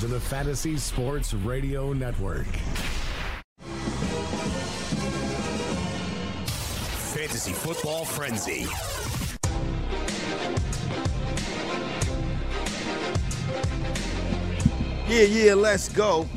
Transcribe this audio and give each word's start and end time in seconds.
You're 0.00 0.08
listening 0.08 0.20
to 0.20 0.24
the 0.24 0.36
Fantasy 0.36 0.76
Sports 0.76 1.34
Radio 1.34 1.92
Network. 1.92 2.46
Fantasy 7.12 7.52
Football 7.52 8.04
Frenzy. 8.04 8.66
Yeah, 15.08 15.22
yeah, 15.22 15.54
let's 15.54 15.88
go. 15.88 16.28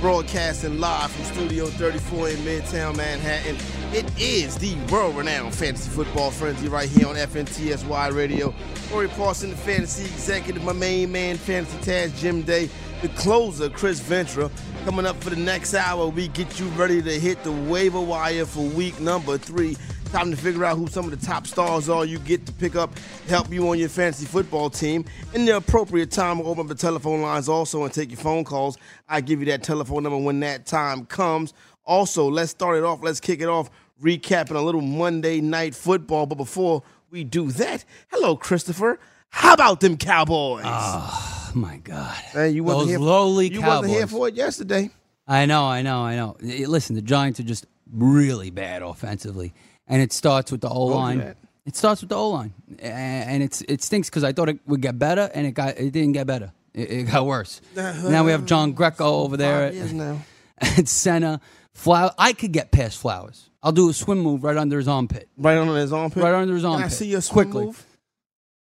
Broadcasting 0.00 0.78
live 0.78 1.10
from 1.10 1.24
Studio 1.24 1.66
34 1.66 2.28
in 2.28 2.36
Midtown 2.36 2.96
Manhattan. 2.96 3.56
It 3.92 4.06
is 4.20 4.56
the 4.58 4.76
world 4.92 5.16
renowned 5.16 5.54
Fantasy 5.54 5.90
Football 5.90 6.30
Frenzy 6.30 6.68
right 6.68 6.88
here 6.88 7.08
on 7.08 7.16
FNTSY 7.16 8.12
Radio. 8.14 8.54
Corey 8.90 9.08
Parson, 9.08 9.50
the 9.50 9.56
fantasy 9.56 10.04
executive, 10.04 10.62
my 10.62 10.72
main 10.72 11.10
man, 11.10 11.36
Fantasy 11.36 11.76
Taz 11.78 12.16
Jim 12.16 12.42
Day, 12.42 12.70
the 13.02 13.08
closer, 13.10 13.68
Chris 13.68 14.00
Ventura. 14.00 14.50
Coming 14.84 15.06
up 15.06 15.22
for 15.22 15.30
the 15.30 15.36
next 15.36 15.74
hour, 15.74 16.08
we 16.08 16.28
get 16.28 16.58
you 16.58 16.66
ready 16.68 17.00
to 17.02 17.18
hit 17.18 17.42
the 17.44 17.52
waiver 17.52 18.00
wire 18.00 18.44
for 18.44 18.64
week 18.70 18.98
number 19.00 19.38
three. 19.38 19.76
Time 20.06 20.30
to 20.30 20.36
figure 20.36 20.64
out 20.64 20.78
who 20.78 20.86
some 20.86 21.04
of 21.04 21.10
the 21.10 21.26
top 21.26 21.46
stars 21.46 21.88
are 21.88 22.04
you 22.04 22.18
get 22.20 22.46
to 22.46 22.52
pick 22.52 22.74
up, 22.74 22.90
help 23.28 23.52
you 23.52 23.68
on 23.68 23.78
your 23.78 23.90
fantasy 23.90 24.24
football 24.24 24.70
team. 24.70 25.04
In 25.34 25.44
the 25.44 25.56
appropriate 25.56 26.10
time, 26.10 26.38
we'll 26.38 26.48
open 26.48 26.62
up 26.62 26.68
the 26.68 26.74
telephone 26.74 27.20
lines 27.20 27.48
also 27.48 27.84
and 27.84 27.92
take 27.92 28.10
your 28.10 28.18
phone 28.18 28.42
calls. 28.42 28.78
I 29.08 29.20
give 29.20 29.40
you 29.40 29.46
that 29.46 29.62
telephone 29.62 30.02
number 30.04 30.18
when 30.18 30.40
that 30.40 30.64
time 30.64 31.04
comes. 31.06 31.52
Also, 31.84 32.28
let's 32.28 32.50
start 32.50 32.78
it 32.78 32.84
off. 32.84 33.02
Let's 33.02 33.20
kick 33.20 33.42
it 33.42 33.48
off, 33.48 33.70
recapping 34.02 34.56
a 34.56 34.60
little 34.60 34.80
Monday 34.80 35.40
night 35.40 35.74
football. 35.74 36.24
But 36.24 36.36
before 36.36 36.82
we 37.10 37.22
do 37.22 37.50
that, 37.52 37.84
hello, 38.10 38.34
Christopher. 38.34 38.98
How 39.28 39.52
about 39.52 39.80
them 39.80 39.98
Cowboys? 39.98 40.62
Ah. 40.64 41.37
Oh 41.48 41.58
my 41.58 41.78
God! 41.78 42.14
Hey, 42.32 42.50
you 42.50 42.64
wasn't 42.64 42.82
Those 42.82 42.88
here. 42.90 42.98
lowly 42.98 43.46
you 43.52 43.60
Cowboys. 43.60 43.68
wasn't 43.88 43.92
here 43.92 44.06
for 44.06 44.28
it 44.28 44.34
yesterday. 44.34 44.90
I 45.26 45.46
know, 45.46 45.64
I 45.64 45.82
know, 45.82 46.00
I 46.00 46.16
know. 46.16 46.36
Listen, 46.40 46.94
the 46.96 47.02
Giants 47.02 47.38
are 47.40 47.44
just 47.44 47.66
really 47.92 48.50
bad 48.50 48.82
offensively, 48.82 49.52
and 49.86 50.02
it 50.02 50.12
starts 50.12 50.50
with 50.52 50.60
the 50.60 50.68
O 50.68 50.84
line. 50.86 51.18
that. 51.18 51.36
It 51.66 51.76
starts 51.76 52.00
with 52.00 52.08
the 52.10 52.16
O 52.16 52.30
line, 52.30 52.54
and 52.80 53.42
it's 53.42 53.60
it 53.62 53.82
stinks 53.82 54.08
because 54.08 54.24
I 54.24 54.32
thought 54.32 54.48
it 54.48 54.58
would 54.66 54.80
get 54.80 54.98
better, 54.98 55.30
and 55.34 55.46
it 55.46 55.52
got 55.52 55.78
it 55.78 55.90
didn't 55.92 56.12
get 56.12 56.26
better. 56.26 56.52
It, 56.74 56.90
it 56.90 57.02
got 57.04 57.26
worse. 57.26 57.60
Uh-huh. 57.76 58.08
now 58.08 58.24
we 58.24 58.30
have 58.32 58.44
John 58.46 58.72
Greco 58.72 59.04
over 59.22 59.36
there 59.36 59.68
Five 59.68 59.74
years 59.74 59.92
now. 59.92 60.18
at 60.58 60.88
center. 60.88 61.40
Flower, 61.74 62.12
I 62.18 62.32
could 62.32 62.52
get 62.52 62.72
past 62.72 62.98
Flowers. 62.98 63.50
I'll 63.62 63.72
do 63.72 63.88
a 63.88 63.92
swim 63.92 64.18
move 64.18 64.42
right 64.44 64.56
under 64.56 64.76
his 64.78 64.88
armpit. 64.88 65.28
Right 65.36 65.56
under 65.56 65.76
his 65.76 65.92
armpit. 65.92 66.22
Right 66.22 66.34
under 66.34 66.54
his 66.54 66.62
Can 66.62 66.70
I 66.72 66.74
armpit. 66.74 66.92
see 66.92 67.06
your 67.06 67.20
swim 67.20 67.44
Quickly. 67.46 67.66
move? 67.66 67.86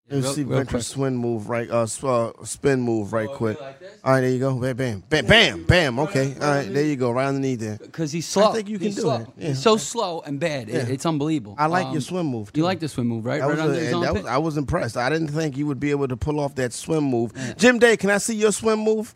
Let 0.08 0.22
me 0.22 0.28
see 0.34 0.44
Ventura 0.44 0.82
swim 0.84 1.16
move 1.16 1.50
right, 1.50 1.68
uh, 1.68 1.88
uh, 2.04 2.32
spin 2.44 2.80
move 2.80 3.12
right 3.12 3.28
quick. 3.28 3.60
like? 3.60 3.82
All 4.04 4.14
right, 4.14 4.22
there 4.22 4.30
you 4.30 4.38
go. 4.38 4.54
Bam, 4.60 4.76
bam, 4.76 5.04
bam, 5.10 5.26
bam, 5.26 5.64
bam. 5.64 6.00
Okay, 6.00 6.36
all 6.40 6.48
right, 6.48 6.72
there 6.72 6.86
you 6.86 6.96
go. 6.96 7.10
Right 7.10 7.26
underneath 7.26 7.60
there. 7.62 7.78
Because 7.82 8.12
he's 8.12 8.28
slow. 8.28 8.52
I 8.52 8.54
think 8.54 8.70
you 8.70 8.78
can 8.78 8.88
He's 8.88 8.96
do 8.98 9.02
slow. 9.02 9.18
that. 9.18 9.30
Yeah. 9.36 9.48
He's 9.48 9.62
so 9.64 9.78
slow 9.78 10.22
and 10.24 10.40
bad. 10.40 10.70
It- 10.70 10.74
Yeah. 10.76 10.94
it's 10.94 11.08
unbelievable. 11.08 11.56
I 11.58 11.66
like 11.66 11.88
Um, 11.88 11.94
your 11.94 12.02
swim 12.02 12.28
move. 12.28 12.54
Too. 12.54 12.60
You 12.62 12.66
like 12.66 12.82
the 12.82 12.88
swim 12.88 13.08
move, 13.08 13.26
right? 13.26 13.42
Right 13.42 13.50
was 13.50 13.60
a- 13.60 13.80
his 13.80 13.94
and 13.94 14.04
that 14.04 14.08
armpit. 14.10 14.24
was- 14.26 14.32
I 14.32 14.38
was 14.38 14.58
impressed. 14.58 14.96
I 14.96 15.10
didn't 15.10 15.30
think 15.30 15.58
you 15.58 15.66
would 15.66 15.80
be 15.80 15.90
able 15.90 16.08
to 16.08 16.18
pull 16.18 16.40
off 16.40 16.54
that 16.56 16.72
swim 16.72 17.04
move. 17.06 17.32
Jim 17.58 17.80
Day, 17.80 17.98
can 17.98 18.12
I 18.12 18.20
see 18.20 18.36
your 18.36 18.52
swim 18.52 18.80
move? 18.82 19.12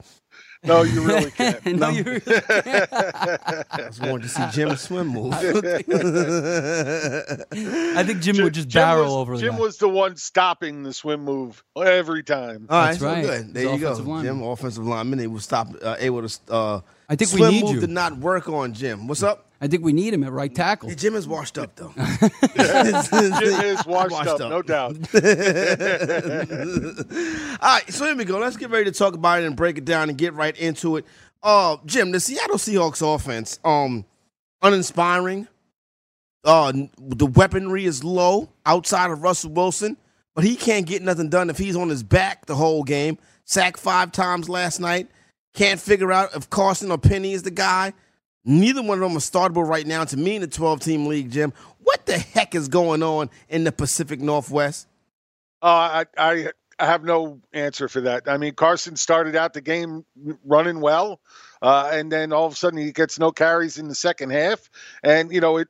No, 0.62 0.82
you 0.82 1.02
really 1.02 1.32
can't. 1.32 1.66
no, 1.78 1.90
you 1.90 2.04
really 2.04 2.20
can't. 2.20 2.50
I 2.92 3.66
was 3.88 4.00
wanted 4.02 4.24
to 4.24 4.30
see 4.30 4.44
Jim 4.52 4.76
swim 4.76 5.08
move. 5.08 5.34
I 5.34 5.40
think 8.04 8.20
Jim, 8.22 8.44
would 8.44 8.54
just 8.54 8.68
Jim 8.68 8.82
barrel 8.82 9.06
was, 9.06 9.14
over 9.14 9.38
the 9.38 9.42
Jim 9.44 9.54
guy. 9.56 9.60
was 9.62 9.78
the 9.78 9.88
one 9.88 10.18
stopping 10.18 10.84
the 10.84 10.92
swim 10.92 11.24
move 11.24 11.64
every 11.78 12.24
time. 12.24 12.68
All 12.70 12.78
right, 12.78 12.88
That's 12.88 13.00
so 13.00 13.08
right. 13.08 13.24
good. 13.24 13.54
There 13.54 13.64
He's 13.72 13.82
you 13.82 13.88
go. 13.88 13.94
lineman. 13.94 14.24
Jim, 14.24 14.42
offensive 14.44 14.86
lineman. 14.86 15.18
They 15.18 15.28
will 15.28 15.40
stop 15.40 15.70
uh, 15.82 15.96
able 15.98 16.28
to. 16.28 16.40
Uh, 16.52 16.82
I 17.08 17.16
think 17.16 17.32
we 17.32 17.38
swim 17.40 17.52
need 17.52 17.64
move 17.64 17.76
you. 17.76 17.80
did 17.82 17.90
not 17.90 18.18
work 18.18 18.50
on 18.50 18.74
Jim. 18.74 19.08
What's 19.08 19.24
up? 19.24 19.49
I 19.62 19.68
think 19.68 19.84
we 19.84 19.92
need 19.92 20.14
him 20.14 20.24
at 20.24 20.32
right 20.32 20.54
tackle. 20.54 20.90
Hey, 20.90 20.96
Jim 20.96 21.16
is 21.16 21.28
washed 21.28 21.58
up 21.58 21.76
though. 21.76 21.92
Jim 21.98 22.06
is 22.88 23.86
washed, 23.86 24.16
up, 24.28 24.40
no 24.40 24.62
doubt. 24.62 24.96
All 27.62 27.74
right, 27.74 27.84
so 27.90 28.06
here 28.06 28.16
we 28.16 28.24
go. 28.24 28.40
Let's 28.40 28.56
get 28.56 28.70
ready 28.70 28.86
to 28.86 28.98
talk 28.98 29.16
about 29.16 29.42
it 29.42 29.46
and 29.46 29.58
break 29.58 29.78
it 29.78 29.84
down 29.86 30.08
and 30.10 30.18
get 30.18 30.34
right 30.34 30.58
into 30.58 30.96
it. 30.96 31.06
Uh, 31.44 31.78
Jim, 31.86 32.12
the 32.12 32.20
Seattle 32.20 32.58
Seahawks 32.58 33.02
offense, 33.16 33.60
um, 33.66 34.06
uninspiring. 34.62 35.48
Uh, 36.46 36.72
the 36.98 37.26
weaponry 37.26 37.84
is 37.84 38.02
low 38.04 38.50
outside 38.66 39.12
of 39.12 39.24
Russell 39.24 39.52
Wilson, 39.52 39.98
but 40.36 40.46
he 40.46 40.56
can't 40.56 40.86
get 40.86 41.02
nothing 41.02 41.30
done 41.30 41.50
if 41.50 41.58
he's 41.58 41.76
on 41.76 41.90
his 41.90 42.02
back 42.02 42.46
the 42.46 42.56
whole 42.56 42.84
game. 42.84 43.18
Sacked 43.44 43.80
five 43.80 44.14
times 44.14 44.48
last 44.48 44.80
night. 44.80 45.10
Can't 45.54 45.82
figure 45.82 46.14
out 46.14 46.34
if 46.36 46.50
Carson 46.50 46.92
or 46.92 46.98
Penny 46.98 47.34
is 47.34 47.44
the 47.44 47.52
guy. 47.52 47.94
Neither 48.50 48.82
one 48.82 48.98
of 48.98 49.08
them 49.08 49.16
are 49.16 49.20
startable 49.22 49.68
right 49.68 49.86
now 49.86 50.04
to 50.06 50.18
me 50.18 50.36
in 50.36 50.42
the 50.42 50.48
12 50.48 50.80
team 50.80 51.06
league, 51.06 51.30
Jim. 51.30 51.54
What 51.84 52.08
the 52.08 52.18
heck 52.18 52.56
is 52.56 52.68
going 52.68 53.04
on 53.04 53.30
in 53.48 53.64
the 53.64 53.72
Pacific 53.72 54.20
Northwest? 54.20 54.88
Uh, 55.62 56.04
I, 56.04 56.06
I 56.18 56.52
I 56.80 56.86
have 56.88 57.04
no 57.04 57.42
answer 57.54 57.88
for 57.88 58.02
that. 58.02 58.28
I 58.28 58.38
mean, 58.38 58.56
Carson 58.56 58.96
started 58.96 59.36
out 59.36 59.54
the 59.54 59.62
game 59.62 60.04
running 60.46 60.80
well, 60.80 61.20
uh, 61.62 61.90
and 61.94 62.12
then 62.12 62.34
all 62.34 62.48
of 62.48 62.54
a 62.54 62.56
sudden 62.56 62.80
he 62.80 62.92
gets 62.92 63.20
no 63.20 63.32
carries 63.32 63.78
in 63.78 63.88
the 63.88 63.94
second 63.96 64.32
half, 64.32 64.70
and 65.04 65.32
you 65.32 65.42
know 65.42 65.58
it. 65.58 65.68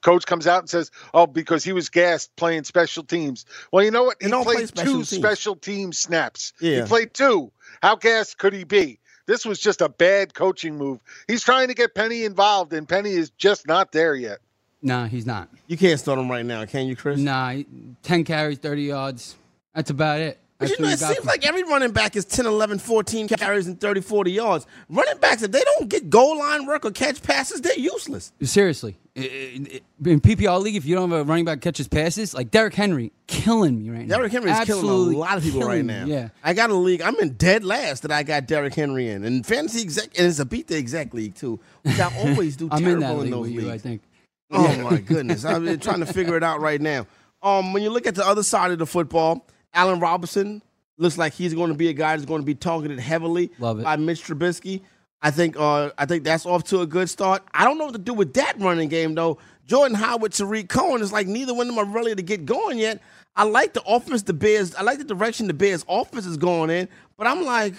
Coach 0.00 0.24
comes 0.26 0.46
out 0.46 0.60
and 0.60 0.70
says, 0.70 0.90
"Oh, 1.12 1.26
because 1.26 1.64
he 1.64 1.72
was 1.72 1.88
gassed 1.90 2.34
playing 2.36 2.64
special 2.64 3.02
teams." 3.04 3.44
Well, 3.72 3.84
you 3.84 3.90
know 3.90 4.04
what? 4.04 4.16
He 4.20 4.26
He 4.26 4.30
don't 4.30 4.44
play 4.44 4.54
played 4.54 4.68
special 4.68 4.92
two 4.92 4.98
teams. 4.98 5.08
special 5.10 5.56
team 5.56 5.92
snaps. 5.92 6.52
Yeah. 6.60 6.82
He 6.82 6.88
played 6.88 7.12
two. 7.12 7.52
How 7.82 7.96
gassed 7.96 8.38
could 8.38 8.52
he 8.52 8.64
be? 8.64 8.98
This 9.26 9.46
was 9.46 9.58
just 9.58 9.80
a 9.80 9.88
bad 9.88 10.34
coaching 10.34 10.76
move. 10.76 11.00
He's 11.26 11.42
trying 11.42 11.68
to 11.68 11.74
get 11.74 11.94
Penny 11.94 12.24
involved, 12.24 12.72
and 12.72 12.88
Penny 12.88 13.10
is 13.10 13.30
just 13.30 13.66
not 13.66 13.92
there 13.92 14.14
yet. 14.14 14.38
Nah, 14.82 15.06
he's 15.06 15.24
not. 15.24 15.48
You 15.66 15.78
can't 15.78 15.98
start 15.98 16.18
him 16.18 16.30
right 16.30 16.44
now, 16.44 16.66
can 16.66 16.86
you, 16.86 16.94
Chris? 16.94 17.18
Nah, 17.18 17.62
10 18.02 18.24
carries, 18.24 18.58
30 18.58 18.82
yards. 18.82 19.34
That's 19.74 19.88
about 19.90 20.20
it. 20.20 20.38
But 20.70 20.78
you 20.78 20.84
know, 20.84 20.90
it 20.90 20.98
seems 20.98 21.24
like 21.24 21.46
every 21.46 21.62
running 21.62 21.92
back 21.92 22.16
is 22.16 22.24
10, 22.24 22.46
11, 22.46 22.78
14 22.78 23.28
carries 23.28 23.66
and 23.66 23.80
30, 23.80 24.00
40 24.00 24.32
yards. 24.32 24.66
Running 24.88 25.18
backs, 25.18 25.42
if 25.42 25.50
they 25.50 25.62
don't 25.62 25.88
get 25.88 26.10
goal 26.10 26.38
line 26.38 26.66
work 26.66 26.84
or 26.84 26.90
catch 26.90 27.22
passes, 27.22 27.60
they're 27.60 27.78
useless. 27.78 28.32
Seriously. 28.42 28.96
In 29.14 29.68
PPR 30.02 30.60
league, 30.60 30.74
if 30.74 30.84
you 30.84 30.96
don't 30.96 31.10
have 31.10 31.20
a 31.20 31.24
running 31.24 31.44
back 31.44 31.60
catches 31.60 31.86
passes, 31.86 32.34
like 32.34 32.50
Derrick 32.50 32.74
Henry, 32.74 33.12
killing 33.28 33.78
me 33.78 33.90
right 33.90 34.06
now. 34.06 34.16
Derrick 34.16 34.32
Henry 34.32 34.50
is 34.50 34.64
killing 34.64 35.14
a 35.14 35.18
lot 35.18 35.36
of 35.36 35.44
people 35.44 35.60
right 35.60 35.66
killing 35.66 35.86
me, 35.86 35.94
now. 35.94 36.06
Yeah. 36.06 36.28
I 36.42 36.52
got 36.52 36.70
a 36.70 36.74
league. 36.74 37.00
I'm 37.00 37.14
in 37.20 37.34
dead 37.34 37.62
last 37.62 38.02
that 38.02 38.10
I 38.10 38.24
got 38.24 38.46
Derrick 38.46 38.74
Henry 38.74 39.08
in. 39.08 39.24
And 39.24 39.46
fantasy 39.46 39.82
exec, 39.82 40.18
and 40.18 40.26
it's 40.26 40.40
a 40.40 40.44
beat 40.44 40.66
the 40.66 40.76
exec 40.76 41.14
league 41.14 41.36
too, 41.36 41.60
which 41.82 42.00
I 42.00 42.12
always 42.28 42.56
do 42.56 42.68
terrible 42.68 42.92
in 42.92 43.00
that 43.00 43.18
league 43.18 43.30
those 43.30 43.40
with 43.42 43.64
you, 43.64 43.70
I 43.70 43.78
think. 43.78 44.02
Oh 44.50 44.76
my 44.78 44.98
goodness! 44.98 45.44
I've 45.44 45.64
been 45.64 45.80
trying 45.80 46.00
to 46.00 46.06
figure 46.06 46.36
it 46.36 46.42
out 46.42 46.60
right 46.60 46.80
now. 46.80 47.06
Um, 47.42 47.72
when 47.72 47.82
you 47.82 47.90
look 47.90 48.06
at 48.06 48.14
the 48.14 48.26
other 48.26 48.42
side 48.42 48.70
of 48.70 48.78
the 48.78 48.86
football, 48.86 49.46
Allen 49.74 50.00
Robinson 50.00 50.62
looks 50.96 51.18
like 51.18 51.32
he's 51.32 51.54
going 51.54 51.70
to 51.70 51.76
be 51.76 51.88
a 51.88 51.92
guy 51.92 52.16
that's 52.16 52.26
going 52.26 52.40
to 52.40 52.46
be 52.46 52.54
targeted 52.54 52.98
heavily 52.98 53.50
by 53.58 53.96
Mitch 53.96 54.24
Trubisky. 54.24 54.82
I 55.20 55.30
think 55.30 55.56
uh, 55.58 55.90
I 55.96 56.04
think 56.06 56.22
that's 56.24 56.44
off 56.44 56.64
to 56.64 56.80
a 56.80 56.86
good 56.86 57.08
start. 57.08 57.42
I 57.54 57.64
don't 57.64 57.78
know 57.78 57.84
what 57.86 57.94
to 57.94 57.98
do 58.00 58.12
with 58.12 58.34
that 58.34 58.60
running 58.60 58.88
game 58.88 59.14
though. 59.14 59.38
Jordan 59.66 59.96
Howard, 59.96 60.32
Tarik 60.32 60.68
Cohen 60.68 61.00
is 61.00 61.12
like 61.12 61.26
neither 61.26 61.54
one 61.54 61.68
of 61.68 61.74
them 61.74 61.82
are 61.84 61.90
really 61.90 62.14
to 62.14 62.22
get 62.22 62.44
going 62.44 62.78
yet. 62.78 63.00
I 63.34 63.44
like 63.44 63.72
the 63.72 63.82
offense 63.86 64.22
the 64.22 64.34
Bears. 64.34 64.74
I 64.74 64.82
like 64.82 64.98
the 64.98 65.04
direction 65.04 65.46
the 65.46 65.54
Bears 65.54 65.84
offense 65.88 66.26
is 66.26 66.36
going 66.36 66.68
in, 66.70 66.88
but 67.16 67.26
I'm 67.26 67.44
like, 67.44 67.74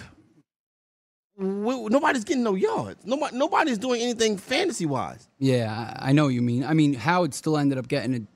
we, 1.38 1.84
nobody's 1.88 2.24
getting 2.24 2.42
no 2.42 2.54
yards. 2.54 3.06
Nobody, 3.06 3.36
nobody's 3.36 3.78
doing 3.78 4.00
anything 4.02 4.38
fantasy 4.38 4.86
wise. 4.86 5.28
Yeah, 5.38 5.94
I 6.00 6.10
I 6.10 6.12
know 6.12 6.24
what 6.24 6.34
you 6.34 6.42
mean. 6.42 6.64
I 6.64 6.74
mean, 6.74 6.94
Howard 6.94 7.32
still 7.32 7.56
ended 7.56 7.78
up 7.78 7.86
getting 7.88 8.14
an 8.14 8.28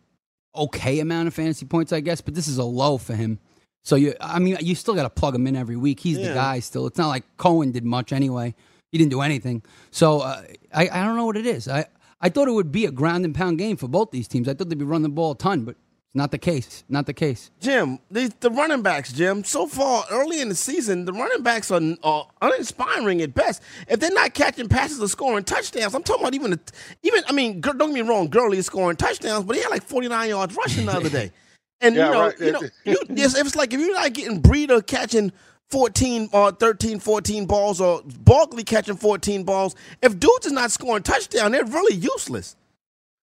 okay 0.54 1.00
amount 1.00 1.28
of 1.28 1.34
fantasy 1.34 1.66
points, 1.66 1.92
I 1.92 2.00
guess, 2.00 2.20
but 2.20 2.34
this 2.34 2.46
is 2.46 2.58
a 2.58 2.64
low 2.64 2.96
for 2.96 3.14
him. 3.14 3.38
So 3.82 3.96
you, 3.96 4.14
I 4.20 4.38
mean, 4.38 4.56
you 4.60 4.74
still 4.74 4.94
got 4.94 5.04
to 5.04 5.10
plug 5.10 5.34
him 5.34 5.46
in 5.46 5.56
every 5.56 5.76
week. 5.76 6.00
He's 6.00 6.18
Yeah. 6.18 6.28
the 6.28 6.34
guy 6.34 6.60
still. 6.60 6.86
It's 6.86 6.98
not 6.98 7.08
like 7.08 7.24
Cohen 7.36 7.72
did 7.72 7.84
much 7.84 8.12
anyway. 8.12 8.54
He 8.92 8.98
didn't 8.98 9.10
do 9.10 9.20
anything. 9.20 9.62
So 9.90 10.20
uh, 10.20 10.42
I, 10.74 10.88
I 10.88 11.04
don't 11.04 11.16
know 11.16 11.26
what 11.26 11.36
it 11.36 11.46
is. 11.46 11.66
I, 11.68 11.86
I 12.20 12.28
thought 12.28 12.48
it 12.48 12.52
would 12.52 12.72
be 12.72 12.84
a 12.84 12.90
ground 12.90 13.24
and 13.24 13.34
pound 13.34 13.58
game 13.58 13.76
for 13.76 13.88
both 13.88 14.10
these 14.10 14.28
teams. 14.28 14.48
I 14.48 14.54
thought 14.54 14.68
they'd 14.68 14.78
be 14.78 14.84
running 14.84 15.04
the 15.04 15.08
ball 15.08 15.30
a 15.32 15.36
ton, 15.36 15.64
but 15.64 15.76
it's 16.06 16.14
Not 16.14 16.32
the 16.32 16.38
case. 16.38 16.84
Not 16.88 17.06
the 17.06 17.14
case. 17.14 17.50
Jim, 17.60 18.00
the, 18.10 18.30
the 18.40 18.50
running 18.50 18.82
backs, 18.82 19.12
Jim, 19.12 19.44
so 19.44 19.66
far 19.66 20.04
early 20.10 20.40
in 20.40 20.48
the 20.50 20.54
season, 20.56 21.04
the 21.06 21.12
running 21.12 21.42
backs 21.42 21.70
are, 21.70 21.80
are 22.02 22.26
uninspiring 22.42 23.22
at 23.22 23.32
best. 23.32 23.62
If 23.88 24.00
they're 24.00 24.10
not 24.12 24.34
catching 24.34 24.68
passes 24.68 25.00
or 25.00 25.08
scoring 25.08 25.44
touchdowns, 25.44 25.94
I'm 25.94 26.02
talking 26.02 26.22
about 26.24 26.34
even, 26.34 26.50
the, 26.50 26.60
even 27.04 27.22
I 27.28 27.32
mean, 27.32 27.60
don't 27.60 27.78
get 27.78 27.92
me 27.92 28.00
wrong, 28.02 28.28
Gurley 28.28 28.58
is 28.58 28.66
scoring 28.66 28.96
touchdowns, 28.96 29.44
but 29.44 29.56
he 29.56 29.62
had 29.62 29.70
like 29.70 29.84
49 29.84 30.28
yards 30.28 30.54
rushing 30.56 30.86
the 30.86 30.92
other 30.92 31.08
day. 31.08 31.30
And, 31.80 31.94
Yeah, 31.94 32.06
you 32.06 32.12
know, 32.12 32.20
right. 32.20 32.40
you 32.40 32.52
know 32.52 32.60
you, 32.84 32.98
it's, 33.10 33.38
it's 33.38 33.56
like 33.56 33.72
if 33.72 33.80
you're 33.80 33.94
not 33.94 34.12
getting 34.12 34.40
Breeder 34.40 34.82
catching 34.82 35.32
14 35.70 36.30
or 36.32 36.52
13, 36.52 37.00
14 37.00 37.46
balls 37.46 37.80
or 37.80 38.02
Barkley 38.04 38.64
catching 38.64 38.96
14 38.96 39.44
balls, 39.44 39.74
if 40.02 40.18
dudes 40.18 40.46
is 40.46 40.52
not 40.52 40.70
scoring 40.70 41.02
touchdown, 41.02 41.52
they're 41.52 41.64
really 41.64 41.94
useless. 41.94 42.56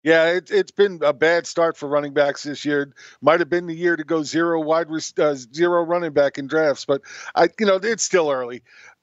Yeah, 0.03 0.33
it, 0.33 0.51
it's 0.51 0.69
been 0.69 0.99
a 1.03 1.13
bad 1.13 1.47
start 1.47 1.75
for 1.77 1.89
running 1.89 2.13
backs 2.13 2.43
this 2.43 2.63
year. 2.63 2.93
Might 3.23 3.39
have 3.39 3.49
been 3.49 3.65
the 3.65 3.73
year 3.73 3.95
to 3.95 4.03
go 4.03 4.21
zero 4.21 4.61
wide 4.61 4.85
uh, 5.17 5.33
zero 5.33 5.83
running 5.83 6.13
back 6.13 6.37
in 6.37 6.45
drafts, 6.45 6.85
but 6.85 7.01
I, 7.33 7.49
you 7.59 7.65
know, 7.65 7.79
it's 7.81 8.03
still 8.03 8.29
early. 8.29 8.61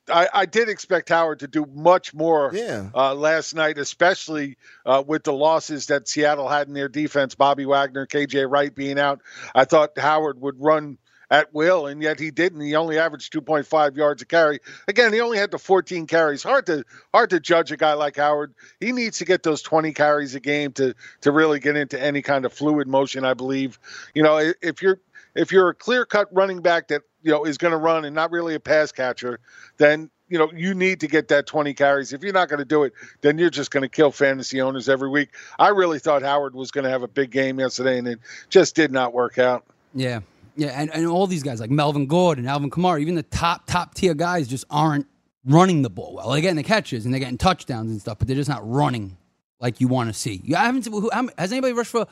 I, 0.09 0.29
I 0.33 0.47
did 0.47 0.69
expect 0.69 1.09
Howard 1.11 1.41
to 1.41 1.49
do 1.49 1.65
much 1.73 2.13
more 2.13 2.51
Yeah. 2.53 2.91
uh, 2.95 3.15
last 3.15 3.55
night, 3.55 3.79
especially 3.79 4.57
uh, 4.85 5.03
with 5.07 5.25
the 5.25 5.33
losses 5.33 5.87
that 5.87 6.09
Seattle 6.09 6.49
had 6.49 6.69
in 6.69 6.75
their 6.75 6.89
defense. 6.89 7.35
Bobby 7.35 7.67
Wagner, 7.67 8.07
KJ 8.07 8.51
Wright 8.51 8.75
being 8.75 8.99
out. 8.99 9.21
I 9.55 9.65
thought 9.65 9.97
Howard 9.97 10.41
would 10.41 10.61
run 10.61 10.99
at 11.31 11.55
will, 11.55 11.87
and 11.87 12.03
yet 12.03 12.21
he 12.21 12.31
didn't. 12.31 12.61
He 12.61 12.75
only 12.75 12.99
averaged 12.99 13.33
2.5 13.33 13.97
yards 13.97 14.21
a 14.21 14.27
carry. 14.27 14.59
Again, 14.87 15.15
he 15.15 15.21
only 15.21 15.39
had 15.39 15.51
the 15.51 15.59
14 15.59 16.07
carries. 16.07 16.43
Hard 16.43 16.67
to 16.67 16.85
hard 17.15 17.31
to 17.31 17.41
judge 17.41 17.73
a 17.73 17.77
guy 17.79 17.95
like 17.95 18.17
Howard. 18.17 18.55
He 18.81 18.93
needs 18.93 19.19
to 19.19 19.25
get 19.25 19.43
those 19.43 19.63
20 19.63 19.95
carries 19.95 20.35
a 20.35 20.41
game 20.41 20.73
to 20.73 20.95
to 21.23 21.33
really 21.33 21.59
get 21.59 21.77
into 21.77 21.99
any 21.99 22.21
kind 22.21 22.45
of 22.45 22.53
fluid 22.53 22.87
motion. 22.87 23.25
I 23.25 23.33
believe. 23.33 23.79
You 24.15 24.23
know, 24.25 24.53
if 24.61 24.83
you're 24.83 25.01
if 25.35 25.53
you're 25.53 25.69
a 25.69 25.75
clear 25.75 26.05
cut 26.05 26.29
running 26.33 26.61
back 26.61 26.89
that 26.89 27.03
you 27.23 27.31
know 27.31 27.45
is 27.45 27.59
going 27.59 27.73
to 27.73 27.77
run 27.77 28.05
and 28.05 28.15
not 28.15 28.31
really 28.31 28.55
a 28.55 28.61
pass 28.61 28.93
catcher, 28.93 29.41
then 29.79 30.11
you 30.29 30.39
know 30.39 30.51
you 30.55 30.75
need 30.75 31.01
to 31.01 31.09
get 31.09 31.29
that 31.29 31.47
20 31.47 31.75
carries. 31.75 32.13
If 32.13 32.23
you're 32.23 32.33
not 32.33 32.49
going 32.49 32.59
to 32.59 32.65
do 32.65 32.85
it, 32.85 32.93
then 33.21 33.39
you're 33.39 33.51
just 33.51 33.71
going 33.71 33.83
to 33.83 33.89
kill 33.89 34.11
fantasy 34.11 34.61
owners 34.61 34.89
every 34.89 35.09
week. 35.09 35.31
I 35.59 35.69
really 35.69 35.99
thought 35.99 36.23
Howard 36.23 36.55
was 36.55 36.71
going 36.71 36.85
to 36.85 36.91
have 36.91 37.03
a 37.03 37.09
big 37.09 37.31
game 37.31 37.59
yesterday, 37.59 37.99
and 37.99 38.09
it 38.09 38.19
just 38.49 38.75
did 38.75 38.93
not 38.93 39.13
work 39.13 39.39
out. 39.39 39.65
Yeah. 39.95 40.21
Yeah. 40.55 40.69
And, 40.69 40.91
and 40.93 41.07
all 41.07 41.27
these 41.27 41.43
guys 41.43 41.61
like 41.61 41.71
Melvin 41.71 42.07
Gordon, 42.07 42.47
Alvin 42.47 42.71
Kamara, 42.71 43.01
even 43.01 43.15
the 43.15 43.23
top, 43.23 43.67
top 43.67 43.95
tier 43.95 44.13
guys 44.15 44.49
just 44.49 44.67
aren't 44.69 45.07
running 45.45 45.83
the 45.83 45.91
ball 45.91 46.15
well. 46.15 46.31
They're 46.31 46.41
getting 46.41 46.57
the 46.57 46.63
catches 46.63 47.05
and 47.05 47.13
they're 47.13 47.21
getting 47.21 47.39
touchdowns 47.39 47.91
and 47.91 48.01
stuff, 48.01 48.19
but 48.19 48.29
they're 48.29 48.37
just 48.37 48.51
not 48.51 48.69
running 48.69 49.17
like 49.61 49.81
you 49.81 49.89
want 49.89 50.13
to 50.13 50.15
see. 50.15 50.41
You 50.45 50.57
I 50.57 50.65
haven't 50.65 50.85
who, 50.85 51.11
has 51.39 51.53
anybody 51.53 51.73
rushed 51.73 51.91
for 51.91 52.07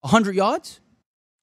100 0.00 0.34
yards? 0.34 0.80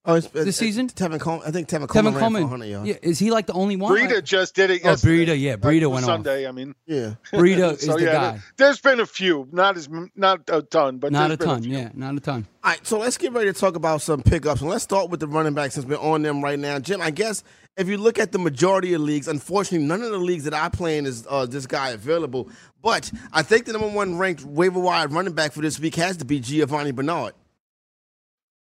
Oh, 0.08 0.14
it's, 0.16 0.28
This 0.28 0.58
season? 0.58 0.88
Tevin 0.88 1.20
Coleman, 1.20 1.48
I 1.48 1.52
think 1.52 1.68
Tevin 1.68 1.88
Coleman, 1.88 2.14
Kevin 2.14 2.14
ran 2.14 2.22
Coleman. 2.22 2.42
100 2.44 2.66
yards. 2.66 2.88
Yeah, 2.90 2.96
is 3.02 3.18
he 3.18 3.32
like 3.32 3.48
the 3.48 3.54
only 3.54 3.76
one? 3.76 3.92
Breida 3.98 4.24
just 4.24 4.54
did 4.54 4.70
it 4.70 4.82
Oh. 4.86 4.90
Breida, 4.94 5.40
yeah, 5.40 5.56
Breida 5.56 5.90
went 5.90 6.06
off. 6.06 6.18
Sunday. 6.18 6.48
I 6.48 6.52
mean, 6.52 6.76
Yeah. 6.86 7.16
Breida 7.34 7.74
is 7.74 7.82
so 7.86 7.98
the 7.98 8.04
yeah, 8.06 8.12
guy. 8.14 8.32
there- 8.32 8.44
there's 8.58 8.80
been 8.80 9.00
a 9.00 9.06
few, 9.08 9.48
not 9.52 9.78
as 9.78 9.90
not 10.16 10.42
a 10.50 10.62
ton, 10.62 11.00
but 11.00 11.12
Not 11.12 11.32
a 11.32 11.38
ton. 11.38 11.64
few. 11.64 11.74
yeah, 11.76 11.90
not 11.96 12.16
a 12.16 12.20
ton. 12.20 12.46
All 12.64 12.72
right, 12.72 12.86
so 12.86 13.00
let's 13.00 13.18
get 13.18 13.34
ready 13.34 13.52
to 13.52 13.60
talk 13.60 13.76
about 13.76 14.02
some 14.02 14.22
pickups. 14.22 14.62
And 14.62 14.70
let's 14.70 14.84
start 14.84 15.10
with 15.10 15.20
the 15.20 15.28
running 15.28 15.54
backs 15.54 15.74
since 15.74 15.86
we're 15.86 15.98
on 16.00 16.22
them 16.22 16.44
right 16.44 16.58
now. 16.60 16.78
Jim, 16.80 17.02
I 17.02 17.10
guess 17.12 17.44
if 17.78 17.88
you 17.88 17.98
look 17.98 18.20
at 18.20 18.32
the 18.32 18.40
majority 18.40 18.94
of 18.94 19.02
leagues, 19.02 19.28
unfortunately, 19.28 19.88
none 19.88 20.02
of 20.04 20.12
the 20.12 20.18
leagues 20.20 20.44
that 20.46 20.54
I 20.54 20.70
play 20.70 20.98
in 21.00 21.06
is 21.08 21.26
uh, 21.30 21.46
this 21.48 21.66
guy 21.68 21.90
available. 21.90 22.50
But 22.84 23.12
I 23.34 23.42
think 23.42 23.66
the 23.66 23.74
number 23.74 23.90
one 23.90 24.18
ranked 24.18 24.44
waiver 24.44 24.80
wire 24.80 25.08
running 25.08 25.34
back 25.34 25.52
for 25.52 25.62
this 25.62 25.80
week 25.80 25.96
has 25.96 26.18
to 26.18 26.26
be 26.26 26.40
Giovani 26.40 26.92
Bernard. 26.92 27.34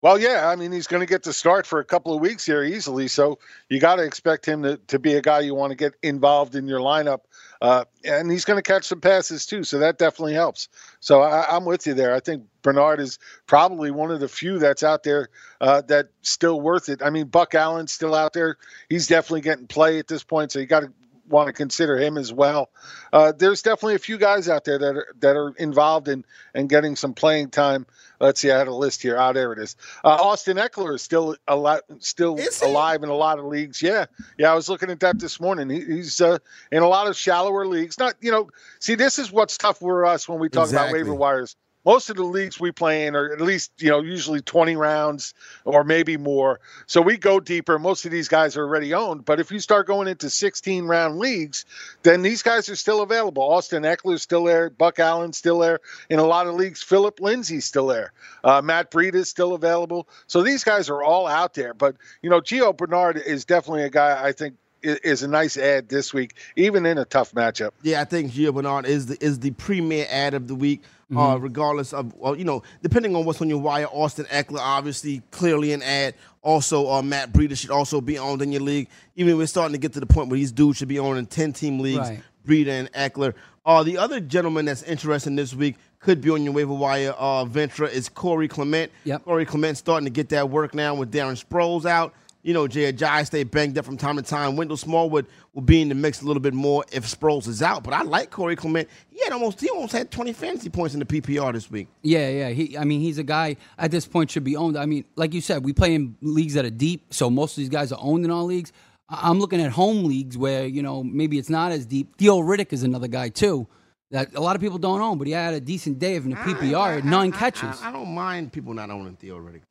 Well, 0.05 0.19
yeah, 0.19 0.47
I 0.47 0.55
mean 0.55 0.71
he's 0.71 0.85
going 0.85 0.99
to 0.99 1.07
get 1.07 1.23
to 1.23 1.33
start 1.33 1.65
for 1.65 1.79
a 1.79 1.83
couple 1.83 2.13
of 2.13 2.21
weeks 2.21 2.45
here 2.45 2.63
easily, 2.63 3.07
so 3.07 3.39
you 3.69 3.79
got 3.79 3.95
to 3.95 4.03
expect 4.03 4.45
him 4.45 4.61
to, 4.61 4.77
to 4.85 4.99
be 4.99 5.15
a 5.15 5.21
guy 5.23 5.39
you 5.39 5.55
want 5.55 5.71
to 5.71 5.75
get 5.75 5.95
involved 6.03 6.53
in 6.53 6.67
your 6.67 6.79
lineup, 6.79 7.21
uh, 7.59 7.85
and 8.03 8.29
he's 8.29 8.45
going 8.45 8.59
to 8.59 8.61
catch 8.61 8.83
some 8.83 9.01
passes 9.01 9.47
too, 9.47 9.63
so 9.63 9.79
that 9.79 9.97
definitely 9.97 10.35
helps. 10.35 10.69
So 10.99 11.21
I, 11.23 11.55
I'm 11.55 11.65
with 11.65 11.87
you 11.87 11.95
there. 11.95 12.13
I 12.13 12.19
think 12.19 12.43
Bernard 12.61 12.99
is 12.99 13.17
probably 13.47 13.89
one 13.89 14.11
of 14.11 14.19
the 14.19 14.27
few 14.27 14.59
that's 14.59 14.83
out 14.83 15.01
there 15.01 15.29
uh, 15.59 15.81
that's 15.81 16.09
still 16.21 16.61
worth 16.61 16.87
it. 16.87 17.01
I 17.01 17.09
mean, 17.09 17.25
Buck 17.25 17.55
Allen's 17.55 17.91
still 17.91 18.13
out 18.13 18.33
there; 18.33 18.57
he's 18.89 19.07
definitely 19.07 19.41
getting 19.41 19.65
play 19.65 19.97
at 19.97 20.07
this 20.07 20.21
point, 20.23 20.51
so 20.51 20.59
you 20.59 20.67
got 20.67 20.81
to 20.81 20.93
want 21.27 21.47
to 21.47 21.53
consider 21.53 21.97
him 21.97 22.17
as 22.17 22.31
well. 22.31 22.69
Uh, 23.11 23.31
there's 23.31 23.61
definitely 23.61 23.95
a 23.95 23.99
few 23.99 24.17
guys 24.17 24.49
out 24.49 24.63
there 24.65 24.77
that 24.77 24.95
are 24.95 25.07
that 25.19 25.35
are 25.35 25.49
involved 25.57 26.07
in 26.07 26.25
and 26.53 26.69
getting 26.69 26.95
some 26.95 27.13
playing 27.13 27.49
time. 27.49 27.85
Let's 28.19 28.39
see, 28.39 28.49
I 28.51 28.57
had 28.57 28.67
a 28.67 28.73
list 28.73 29.01
here. 29.01 29.17
Ah, 29.17 29.33
there 29.33 29.51
it 29.51 29.59
is. 29.59 29.75
Uh, 30.03 30.09
Austin 30.09 30.57
Ekeler 30.57 30.95
is 30.95 31.01
still 31.01 31.35
a 31.47 31.55
lot, 31.55 31.81
still 31.99 32.39
alive 32.63 33.03
in 33.03 33.09
a 33.09 33.15
lot 33.15 33.39
of 33.39 33.45
leagues. 33.45 33.81
Yeah, 33.81 34.05
yeah. 34.37 34.51
I 34.51 34.55
was 34.55 34.69
looking 34.69 34.89
at 34.89 35.01
that 35.01 35.19
this 35.19 35.39
morning. 35.39 35.69
He, 35.69 35.81
he's 35.81 36.21
uh, 36.21 36.37
in 36.71 36.81
a 36.81 36.87
lot 36.87 37.07
of 37.07 37.17
shallower 37.17 37.67
leagues. 37.67 37.99
Not, 37.99 38.15
you 38.21 38.31
know, 38.31 38.49
see, 38.79 38.95
this 38.95 39.19
is 39.19 39.31
what's 39.31 39.57
tough 39.57 39.79
for 39.79 40.05
us 40.05 40.29
when 40.29 40.39
we 40.39 40.47
talk 40.49 40.63
Exactly. 40.65 40.87
about 40.87 40.93
waiver 40.93 41.13
wires. 41.15 41.55
Most 41.85 42.09
of 42.09 42.15
the 42.15 42.23
leagues 42.23 42.59
we 42.59 42.71
play 42.71 43.05
in 43.05 43.15
are 43.15 43.31
at 43.31 43.39
least, 43.39 43.71
you 43.77 43.89
know, 43.89 44.01
usually 44.01 44.41
20 44.41 44.75
rounds 44.75 45.33
or 45.63 45.83
maybe 45.83 46.17
more. 46.17 46.59
So 46.87 47.01
we 47.01 47.17
go 47.17 47.39
deeper. 47.39 47.77
Most 47.77 48.05
of 48.05 48.11
these 48.11 48.27
guys 48.27 48.57
are 48.57 48.63
already 48.63 48.93
owned. 48.93 49.25
But 49.25 49.39
if 49.39 49.51
you 49.51 49.59
start 49.59 49.87
going 49.87 50.07
into 50.07 50.29
16 50.29 50.85
round 50.85 51.19
leagues, 51.19 51.65
then 52.03 52.21
these 52.21 52.41
guys 52.41 52.69
are 52.69 52.75
still 52.75 53.01
available. 53.01 53.43
Austin 53.43 53.83
Ekeler's 53.83 54.23
still 54.23 54.43
there. 54.45 54.69
Buck 54.69 54.99
Allen's 54.99 55.37
still 55.37 55.59
there. 55.59 55.79
In 56.09 56.19
a 56.19 56.25
lot 56.25 56.47
of 56.47 56.55
leagues, 56.55 56.81
Philip 56.81 57.19
Lindsay's 57.19 57.65
still 57.65 57.87
there. 57.87 58.11
Uh, 58.43 58.61
Matt 58.61 58.91
Breida 58.91 59.15
is 59.15 59.29
still 59.29 59.53
available. 59.53 60.07
So 60.27 60.41
these 60.41 60.63
guys 60.63 60.89
are 60.89 61.03
all 61.03 61.27
out 61.27 61.53
there. 61.53 61.73
But, 61.73 61.95
you 62.21 62.29
know, 62.29 62.41
Gio 62.41 62.75
Bernard 62.75 63.17
is 63.17 63.45
definitely 63.45 63.83
a 63.83 63.89
guy 63.89 64.25
I 64.25 64.31
think 64.31 64.55
is 64.85 65.23
a 65.23 65.27
nice 65.27 65.57
ad 65.57 65.89
this 65.89 66.13
week, 66.13 66.35
even 66.55 66.85
in 66.85 66.97
a 66.97 67.05
tough 67.05 67.31
matchup. 67.33 67.71
Yeah, 67.81 68.01
I 68.01 68.05
think 68.05 68.31
Gio 68.31 68.53
Bernard 68.53 68.85
is 68.85 69.07
the 69.07 69.23
is 69.23 69.39
the 69.39 69.51
premier 69.51 70.05
ad 70.09 70.33
of 70.33 70.47
the 70.47 70.55
week, 70.55 70.83
uh, 71.15 71.37
regardless 71.39 71.93
of 71.93 72.13
well, 72.15 72.35
you 72.35 72.45
know, 72.45 72.63
depending 72.81 73.15
on 73.15 73.25
what's 73.25 73.41
on 73.41 73.49
your 73.49 73.59
wire. 73.59 73.87
Austin 73.87 74.25
Ekeler, 74.25 74.59
obviously, 74.59 75.21
clearly 75.31 75.73
an 75.73 75.81
ad. 75.81 76.15
Also, 76.41 76.89
uh, 76.89 77.01
Matt 77.01 77.33
Breida 77.33 77.57
should 77.57 77.71
also 77.71 77.99
be 78.01 78.19
owned 78.19 78.41
in 78.41 78.51
your 78.51 78.61
league. 78.61 78.87
Even 79.15 79.37
we're 79.37 79.47
starting 79.47 79.73
to 79.73 79.79
get 79.79 79.93
to 79.93 79.99
the 79.99 80.05
point 80.05 80.29
where 80.29 80.37
these 80.37 80.51
dudes 80.51 80.77
should 80.77 80.87
be 80.87 80.99
owned 80.99 81.17
in 81.17 81.25
ten 81.25 81.53
team 81.53 81.79
leagues. 81.79 81.99
Right. 82.09 82.21
Breida 82.45 82.67
and 82.67 82.91
Ekeler. 82.93 83.33
Uh, 83.65 83.81
the 83.81 83.97
other 83.97 84.19
gentleman 84.19 84.65
that's 84.65 84.83
interesting 84.83 85.35
this 85.35 85.55
week 85.55 85.75
could 85.99 86.21
be 86.21 86.29
on 86.29 86.43
your 86.43 86.53
waiver 86.53 86.73
wire. 86.73 87.15
Uh, 87.17 87.45
Ventura 87.45 87.89
is 87.89 88.09
Corey 88.09 88.47
Clement. 88.47 88.91
Yep. 89.05 89.25
Corey 89.25 89.45
Clement 89.45 89.75
starting 89.75 90.05
to 90.05 90.11
get 90.11 90.29
that 90.29 90.51
work 90.51 90.75
now 90.75 90.93
with 90.93 91.11
Darren 91.11 91.43
Sproles 91.43 91.85
out. 91.85 92.13
You 92.45 92.53
know, 92.53 92.67
Jay 92.67 92.93
Ajayi 92.93 93.25
stay 93.25 93.43
banged 93.43 93.75
up 93.79 93.85
from 93.85 93.97
time 93.97 94.17
to 94.17 94.21
time. 94.21 94.55
Wendell 94.55 94.77
Smallwood 94.77 95.25
will 95.53 95.63
be 95.63 95.81
in 95.81 95.89
the 95.89 95.95
mix 95.95 96.21
a 96.21 96.25
little 96.25 96.39
bit 96.41 96.53
more 96.53 96.85
if 96.91 97.03
Sproles 97.05 97.47
is 97.47 97.63
out. 97.63 97.83
But 97.83 97.95
I 97.95 98.03
like 98.03 98.29
Corey 98.29 98.55
Clement. 98.55 98.87
He 99.09 99.19
had 99.23 99.33
almost 99.33 99.59
he 99.59 99.67
almost 99.69 99.93
had 99.93 100.11
20 100.11 100.31
fantasy 100.31 100.69
points 100.69 100.93
in 100.93 100.99
the 100.99 101.07
PPR 101.07 101.51
this 101.53 101.71
week. 101.71 101.87
Yeah, 102.03 102.29
yeah. 102.29 102.49
He, 102.49 102.77
I 102.77 102.83
mean, 102.83 103.01
he's 103.01 103.17
a 103.17 103.23
guy 103.23 103.55
at 103.79 103.89
this 103.89 104.05
point 104.05 104.29
should 104.29 104.43
be 104.43 104.55
owned. 104.55 104.77
I 104.77 104.85
mean, 104.85 105.05
like 105.15 105.33
you 105.33 105.41
said, 105.41 105.65
we 105.65 105.73
play 105.73 105.95
in 105.95 106.15
leagues 106.21 106.53
that 106.53 106.65
are 106.65 106.69
deep, 106.69 107.11
so 107.11 107.31
most 107.31 107.53
of 107.53 107.61
these 107.63 107.69
guys 107.69 107.91
are 107.91 107.99
owned 107.99 108.25
in 108.25 108.29
our 108.29 108.43
leagues. 108.43 108.71
I- 109.09 109.27
I'm 109.29 109.39
looking 109.39 109.59
at 109.59 109.71
home 109.71 110.03
leagues 110.03 110.37
where 110.37 110.67
you 110.67 110.83
know 110.83 111.03
maybe 111.03 111.39
it's 111.39 111.49
not 111.49 111.71
as 111.71 111.87
deep. 111.87 112.15
Theo 112.17 112.41
Riddick 112.41 112.71
is 112.73 112.83
another 112.83 113.07
guy 113.07 113.29
too 113.29 113.67
that 114.11 114.35
a 114.35 114.39
lot 114.39 114.55
of 114.55 114.61
people 114.61 114.77
don't 114.77 115.01
own, 115.01 115.17
but 115.17 115.25
he 115.25 115.33
had 115.33 115.55
a 115.55 115.59
decent 115.59 115.97
day 115.97 116.15
in 116.15 116.29
the 116.29 116.35
PPR, 116.35 116.93
had 116.93 117.05
nine 117.05 117.31
catches. 117.31 117.81
I, 117.81 117.89
I 117.89 117.91
don't 117.91 118.13
mind 118.13 118.53
people 118.53 118.75
not 118.75 118.91
owning 118.91 119.15
Theo 119.15 119.39
Riddick. 119.39 119.61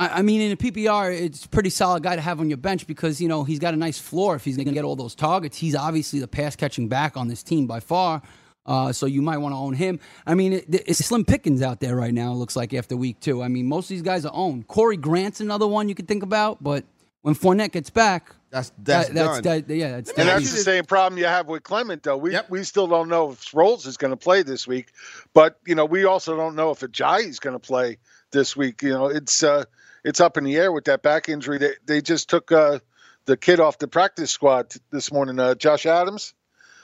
I, 0.00 0.08
I 0.18 0.22
mean, 0.22 0.40
in 0.40 0.52
a 0.52 0.56
PPR, 0.56 1.16
it's 1.16 1.44
a 1.44 1.48
pretty 1.48 1.70
solid 1.70 2.02
guy 2.02 2.16
to 2.16 2.22
have 2.22 2.40
on 2.40 2.48
your 2.48 2.56
bench 2.56 2.86
because 2.86 3.20
you 3.20 3.28
know 3.28 3.44
he's 3.44 3.58
got 3.60 3.74
a 3.74 3.76
nice 3.76 3.98
floor 3.98 4.34
if 4.34 4.44
he's 4.44 4.56
going 4.56 4.66
to 4.68 4.72
get 4.74 4.84
all 4.84 4.96
those 4.96 5.14
targets. 5.14 5.56
He's 5.58 5.74
obviously 5.76 6.18
the 6.20 6.28
pass 6.28 6.56
catching 6.56 6.88
back 6.88 7.16
on 7.16 7.28
this 7.28 7.42
team 7.42 7.66
by 7.66 7.80
far. 7.80 8.22
Uh, 8.66 8.92
so 8.92 9.06
you 9.06 9.22
might 9.22 9.38
want 9.38 9.52
to 9.52 9.56
own 9.56 9.74
him. 9.74 9.98
I 10.26 10.34
mean, 10.34 10.52
it, 10.52 10.64
it's 10.68 10.98
slim 11.04 11.24
pickings 11.24 11.62
out 11.62 11.80
there 11.80 11.96
right 11.96 12.12
now. 12.14 12.32
It 12.32 12.36
looks 12.36 12.56
like 12.56 12.72
after 12.74 12.96
week 12.96 13.18
two. 13.20 13.42
I 13.42 13.48
mean, 13.48 13.66
most 13.66 13.84
of 13.86 13.88
these 13.90 14.02
guys 14.02 14.24
are 14.26 14.32
owned. 14.34 14.68
Corey 14.68 14.96
Grant's 14.96 15.40
another 15.40 15.66
one 15.66 15.88
you 15.88 15.94
could 15.94 16.06
think 16.08 16.22
about, 16.22 16.62
but 16.62 16.84
when 17.22 17.34
Fournette 17.34 17.72
gets 17.72 17.90
back, 17.90 18.30
That's 18.50 18.70
that's 18.78 19.08
that, 19.08 19.14
that's 19.14 19.40
done. 19.40 19.64
that, 19.66 19.74
yeah, 19.74 19.90
that's 19.92 20.10
And 20.10 20.16
done. 20.18 20.26
that's 20.26 20.52
the 20.52 20.58
same 20.58 20.84
problem 20.84 21.18
you 21.18 21.24
have 21.26 21.46
with 21.48 21.62
Clement, 21.62 22.02
though. 22.02 22.16
We 22.18 22.32
Yep. 22.32 22.50
we 22.50 22.62
still 22.64 22.86
don't 22.86 23.08
know 23.08 23.32
if 23.32 23.52
Rolls 23.54 23.86
is 23.86 23.96
going 23.96 24.12
to 24.12 24.16
play 24.16 24.42
this 24.42 24.66
week, 24.66 24.92
but 25.34 25.58
you 25.66 25.74
know 25.74 25.84
we 25.84 26.04
also 26.04 26.36
don't 26.36 26.54
know 26.54 26.70
if 26.70 26.80
Ajayi 26.80 27.28
is 27.28 27.40
going 27.40 27.54
to 27.54 27.58
play 27.60 27.98
this 28.30 28.56
week. 28.56 28.82
You 28.82 28.90
know, 28.90 29.06
it's 29.06 29.42
uh, 29.42 29.64
it's 30.04 30.20
up 30.20 30.36
in 30.36 30.44
the 30.44 30.56
air 30.56 30.72
with 30.72 30.84
that 30.84 31.02
back 31.02 31.28
injury. 31.28 31.58
They 31.58 31.72
they 31.86 32.00
just 32.00 32.28
took 32.30 32.52
uh, 32.52 32.80
the 33.26 33.36
kid 33.36 33.60
off 33.60 33.78
the 33.78 33.88
practice 33.88 34.30
squad 34.30 34.70
t- 34.70 34.80
this 34.90 35.12
morning, 35.12 35.38
uh, 35.38 35.54
Josh 35.54 35.86
Adams. 35.86 36.34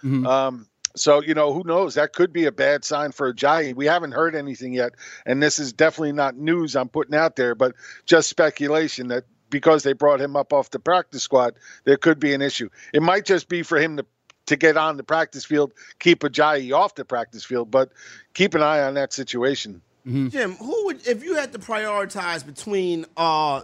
Mhm. 0.03 0.27
Um, 0.27 0.67
so 0.95 1.23
you 1.23 1.35
know 1.35 1.53
who 1.53 1.63
knows? 1.65 1.95
That 1.95 2.13
could 2.13 2.33
be 2.33 2.47
a 2.47 2.53
bad 2.53 2.85
sign 2.85 3.13
for 3.13 3.33
Ajayi. 3.33 3.75
We 3.75 3.87
haven't 3.87 4.13
heard 4.13 4.35
anything 4.35 4.73
yet, 4.73 4.93
and 5.25 5.43
this 5.43 5.59
is 5.59 5.73
definitely 5.73 6.13
not 6.13 6.37
news 6.37 6.75
I'm 6.77 6.89
putting 6.89 7.15
out 7.15 7.37
there, 7.37 7.55
but 7.55 7.75
just 8.07 8.29
speculation 8.29 9.09
that 9.09 9.25
because 9.51 9.83
they 9.83 9.93
brought 9.93 10.21
him 10.21 10.37
up 10.37 10.53
off 10.53 10.71
the 10.71 10.79
practice 10.79 11.23
squad, 11.23 11.55
there 11.85 11.97
could 11.97 12.19
be 12.19 12.35
an 12.35 12.43
issue. 12.43 12.69
It 12.93 13.03
might 13.03 13.25
just 13.25 13.49
be 13.49 13.63
for 13.63 13.79
him 13.79 13.99
to 13.99 14.07
to 14.47 14.57
get 14.57 14.77
on 14.77 14.97
the 14.97 15.03
practice 15.03 15.45
field, 15.45 15.73
keep 15.99 16.21
Ajayi 16.21 16.73
off 16.73 16.95
the 16.95 17.05
practice 17.05 17.45
field, 17.45 17.71
but 17.71 17.91
keep 18.33 18.55
an 18.55 18.63
eye 18.63 18.81
on 18.81 18.95
that 18.95 19.13
situation. 19.13 19.83
Jim, 20.07 20.53
who 20.55 20.87
would 20.87 21.07
if 21.07 21.25
you 21.25 21.35
had 21.35 21.53
to 21.53 21.59
prioritize 21.59 22.47
between 22.47 23.07
uh 23.17 23.63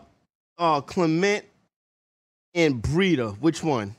uh, 0.59 0.81
Clement 0.81 1.45
and 2.55 2.83
Breida. 2.83 3.39
Which 3.39 3.63
one? 3.63 3.95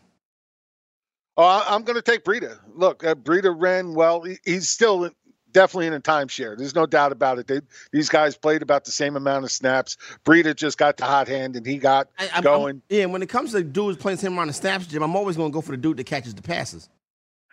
Oh, 1.37 1.43
I- 1.43 1.73
I'm 1.73 1.83
going 1.83 1.95
to 1.95 2.01
take 2.01 2.23
Breida. 2.23 2.59
Look, 2.75 3.03
uh, 3.03 3.15
Breida 3.15 3.53
ran 3.57 3.93
well. 3.95 4.21
He, 4.21 4.37
he's 4.45 4.69
still 4.69 5.09
definitely 5.51 5.87
in 5.87 5.93
a 5.93 5.99
timeshare. 6.01 6.55
There's 6.57 6.75
no 6.75 6.85
doubt 6.85 7.11
about 7.11 7.39
it. 7.39 7.47
They, 7.47 7.61
these 7.91 8.07
guys 8.09 8.37
played 8.37 8.61
about 8.61 8.85
the 8.85 8.91
same 8.91 9.15
amount 9.15 9.45
of 9.45 9.51
snaps. 9.51 9.97
Breida 10.25 10.55
just 10.55 10.77
got 10.77 10.97
the 10.97 11.05
hot 11.05 11.27
hand 11.27 11.55
and 11.55 11.65
he 11.65 11.77
got 11.77 12.09
I, 12.19 12.27
I'm- 12.33 12.43
going. 12.43 12.75
I'm- 12.75 12.83
yeah, 12.89 13.05
when 13.05 13.21
it 13.23 13.29
comes 13.29 13.51
to 13.53 13.63
dudes 13.63 13.97
playing 13.97 14.19
him 14.19 14.37
around 14.37 14.47
the 14.47 14.53
snaps, 14.53 14.85
Jim, 14.87 15.01
I'm 15.01 15.15
always 15.15 15.35
going 15.37 15.51
to 15.51 15.53
go 15.53 15.61
for 15.61 15.71
the 15.71 15.77
dude 15.77 15.97
that 15.97 16.05
catches 16.05 16.35
the 16.35 16.41
passes. 16.43 16.87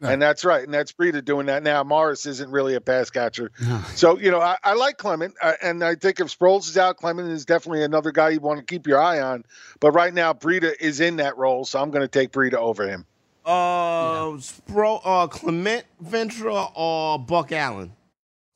Right. 0.00 0.14
And 0.14 0.22
that's 0.22 0.46
right. 0.46 0.64
And 0.64 0.72
that's 0.72 0.92
Breida 0.92 1.22
doing 1.22 1.46
that 1.46 1.62
now. 1.62 1.84
Morris 1.84 2.24
isn't 2.24 2.50
really 2.50 2.74
a 2.74 2.80
pass 2.80 3.10
catcher. 3.10 3.50
No. 3.60 3.82
So, 3.94 4.18
you 4.18 4.30
know, 4.30 4.40
I, 4.40 4.56
I 4.64 4.72
like 4.72 4.96
Clement. 4.96 5.34
Uh, 5.42 5.52
and 5.62 5.84
I 5.84 5.94
think 5.94 6.20
if 6.20 6.28
Sproles 6.28 6.68
is 6.68 6.78
out, 6.78 6.96
Clement 6.96 7.28
is 7.28 7.44
definitely 7.44 7.84
another 7.84 8.10
guy 8.10 8.30
you 8.30 8.40
want 8.40 8.60
to 8.60 8.64
keep 8.64 8.86
your 8.86 8.98
eye 8.98 9.20
on. 9.20 9.44
But 9.78 9.90
right 9.92 10.14
now, 10.14 10.32
Breida 10.32 10.72
is 10.80 11.00
in 11.00 11.16
that 11.16 11.36
role. 11.36 11.66
So 11.66 11.80
I'm 11.80 11.90
going 11.90 12.00
to 12.00 12.08
take 12.08 12.32
Breida 12.32 12.54
over 12.54 12.88
him. 12.88 13.04
Uh, 13.44 14.36
Spro, 14.38 15.00
uh, 15.04 15.26
Clement 15.26 15.84
Ventura 16.00 16.66
or 16.74 17.18
Buck 17.18 17.52
Allen? 17.52 17.92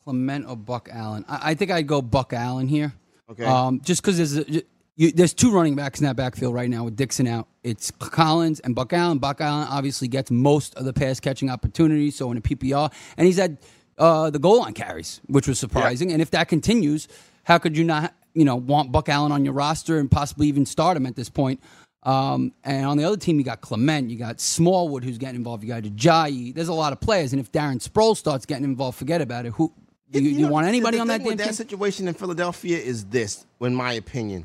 Clement 0.05 0.47
or 0.49 0.57
Buck 0.57 0.89
Allen? 0.91 1.25
I, 1.29 1.51
I 1.51 1.55
think 1.55 1.71
I'd 1.71 1.87
go 1.87 2.01
Buck 2.01 2.33
Allen 2.33 2.69
here. 2.69 2.95
Okay. 3.31 3.45
Um, 3.45 3.81
just 3.83 4.03
because 4.03 4.17
there's 4.17 4.39
a, 4.39 4.63
you, 4.97 5.13
there's 5.13 5.35
two 5.35 5.51
running 5.55 5.75
backs 5.75 6.01
in 6.01 6.07
that 6.07 6.17
backfield 6.17 6.55
right 6.55 6.71
now 6.71 6.85
with 6.85 6.97
Dixon 6.97 7.27
out. 7.27 7.49
It's 7.65 7.91
Collins 7.91 8.61
and 8.61 8.75
Buck 8.75 8.93
Allen. 8.93 9.19
Buck 9.19 9.41
Allen 9.41 9.67
obviously 9.71 10.07
gets 10.07 10.31
most 10.31 10.75
of 10.75 10.85
the 10.85 10.93
pass 10.93 11.19
catching 11.19 11.49
opportunities, 11.51 12.15
so 12.15 12.31
in 12.31 12.37
a 12.37 12.41
PPR, 12.43 12.93
and 13.17 13.27
he's 13.27 13.39
had 13.39 13.57
uh, 13.99 14.29
the 14.31 14.39
goal 14.39 14.61
line 14.61 14.75
carries, 14.75 15.21
which 15.27 15.49
was 15.49 15.59
surprising. 15.59 16.13
And 16.13 16.21
if 16.21 16.31
that 16.33 16.49
continues, 16.49 17.09
how 17.45 17.57
could 17.59 17.77
you 17.77 17.85
not, 17.85 18.13
you 18.35 18.45
know, 18.45 18.57
want 18.57 18.93
Buck 18.93 19.09
Allen 19.09 19.33
on 19.33 19.45
your 19.45 19.55
roster 19.55 19.99
and 19.99 20.11
possibly 20.11 20.47
even 20.49 20.67
start 20.67 20.97
him 20.97 21.07
at 21.07 21.17
this 21.17 21.31
point? 21.31 21.61
Um, 22.03 22.53
and 22.65 22.85
on 22.85 22.99
the 22.99 23.05
other 23.05 23.17
team, 23.17 23.39
you 23.39 23.45
got 23.45 23.63
Clement, 23.63 24.11
you 24.11 24.19
got 24.19 24.39
Smallwood 24.41 25.03
who's 25.03 25.17
getting 25.17 25.37
involved, 25.37 25.63
you 25.63 25.69
got 25.71 25.85
Ajayi. 25.85 26.55
There's 26.55 26.69
a 26.69 26.75
lot 26.75 26.93
of 26.93 27.01
players, 27.01 27.33
and 27.33 27.41
if 27.41 27.51
Darren 27.51 27.83
Sproles 27.83 28.19
starts 28.19 28.45
getting 28.45 28.65
involved, 28.65 28.99
forget 28.99 29.23
about 29.23 29.47
it. 29.47 29.53
Who 29.55 29.73
do 30.11 30.23
you, 30.23 30.31
you 30.31 30.47
know, 30.47 30.53
want 30.53 30.67
anybody 30.67 30.99
on 30.99 31.07
that 31.07 31.25
damn 31.25 31.37
that 31.39 31.45
team? 31.45 31.53
situation 31.55 32.09
in 32.09 32.13
Philadelphia 32.15 32.77
is 32.77 33.07
this, 33.07 33.47
in 33.63 33.75
my 33.75 33.95
opinion. 33.95 34.45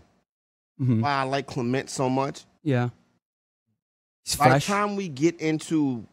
Mhm. 0.81 1.01
Why 1.01 1.11
I 1.15 1.23
like 1.23 1.47
Clement 1.47 1.89
so 1.89 2.09
much. 2.09 2.45
Yeah, 2.63 2.89
he's 4.25 4.35
By 4.35 4.53
the 4.57 4.59
time 4.65 4.95
we 4.95 5.07
get 5.07 5.39
into 5.39 6.05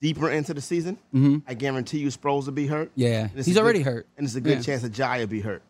deeper 0.00 0.30
into 0.30 0.54
the 0.54 0.60
season, 0.60 0.96
hmm 1.12 1.38
I 1.46 1.54
guarantee 1.54 1.98
you 1.98 2.08
Sproles 2.08 2.46
will 2.46 2.52
be 2.52 2.66
hurt. 2.66 2.90
Yeah, 2.94 3.28
he's 3.34 3.48
a 3.48 3.50
good- 3.52 3.60
already 3.62 3.82
hurt. 3.82 4.06
And 4.16 4.26
it's 4.26 4.36
a 4.36 4.40
good 4.40 4.58
Yeah. 4.58 4.62
chance 4.62 4.82
that 4.82 4.92
Jai 4.92 5.18
will 5.18 5.26
be 5.26 5.40
hurt. 5.40 5.62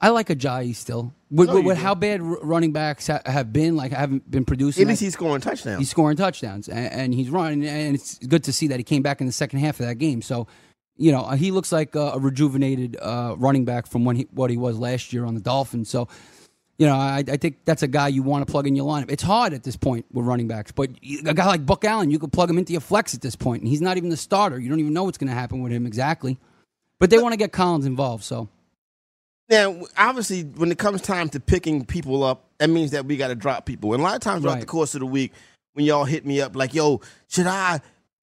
I 0.00 0.08
like 0.10 0.28
Ajayi 0.28 0.74
still. 0.74 1.14
With, 1.30 1.48
No, 1.48 1.54
with, 1.56 1.64
with 1.64 1.78
how 1.78 1.94
bad 1.94 2.20
running 2.20 2.72
backs 2.72 3.06
ha- 3.06 3.22
have 3.24 3.52
been, 3.52 3.74
like 3.76 3.92
I 3.92 3.98
haven't 3.98 4.30
been 4.30 4.44
producing. 4.44 4.82
At 4.82 4.88
least 4.88 5.00
like, 5.00 5.06
he's 5.06 5.12
scoring 5.14 5.40
touchdowns. 5.40 5.78
he's 5.78 5.90
scoring 5.90 6.16
touchdowns 6.16 6.68
and, 6.68 6.92
and 6.92 7.14
he's 7.14 7.30
running, 7.30 7.64
and 7.64 7.94
it's 7.94 8.18
good 8.18 8.44
to 8.44 8.52
see 8.52 8.66
that 8.68 8.78
he 8.78 8.84
came 8.84 9.02
back 9.02 9.20
in 9.20 9.26
the 9.26 9.32
second 9.32 9.60
half 9.60 9.80
of 9.80 9.86
that 9.86 9.94
game. 9.96 10.20
So, 10.20 10.46
you 10.96 11.10
know, 11.10 11.30
he 11.30 11.50
looks 11.52 11.72
like 11.72 11.94
a, 11.94 12.00
a 12.14 12.18
rejuvenated 12.18 12.96
uh, 13.00 13.34
running 13.38 13.64
back 13.64 13.86
from 13.86 14.04
when 14.04 14.16
he, 14.16 14.26
what 14.32 14.50
he 14.50 14.56
was 14.56 14.76
last 14.78 15.12
year 15.12 15.24
on 15.24 15.34
the 15.34 15.40
Dolphins. 15.40 15.88
So, 15.88 16.08
you 16.78 16.86
know, 16.86 16.94
I, 16.96 17.22
I 17.28 17.36
think 17.36 17.64
that's 17.64 17.82
a 17.82 17.86
guy 17.88 18.08
you 18.08 18.22
want 18.22 18.46
to 18.46 18.50
plug 18.50 18.66
in 18.66 18.74
your 18.74 18.86
lineup. 18.86 19.10
It's 19.10 19.22
hard 19.22 19.52
at 19.52 19.62
this 19.62 19.76
point 19.76 20.06
with 20.12 20.26
running 20.26 20.48
backs, 20.48 20.72
but 20.72 20.90
a 21.26 21.34
guy 21.34 21.46
like 21.46 21.64
Buck 21.64 21.84
Allen, 21.84 22.10
you 22.10 22.18
could 22.18 22.32
plug 22.32 22.50
him 22.50 22.58
into 22.58 22.72
your 22.72 22.80
flex 22.80 23.14
at 23.14 23.20
this 23.20 23.36
point, 23.36 23.62
and 23.62 23.68
he's 23.68 23.80
not 23.80 23.96
even 23.96 24.10
the 24.10 24.16
starter. 24.16 24.58
You 24.58 24.68
don't 24.68 24.80
even 24.80 24.92
know 24.92 25.04
what's 25.04 25.18
going 25.18 25.28
to 25.28 25.34
happen 25.34 25.62
with 25.62 25.72
him 25.72 25.86
exactly. 25.86 26.38
But 26.98 27.10
they 27.10 27.18
want 27.18 27.32
to 27.32 27.36
get 27.36 27.52
Collins 27.52 27.86
involved, 27.86 28.24
so 28.24 28.48
Now, 29.50 29.82
obviously, 29.96 30.42
when 30.42 30.72
it 30.72 30.78
comes 30.78 31.02
time 31.02 31.28
to 31.30 31.40
picking 31.40 31.84
people 31.84 32.24
up, 32.24 32.44
that 32.58 32.70
means 32.70 32.92
that 32.92 33.04
we 33.04 33.16
got 33.16 33.28
to 33.28 33.34
drop 33.34 33.66
people. 33.66 33.92
And 33.92 34.00
a 34.00 34.04
lot 34.04 34.14
of 34.14 34.20
times 34.20 34.42
throughout 34.42 34.54
Right. 34.54 34.60
the 34.60 34.66
course 34.66 34.94
of 34.94 35.00
the 35.00 35.06
week, 35.06 35.32
when 35.74 35.84
y'all 35.84 36.04
hit 36.04 36.24
me 36.24 36.40
up 36.40 36.56
like, 36.56 36.72
"Yo, 36.72 37.00
should 37.28 37.46
I 37.46 37.80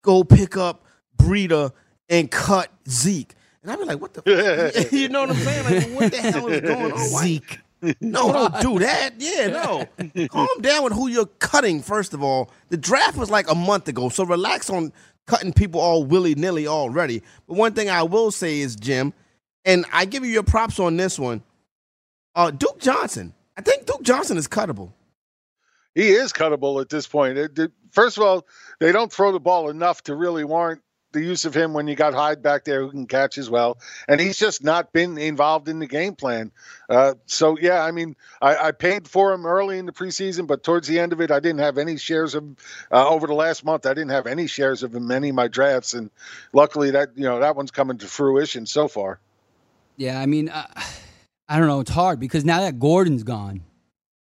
go 0.02 0.24
pick 0.24 0.58
up 0.58 0.84
Breida 1.18 1.72
and 2.10 2.30
cut 2.30 2.70
Zeke?" 2.90 3.34
And 3.64 3.72
I'd 3.72 3.80
be 3.80 3.86
like, 3.86 4.02
"What 4.02 4.14
the? 4.14 4.88
you 4.92 5.08
know 5.10 5.22
what 5.22 5.30
I'm 5.30 5.36
saying? 5.38 5.64
Like, 5.94 6.00
what 6.02 6.12
the 6.12 6.18
hell 6.18 6.48
is 6.48 6.62
going 6.62 6.92
on? 6.92 7.24
Zeke. 7.24 7.60
No, 8.01 8.32
don't 8.51 8.62
do 8.62 8.80
that. 8.80 9.12
Yeah, 9.18 9.48
no. 9.48 10.27
Calm 10.27 10.48
down 10.62 10.84
with 10.84 10.94
who 10.94 11.08
you're 11.08 11.25
cutting, 11.39 11.82
first 11.82 12.13
of 12.13 12.24
all. 12.24 12.51
The 12.70 12.77
draft 12.77 13.18
was 13.18 13.30
like 13.30 13.50
a 13.50 13.56
month 13.56 13.88
ago, 13.88 14.10
so 14.10 14.25
relax 14.25 14.70
on 14.70 14.92
cutting 15.27 15.54
people 15.54 15.82
all 15.82 16.04
willy 16.04 16.36
nilly 16.36 16.68
already. 16.68 17.22
But 17.48 17.58
one 17.58 17.74
thing 17.74 17.89
I 17.89 18.04
will 18.04 18.32
say 18.32 18.60
is, 18.60 18.75
Jim, 18.75 19.13
and 19.65 19.86
I 19.92 20.06
give 20.06 20.24
you 20.24 20.32
your 20.32 20.44
props 20.44 20.80
on 20.80 20.98
this 20.98 21.18
one 21.20 21.42
uh, 22.36 22.51
Duke 22.51 22.80
Johnson. 22.80 23.34
I 23.58 23.62
think 23.62 23.86
Duke 23.86 24.04
Johnson 24.04 24.38
is 24.38 24.48
cuttable. 24.48 24.92
He 25.94 26.10
is 26.10 26.34
cuttable 26.34 26.82
at 26.82 26.89
this 26.89 27.08
point. 27.08 27.38
It- 27.38 27.58
it- 27.58 27.72
first 27.92 28.18
of 28.18 28.24
all, 28.24 28.46
they 28.80 28.92
don't 28.92 29.12
throw 29.12 29.32
the 29.32 29.39
ball 29.39 29.70
enough 29.70 30.04
to 30.04 30.15
really 30.15 30.44
warrant 30.44 30.82
the 31.15 31.24
use 31.24 31.45
of 31.45 31.55
him 31.55 31.74
when 31.74 31.88
you 31.88 31.95
got 31.95 32.13
Hyde 32.13 32.43
back 32.43 32.65
there 32.65 32.81
who 32.84 32.91
can 32.91 33.07
catch 33.07 33.39
as 33.39 33.50
well. 33.50 33.79
And 34.07 34.22
he's 34.22 34.38
just 34.38 34.63
not 34.63 34.93
been 34.93 35.17
involved 35.17 35.67
in 35.67 35.79
the 35.79 35.88
game 35.88 36.13
plan. 36.13 36.51
Uh, 36.88 37.15
so, 37.25 37.57
yeah, 37.57 37.81
I 37.84 37.89
mean, 37.89 38.15
I, 38.39 38.67
I 38.67 38.72
paid 38.72 39.07
for 39.07 39.34
him 39.34 39.45
early 39.48 39.79
in 39.79 39.88
the 39.88 39.91
preseason, 39.91 40.45
but 40.45 40.63
towards 40.63 40.88
the 40.88 41.00
end 41.00 41.13
of 41.13 41.22
it, 41.22 41.31
I 41.31 41.39
didn't 41.39 41.62
have 41.62 41.79
any 41.79 41.98
shares 41.98 42.36
of 42.36 42.43
uh, 42.91 43.10
over 43.10 43.25
the 43.25 43.34
last 43.34 43.65
month. 43.65 43.88
I 43.88 43.95
didn't 43.95 44.12
have 44.12 44.27
any 44.27 44.45
shares 44.45 44.84
of 44.84 44.93
him 44.93 45.05
in 45.05 45.12
any 45.12 45.29
of 45.29 45.36
my 45.36 45.48
drafts. 45.48 45.95
And 45.95 46.12
luckily, 46.53 46.91
that, 46.91 47.10
you 47.15 47.24
know, 47.24 47.39
that 47.39 47.55
one's 47.55 47.72
coming 47.72 47.98
to 47.98 48.05
fruition 48.07 48.67
so 48.67 48.88
far. 48.88 49.19
Yeah, 49.98 50.19
I 50.22 50.27
mean, 50.27 50.50
uh, 50.50 50.67
I 51.48 51.57
don't 51.57 51.67
know. 51.67 51.79
It's 51.79 51.91
hard 51.91 52.19
because 52.19 52.45
now 52.45 52.60
that 52.60 52.79
Gordon's 52.79 53.24
gone, 53.24 53.62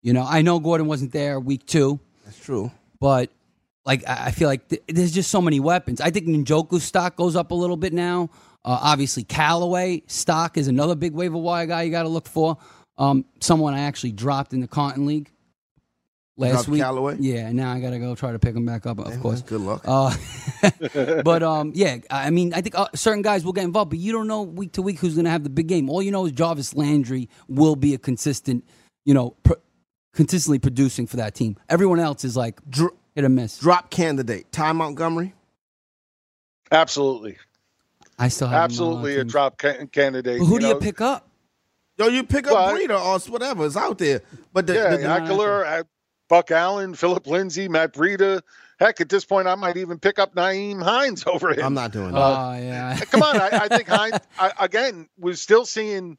you 0.02 0.14
know, 0.14 0.26
I 0.28 0.42
know 0.42 0.60
Gordon 0.60 0.88
wasn't 0.88 1.14
there 1.14 1.40
week 1.40 1.66
two, 1.66 2.00
That's 2.26 2.38
true. 2.38 2.72
but 3.00 3.30
like 3.86 4.04
I 4.08 4.32
feel 4.32 4.48
like 4.48 4.68
th- 4.70 4.82
there's 4.88 5.12
just 5.12 5.30
so 5.30 5.42
many 5.42 5.60
weapons. 5.60 6.00
I 6.02 6.10
think 6.10 6.28
Njoku's 6.28 6.84
stock 6.84 7.16
goes 7.16 7.36
up 7.36 7.52
a 7.52 7.56
little 7.56 7.78
bit 7.78 7.94
now. 7.94 8.30
Uh, 8.66 8.80
obviously, 8.82 9.24
Callaway 9.24 10.04
stock 10.08 10.58
is 10.58 10.68
another 10.70 10.96
big 10.96 11.14
waiver 11.14 11.38
wire 11.38 11.66
guy 11.66 11.84
you 11.84 11.92
got 11.92 12.04
to 12.04 12.10
look 12.10 12.28
for. 12.28 12.58
Um, 12.98 13.26
someone 13.42 13.74
I 13.74 13.82
actually 13.82 14.14
dropped 14.14 14.54
in 14.54 14.62
the 14.62 14.68
Cotton 14.68 15.06
League 15.06 15.32
last 16.38 16.54
Dropped 16.54 16.68
week. 16.70 16.82
Callaway? 16.82 17.18
Yeah, 17.20 17.52
now 17.52 17.74
I 17.74 17.80
got 17.82 17.90
to 17.90 18.00
go 18.00 18.16
try 18.16 18.32
to 18.32 18.40
pick 18.40 18.56
him 18.56 18.66
back 18.66 18.86
up. 18.86 19.00
Of 19.00 19.12
Yeah, 19.14 19.20
course, 19.20 19.42
Good 19.42 19.62
luck. 19.62 19.82
uh, 19.86 20.16
but 21.24 21.44
um, 21.44 21.72
yeah, 21.76 21.98
I 22.10 22.30
mean, 22.30 22.54
I 22.54 22.62
think 22.62 22.76
uh, 22.78 22.88
certain 22.96 23.22
guys 23.22 23.44
will 23.44 23.52
get 23.54 23.64
involved, 23.66 23.90
but 23.90 24.00
you 24.00 24.12
don't 24.14 24.28
know 24.28 24.44
week 24.44 24.74
to 24.74 24.82
week 24.82 25.00
who's 25.00 25.16
going 25.16 25.26
to 25.26 25.32
have 25.32 25.44
the 25.44 25.50
big 25.50 25.68
game. 25.68 25.90
All 25.90 26.02
you 26.02 26.12
know 26.12 26.26
is 26.26 26.32
Jarvis 26.32 26.74
Landry 26.76 27.30
will 27.50 27.76
be 27.76 27.94
a 27.94 27.98
consistent, 27.98 28.64
you 29.06 29.14
know, 29.14 29.32
pr- 29.44 29.54
consistently 30.14 30.60
producing 30.60 31.06
for 31.08 31.18
that 31.18 31.36
team. 31.36 31.58
Everyone 31.68 32.00
else 32.00 32.24
is 32.24 32.38
like 32.38 32.62
Dr- 32.70 32.94
hit 33.16 33.24
or 33.26 33.30
miss. 33.30 33.58
drop 33.60 33.90
candidate. 33.90 34.52
Ty 34.52 34.72
Montgomery. 34.74 35.34
Absolutely. 36.72 37.38
I 38.18 38.28
still 38.28 38.48
have 38.48 38.64
Absolutely 38.64 39.18
a 39.18 39.24
drop 39.24 39.58
ca- 39.58 39.86
candidate. 39.92 40.40
But 40.40 40.46
who 40.46 40.60
do 40.60 40.68
you 40.68 40.76
pick 40.76 41.02
up? 41.02 41.28
Yo, 41.98 42.08
you 42.08 42.24
pick 42.24 42.48
up 42.48 42.54
Well, 42.54 42.66
I- 42.70 42.74
Breida 42.80 43.00
or 43.28 43.32
whatever 43.32 43.66
is 43.66 43.78
out 43.78 43.98
there. 43.98 44.22
But 44.52 44.68
the, 44.68 44.74
Yeah, 44.74 44.96
the- 44.96 45.04
Ekeler, 45.04 45.66
uh, 45.80 45.84
Buck 46.30 46.52
Allen, 46.52 46.96
Philip 46.96 47.28
Lindsay, 47.28 47.68
Matt 47.68 47.94
Breida. 47.94 48.42
Heck, 48.80 49.00
at 49.02 49.10
this 49.10 49.24
point, 49.24 49.48
I 49.48 49.56
might 49.56 49.78
even 49.78 50.00
pick 50.00 50.18
up 50.18 50.34
Nyheim 50.36 50.82
Hines 50.82 51.24
over 51.28 51.52
him. 51.52 51.64
I'm 51.64 51.74
not 51.76 51.92
doing 51.92 52.12
that. 52.12 52.18
Oh 52.18 52.54
yeah, 52.54 53.00
Come 53.12 53.22
on, 53.22 53.38
I, 53.40 53.50
I 53.52 53.68
think 53.68 53.88
Hines 53.88 54.18
I, 54.40 54.52
again. 54.60 55.08
We're 55.18 55.36
still 55.36 55.66
seeing. 55.66 56.18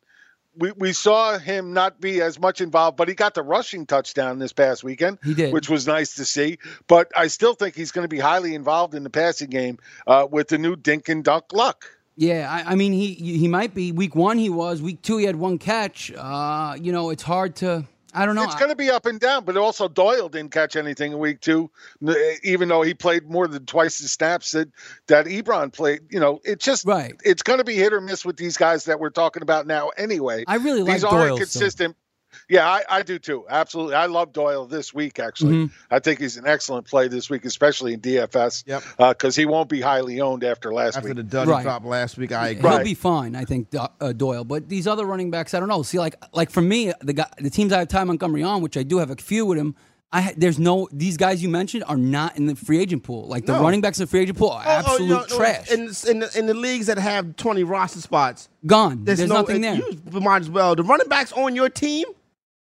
We, 0.57 0.73
we 0.73 0.93
saw 0.93 1.39
him 1.39 1.73
not 1.73 2.01
be 2.01 2.21
as 2.23 2.39
much 2.39 2.61
involved, 2.61 2.97
but 2.97 3.09
he 3.09 3.15
got 3.15 3.35
the 3.35 3.43
rushing 3.43 3.87
touchdown 3.87 4.39
this 4.39 4.53
past 4.53 4.85
weekend, 4.85 5.19
He 5.25 5.35
did. 5.35 5.53
which 5.53 5.69
was 5.69 5.87
nice 5.87 6.15
to 6.17 6.25
see. 6.25 6.59
But 6.87 7.11
I 7.17 7.27
still 7.27 7.55
think 7.55 7.75
he's 7.75 7.91
going 7.93 8.05
to 8.05 8.09
be 8.09 8.19
highly 8.21 8.55
involved 8.55 8.95
in 8.95 9.03
the 9.03 9.11
passing 9.11 9.51
game 9.51 9.79
uh, 10.07 10.27
with 10.31 10.49
the 10.49 10.59
new 10.59 10.77
dink 10.77 11.09
and 11.09 11.25
dunk 11.25 11.47
luck. 11.53 11.87
yeah. 12.17 12.49
I, 12.51 12.73
I 12.73 12.75
mean, 12.77 12.93
he 12.93 13.15
he 13.15 13.49
might 13.49 13.75
be 13.75 13.91
week 13.93 14.15
one. 14.15 14.39
He 14.39 14.49
was 14.51 14.81
week 14.81 15.03
two. 15.03 15.17
He 15.19 15.25
had 15.25 15.37
one 15.37 15.59
catch. 15.59 16.13
Uh, 16.17 16.77
you 16.81 16.93
know, 16.93 17.11
it's 17.11 17.23
hard 17.25 17.57
to. 17.57 17.85
I 18.15 18.27
don't 18.27 18.37
know. 18.37 18.45
It's 18.45 18.55
going 18.55 18.71
to 18.71 18.77
be 18.77 18.91
up 18.91 19.07
and 19.07 19.19
down, 19.19 19.45
but 19.45 19.57
also 19.57 19.89
Doyle 19.89 20.29
didn't 20.29 20.53
catch 20.53 20.77
anything 20.77 21.13
in 21.13 21.19
week 21.19 21.41
two, 21.41 21.71
eh, 22.07 22.37
even 22.45 22.69
though 22.69 22.83
he 22.83 22.95
played 22.95 23.29
more 23.29 23.49
than 23.49 23.67
twice 23.67 23.99
the 23.99 24.09
snaps 24.09 24.53
that 24.53 24.71
that 25.09 25.27
Ebron 25.27 25.73
played. 25.73 26.03
You 26.11 26.21
know, 26.21 26.41
it's 26.45 26.65
just 26.65 26.85
Right. 26.85 27.15
It's 27.25 27.43
going 27.43 27.59
to 27.59 27.65
be 27.65 27.75
hit 27.75 27.93
or 27.93 28.01
miss 28.01 28.25
with 28.25 28.37
these 28.37 28.57
guys 28.57 28.85
that 28.85 29.01
we're 29.01 29.11
talking 29.11 29.43
about 29.43 29.67
now. 29.67 29.91
Anyway, 29.97 30.45
I 30.47 30.57
really 30.57 30.83
like 30.83 30.95
these 30.95 31.05
aren't 31.05 31.29
Doyle. 31.31 31.39
consistent. 31.39 31.97
Yeah, 32.49 32.69
I, 32.69 32.83
I 32.89 33.03
do 33.03 33.19
too. 33.19 33.45
Absolutely, 33.49 33.95
I 33.95 34.07
love 34.07 34.33
Doyle 34.33 34.67
this 34.67 34.93
week. 34.95 35.19
Actually, 35.19 35.55
Mhm. 35.67 35.71
I 35.91 35.99
think 35.99 36.21
he's 36.21 36.37
an 36.37 36.47
excellent 36.47 36.87
play 36.87 37.09
this 37.09 37.29
week, 37.31 37.45
especially 37.45 37.95
in 37.95 38.01
DFS. 38.01 38.65
Yep. 38.67 38.83
because 38.99 39.37
he 39.37 39.45
won't 39.47 39.69
be 39.69 39.81
highly 39.81 40.21
owned 40.21 40.45
after 40.45 40.73
last 40.73 40.97
After 40.97 41.09
week. 41.09 41.17
the 41.17 41.23
dud 41.23 41.49
Right. 41.49 41.59
he 41.59 41.63
dropped 41.65 41.87
last 41.87 42.17
week, 42.19 42.33
I 42.33 42.49
agree. 42.49 42.63
He'll 42.69 42.79
Right. 42.79 42.85
be 42.85 42.95
fine, 42.95 43.35
I 43.37 43.45
think, 43.45 43.69
uh, 43.75 44.13
Doyle. 44.13 44.45
But 44.45 44.69
these 44.69 44.87
other 44.87 45.05
running 45.07 45.31
backs, 45.31 45.55
I 45.55 45.61
don't 45.61 45.69
know. 45.69 45.83
See, 45.83 45.99
like, 45.99 46.17
like 46.33 46.51
for 46.51 46.61
me, 46.63 46.93
the 47.01 47.13
guy, 47.13 47.27
the 47.39 47.51
teams 47.51 47.73
I 47.73 47.79
have 47.81 47.89
Ty 47.89 48.05
Montgomery 48.05 48.43
on, 48.43 48.63
which 48.63 48.77
I 48.77 48.83
do 48.83 48.99
have 48.99 49.11
a 49.11 49.17
few 49.17 49.47
with 49.47 49.59
him. 49.59 49.75
I 50.13 50.33
there's 50.37 50.61
no 50.61 50.87
these 50.93 51.17
guys 51.17 51.43
you 51.43 51.49
mentioned 51.49 51.83
are 51.89 51.97
not 51.97 52.37
in 52.37 52.47
the 52.47 52.55
free 52.55 52.79
agent 52.79 53.03
pool. 53.03 53.27
Like 53.27 53.47
the 53.47 53.57
No. 53.57 53.63
running 53.63 53.81
backs 53.81 53.99
in 53.99 54.05
the 54.05 54.07
free 54.07 54.21
agent 54.21 54.39
pool 54.39 54.51
are 54.51 54.63
Oh, 54.65 54.71
oh, 54.71 54.79
absolute 54.93 55.09
no, 55.09 55.21
no, 55.21 55.27
trash. 55.27 55.73
In, 55.73 55.81
in, 56.09 56.19
the, 56.21 56.31
in 56.39 56.47
the 56.47 56.55
leagues 56.55 56.87
that 56.87 56.99
have 56.99 57.35
20 57.35 57.65
roster 57.65 58.01
spots, 58.01 58.49
Gone. 58.65 59.01
there's, 59.05 59.19
There's, 59.19 59.29
no, 59.31 59.37
nothing 59.41 59.61
there. 59.63 59.75
You 59.75 60.21
might 60.21 60.43
as 60.43 60.51
well. 60.51 60.77
The 60.77 60.85
running 60.85 61.09
backs 61.09 61.33
on 61.33 61.57
your 61.57 61.69
team 61.69 62.05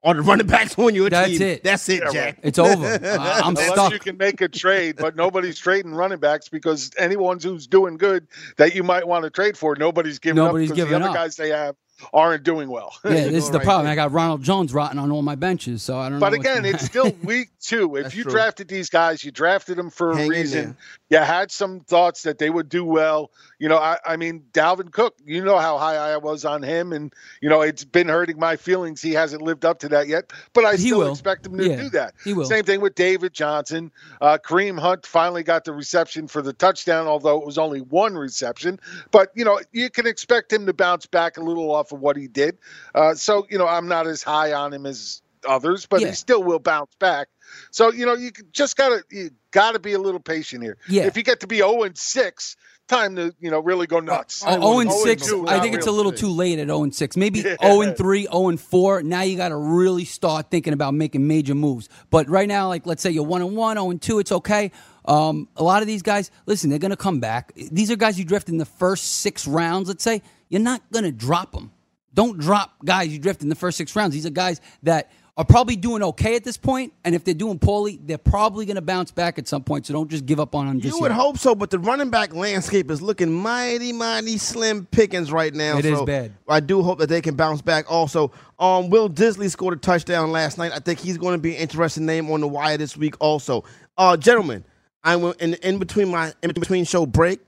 are 0.04 0.14
the 0.14 0.22
running 0.22 0.46
backs 0.46 0.78
on 0.78 0.94
your 0.94 1.10
That's 1.10 1.30
team. 1.30 1.38
That's 1.38 1.40
it. 1.40 1.64
That's 1.64 1.88
it, 1.88 2.04
Yeah, 2.10 2.10
Jack. 2.12 2.38
It's 2.42 2.58
over. 2.58 2.98
Uh, 3.04 3.40
I'm 3.44 3.56
Unless 3.56 3.72
stuck. 3.72 3.92
you 3.92 3.98
can 3.98 4.16
make 4.18 4.40
a 4.40 4.48
trade, 4.48 4.96
but 4.98 5.16
nobody's 5.16 5.58
trading 5.58 5.92
running 5.94 6.18
backs 6.18 6.48
because 6.48 6.90
anyone 6.98 7.40
who's 7.40 7.66
doing 7.66 7.96
good 7.96 8.26
that 8.58 8.74
you 8.74 8.82
might 8.82 9.06
want 9.08 9.24
to 9.24 9.30
trade 9.30 9.56
for, 9.58 9.76
nobody's 9.76 10.18
giving 10.18 10.36
Nobody's 10.36 10.70
up 10.70 10.76
because 10.76 10.90
giving 10.90 11.00
the 11.00 11.06
other 11.06 11.10
up. 11.10 11.14
guys 11.14 11.36
they 11.36 11.50
have 11.50 11.76
aren't 12.12 12.42
doing 12.44 12.68
well. 12.68 12.92
Yeah, 13.04 13.28
this 13.28 13.44
is 13.44 13.50
the 13.50 13.58
right 13.58 13.64
problem. 13.64 13.84
there. 13.84 13.92
I 13.92 13.96
got 13.96 14.12
Ronald 14.12 14.42
Jones 14.42 14.72
rotting 14.74 14.98
on 14.98 15.10
all 15.12 15.22
my 15.22 15.34
benches, 15.36 15.82
so 15.82 15.98
I 15.98 16.08
don't 16.08 16.18
But 16.18 16.32
again, 16.32 16.64
it's 16.64 16.84
still 16.84 17.12
week 17.22 17.50
two. 17.60 17.96
If 17.96 18.16
you 18.16 18.24
true. 18.24 18.32
drafted 18.32 18.68
these 18.68 18.90
guys, 18.90 19.22
you 19.24 19.30
drafted 19.30 19.76
them 19.78 19.90
for 19.90 20.10
a 20.12 20.16
Hang 20.16 20.24
in 20.26 20.30
reason. 20.30 20.76
You 21.10 21.18
had 21.18 21.52
some 21.52 21.80
thoughts 21.80 22.22
that 22.22 22.38
they 22.38 22.50
would 22.50 22.68
do 22.68 22.84
well. 22.84 23.30
You 23.60 23.68
know, 23.68 23.76
I, 23.78 23.98
I 24.04 24.16
mean, 24.16 24.42
Dalvin 24.52 24.90
Cook, 24.90 25.14
you 25.24 25.44
know 25.44 25.58
how 25.58 25.78
high 25.78 25.96
I 25.96 26.16
was 26.16 26.44
on 26.44 26.62
him, 26.62 26.92
and, 26.92 27.12
you 27.40 27.48
know, 27.48 27.60
it's 27.60 27.84
been 27.84 28.08
hurting 28.08 28.38
my 28.38 28.56
feelings. 28.56 29.00
He 29.00 29.12
hasn't 29.12 29.42
lived 29.42 29.64
up 29.64 29.78
to 29.80 29.88
that 29.90 30.08
yet, 30.08 30.32
but 30.54 30.64
I 30.64 30.72
He 30.72 30.78
still 30.88 30.98
will. 30.98 31.12
expect 31.12 31.46
him 31.46 31.56
to 31.58 31.68
Yeah, 31.68 31.76
do 31.76 31.90
that. 31.90 32.14
he 32.24 32.34
will. 32.34 32.46
Same 32.46 32.64
thing 32.64 32.80
with 32.80 32.94
David 32.96 33.32
Johnson. 33.32 33.92
Uh, 34.20 34.38
Kareem 34.44 34.78
Hunt 34.78 35.06
finally 35.06 35.42
got 35.44 35.64
the 35.64 35.72
reception 35.72 36.26
for 36.26 36.42
the 36.42 36.52
touchdown, 36.52 37.06
although 37.06 37.38
it 37.40 37.46
was 37.46 37.58
only 37.58 37.80
one 37.80 38.14
reception. 38.16 38.80
But, 39.12 39.30
you 39.34 39.44
know, 39.44 39.60
you 39.72 39.90
can 39.90 40.06
expect 40.06 40.52
him 40.52 40.66
to 40.66 40.72
bounce 40.72 41.06
back 41.06 41.36
a 41.36 41.40
little 41.40 41.70
off 41.72 41.83
of 41.92 42.00
what 42.00 42.16
he 42.16 42.26
did. 42.28 42.58
Uh, 42.94 43.14
so, 43.14 43.46
you 43.50 43.58
know, 43.58 43.66
I'm 43.66 43.88
not 43.88 44.06
as 44.06 44.22
high 44.22 44.52
on 44.52 44.72
him 44.72 44.86
as 44.86 45.22
others, 45.46 45.86
but 45.86 46.00
Yeah. 46.00 46.08
he 46.08 46.14
still 46.14 46.42
will 46.42 46.58
bounce 46.58 46.94
back. 46.98 47.28
So, 47.70 47.92
you 47.92 48.06
know, 48.06 48.14
you 48.14 48.30
just 48.52 48.76
gotta 48.76 49.02
you 49.10 49.30
gotta 49.50 49.78
be 49.78 49.92
a 49.92 49.98
little 49.98 50.20
patient 50.20 50.62
here. 50.62 50.76
Yeah. 50.88 51.04
If 51.04 51.16
you 51.16 51.22
get 51.22 51.40
to 51.40 51.46
be 51.46 51.58
0 51.58 51.82
and 51.82 51.96
6, 51.96 52.56
time 52.88 53.16
to, 53.16 53.34
you 53.40 53.50
know, 53.50 53.60
really 53.60 53.86
go 53.86 54.00
nuts. 54.00 54.42
Oh, 54.46 54.60
0 54.60 54.80
and 54.80 54.92
6. 54.92 55.32
I 55.46 55.60
think 55.60 55.74
it's 55.74 55.86
a 55.86 55.90
little 55.92 56.12
too 56.12 56.28
late 56.28 56.58
at 56.58 56.66
0 56.66 56.82
and 56.82 56.94
6. 56.94 57.16
Maybe 57.16 57.40
Yeah. 57.44 57.56
0 57.62 57.82
and 57.82 57.96
3, 57.96 58.22
0 58.24 58.48
and 58.48 58.60
4. 58.60 59.02
Now 59.02 59.22
you 59.22 59.36
got 59.36 59.50
to 59.50 59.56
really 59.56 60.04
start 60.04 60.50
thinking 60.50 60.72
about 60.72 60.94
making 60.94 61.26
major 61.26 61.54
moves. 61.54 61.88
But 62.10 62.28
right 62.28 62.48
now, 62.48 62.68
like 62.68 62.86
let's 62.86 63.02
say 63.02 63.10
you're 63.10 63.24
1 63.24 63.42
and 63.42 63.56
1, 63.56 63.76
0 63.76 63.90
and 63.90 64.00
2, 64.02 64.18
it's 64.18 64.32
okay. 64.32 64.70
Um, 65.06 65.48
a 65.56 65.62
lot 65.62 65.82
of 65.82 65.86
these 65.86 66.02
guys, 66.02 66.30
listen, 66.46 66.70
they're 66.70 66.78
going 66.78 66.90
to 66.90 66.96
come 66.96 67.20
back. 67.20 67.52
These 67.54 67.90
are 67.90 67.96
guys 67.96 68.18
you 68.18 68.24
drift 68.24 68.48
in 68.48 68.56
the 68.56 68.64
first 68.64 69.16
six 69.16 69.46
rounds, 69.46 69.88
let's 69.88 70.02
say. 70.02 70.22
You're 70.48 70.62
not 70.62 70.80
going 70.92 71.04
to 71.04 71.12
drop 71.12 71.52
them. 71.52 71.72
Don't 72.14 72.38
drop 72.38 72.72
guys 72.84 73.08
you 73.08 73.18
drift 73.18 73.42
in 73.42 73.48
the 73.48 73.54
first 73.54 73.76
six 73.76 73.94
rounds. 73.94 74.14
These 74.14 74.26
are 74.26 74.30
guys 74.30 74.60
that 74.84 75.10
are 75.36 75.44
probably 75.44 75.74
doing 75.74 76.00
okay 76.00 76.36
at 76.36 76.44
this 76.44 76.56
point, 76.56 76.92
and 77.04 77.12
if 77.12 77.24
they're 77.24 77.34
doing 77.34 77.58
poorly, 77.58 77.98
they're 78.04 78.18
probably 78.18 78.66
going 78.66 78.76
to 78.76 78.82
bounce 78.82 79.10
back 79.10 79.36
at 79.36 79.48
some 79.48 79.64
point. 79.64 79.84
So 79.84 79.92
don't 79.92 80.08
just 80.08 80.26
give 80.26 80.38
up 80.38 80.54
on 80.54 80.66
them. 80.66 80.78
You 80.78 80.96
would 81.00 81.10
yet. 81.10 81.16
hope 81.16 81.38
so, 81.38 81.56
but 81.56 81.70
the 81.70 81.78
running 81.80 82.08
back 82.08 82.32
landscape 82.32 82.88
is 82.88 83.02
looking 83.02 83.32
mighty, 83.32 83.92
mighty 83.92 84.38
slim 84.38 84.86
pickings 84.86 85.32
right 85.32 85.52
now. 85.52 85.76
It 85.76 85.86
is 85.86 85.98
so 85.98 86.06
bad. 86.06 86.32
I 86.48 86.60
do 86.60 86.82
hope 86.82 87.00
that 87.00 87.08
they 87.08 87.20
can 87.20 87.34
bounce 87.34 87.62
back. 87.62 87.90
Also, 87.90 88.30
um, 88.60 88.90
Will 88.90 89.10
Dissly 89.10 89.50
scored 89.50 89.74
a 89.74 89.80
touchdown 89.80 90.30
last 90.30 90.56
night. 90.56 90.70
I 90.72 90.78
think 90.78 91.00
he's 91.00 91.18
going 91.18 91.34
to 91.34 91.42
be 91.42 91.56
an 91.56 91.62
interesting 91.62 92.06
name 92.06 92.30
on 92.30 92.40
the 92.40 92.48
wire 92.48 92.76
this 92.78 92.96
week. 92.96 93.16
Also, 93.18 93.64
uh, 93.98 94.16
gentlemen, 94.16 94.64
I'm 95.02 95.24
in, 95.40 95.54
in 95.54 95.78
between 95.78 96.10
my 96.10 96.32
in 96.42 96.52
between 96.52 96.84
show 96.84 97.06
break. 97.06 97.40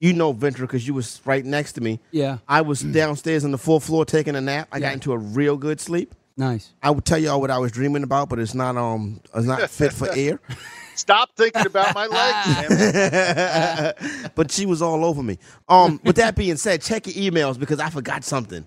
You 0.00 0.14
know, 0.14 0.32
Ventura, 0.32 0.66
because 0.66 0.86
you 0.86 0.94
was 0.94 1.20
right 1.26 1.44
next 1.44 1.72
to 1.74 1.82
me. 1.82 2.00
Yeah. 2.10 2.38
I 2.48 2.62
was 2.62 2.80
downstairs 2.80 3.44
on 3.44 3.50
the 3.50 3.58
fourth 3.58 3.84
floor 3.84 4.06
taking 4.06 4.34
a 4.34 4.40
nap. 4.40 4.68
I 4.72 4.78
Yeah. 4.78 4.86
got 4.88 4.92
into 4.94 5.12
a 5.12 5.18
real 5.18 5.56
good 5.58 5.78
sleep. 5.80 6.14
Nice. 6.38 6.72
I 6.82 6.90
would 6.90 7.04
tell 7.04 7.18
y'all 7.18 7.38
what 7.40 7.50
I 7.50 7.58
was 7.58 7.70
dreaming 7.70 8.02
about, 8.02 8.30
but 8.30 8.38
it's 8.38 8.54
not 8.54 8.76
um 8.78 9.20
it's 9.34 9.46
not 9.46 9.68
fit 9.68 9.92
for 9.92 10.08
air. 10.10 10.40
Stop 10.94 11.30
thinking 11.36 11.66
about 11.66 11.94
my 11.94 12.06
legs, 12.70 13.94
but 14.34 14.50
she 14.50 14.66
was 14.66 14.82
all 14.82 15.04
over 15.04 15.22
me. 15.22 15.38
Um, 15.68 16.00
with 16.04 16.16
that 16.16 16.34
being 16.36 16.56
said, 16.56 16.82
check 16.82 17.06
your 17.06 17.14
emails 17.32 17.58
because 17.58 17.78
I 17.80 17.88
forgot 17.90 18.24
something, 18.24 18.66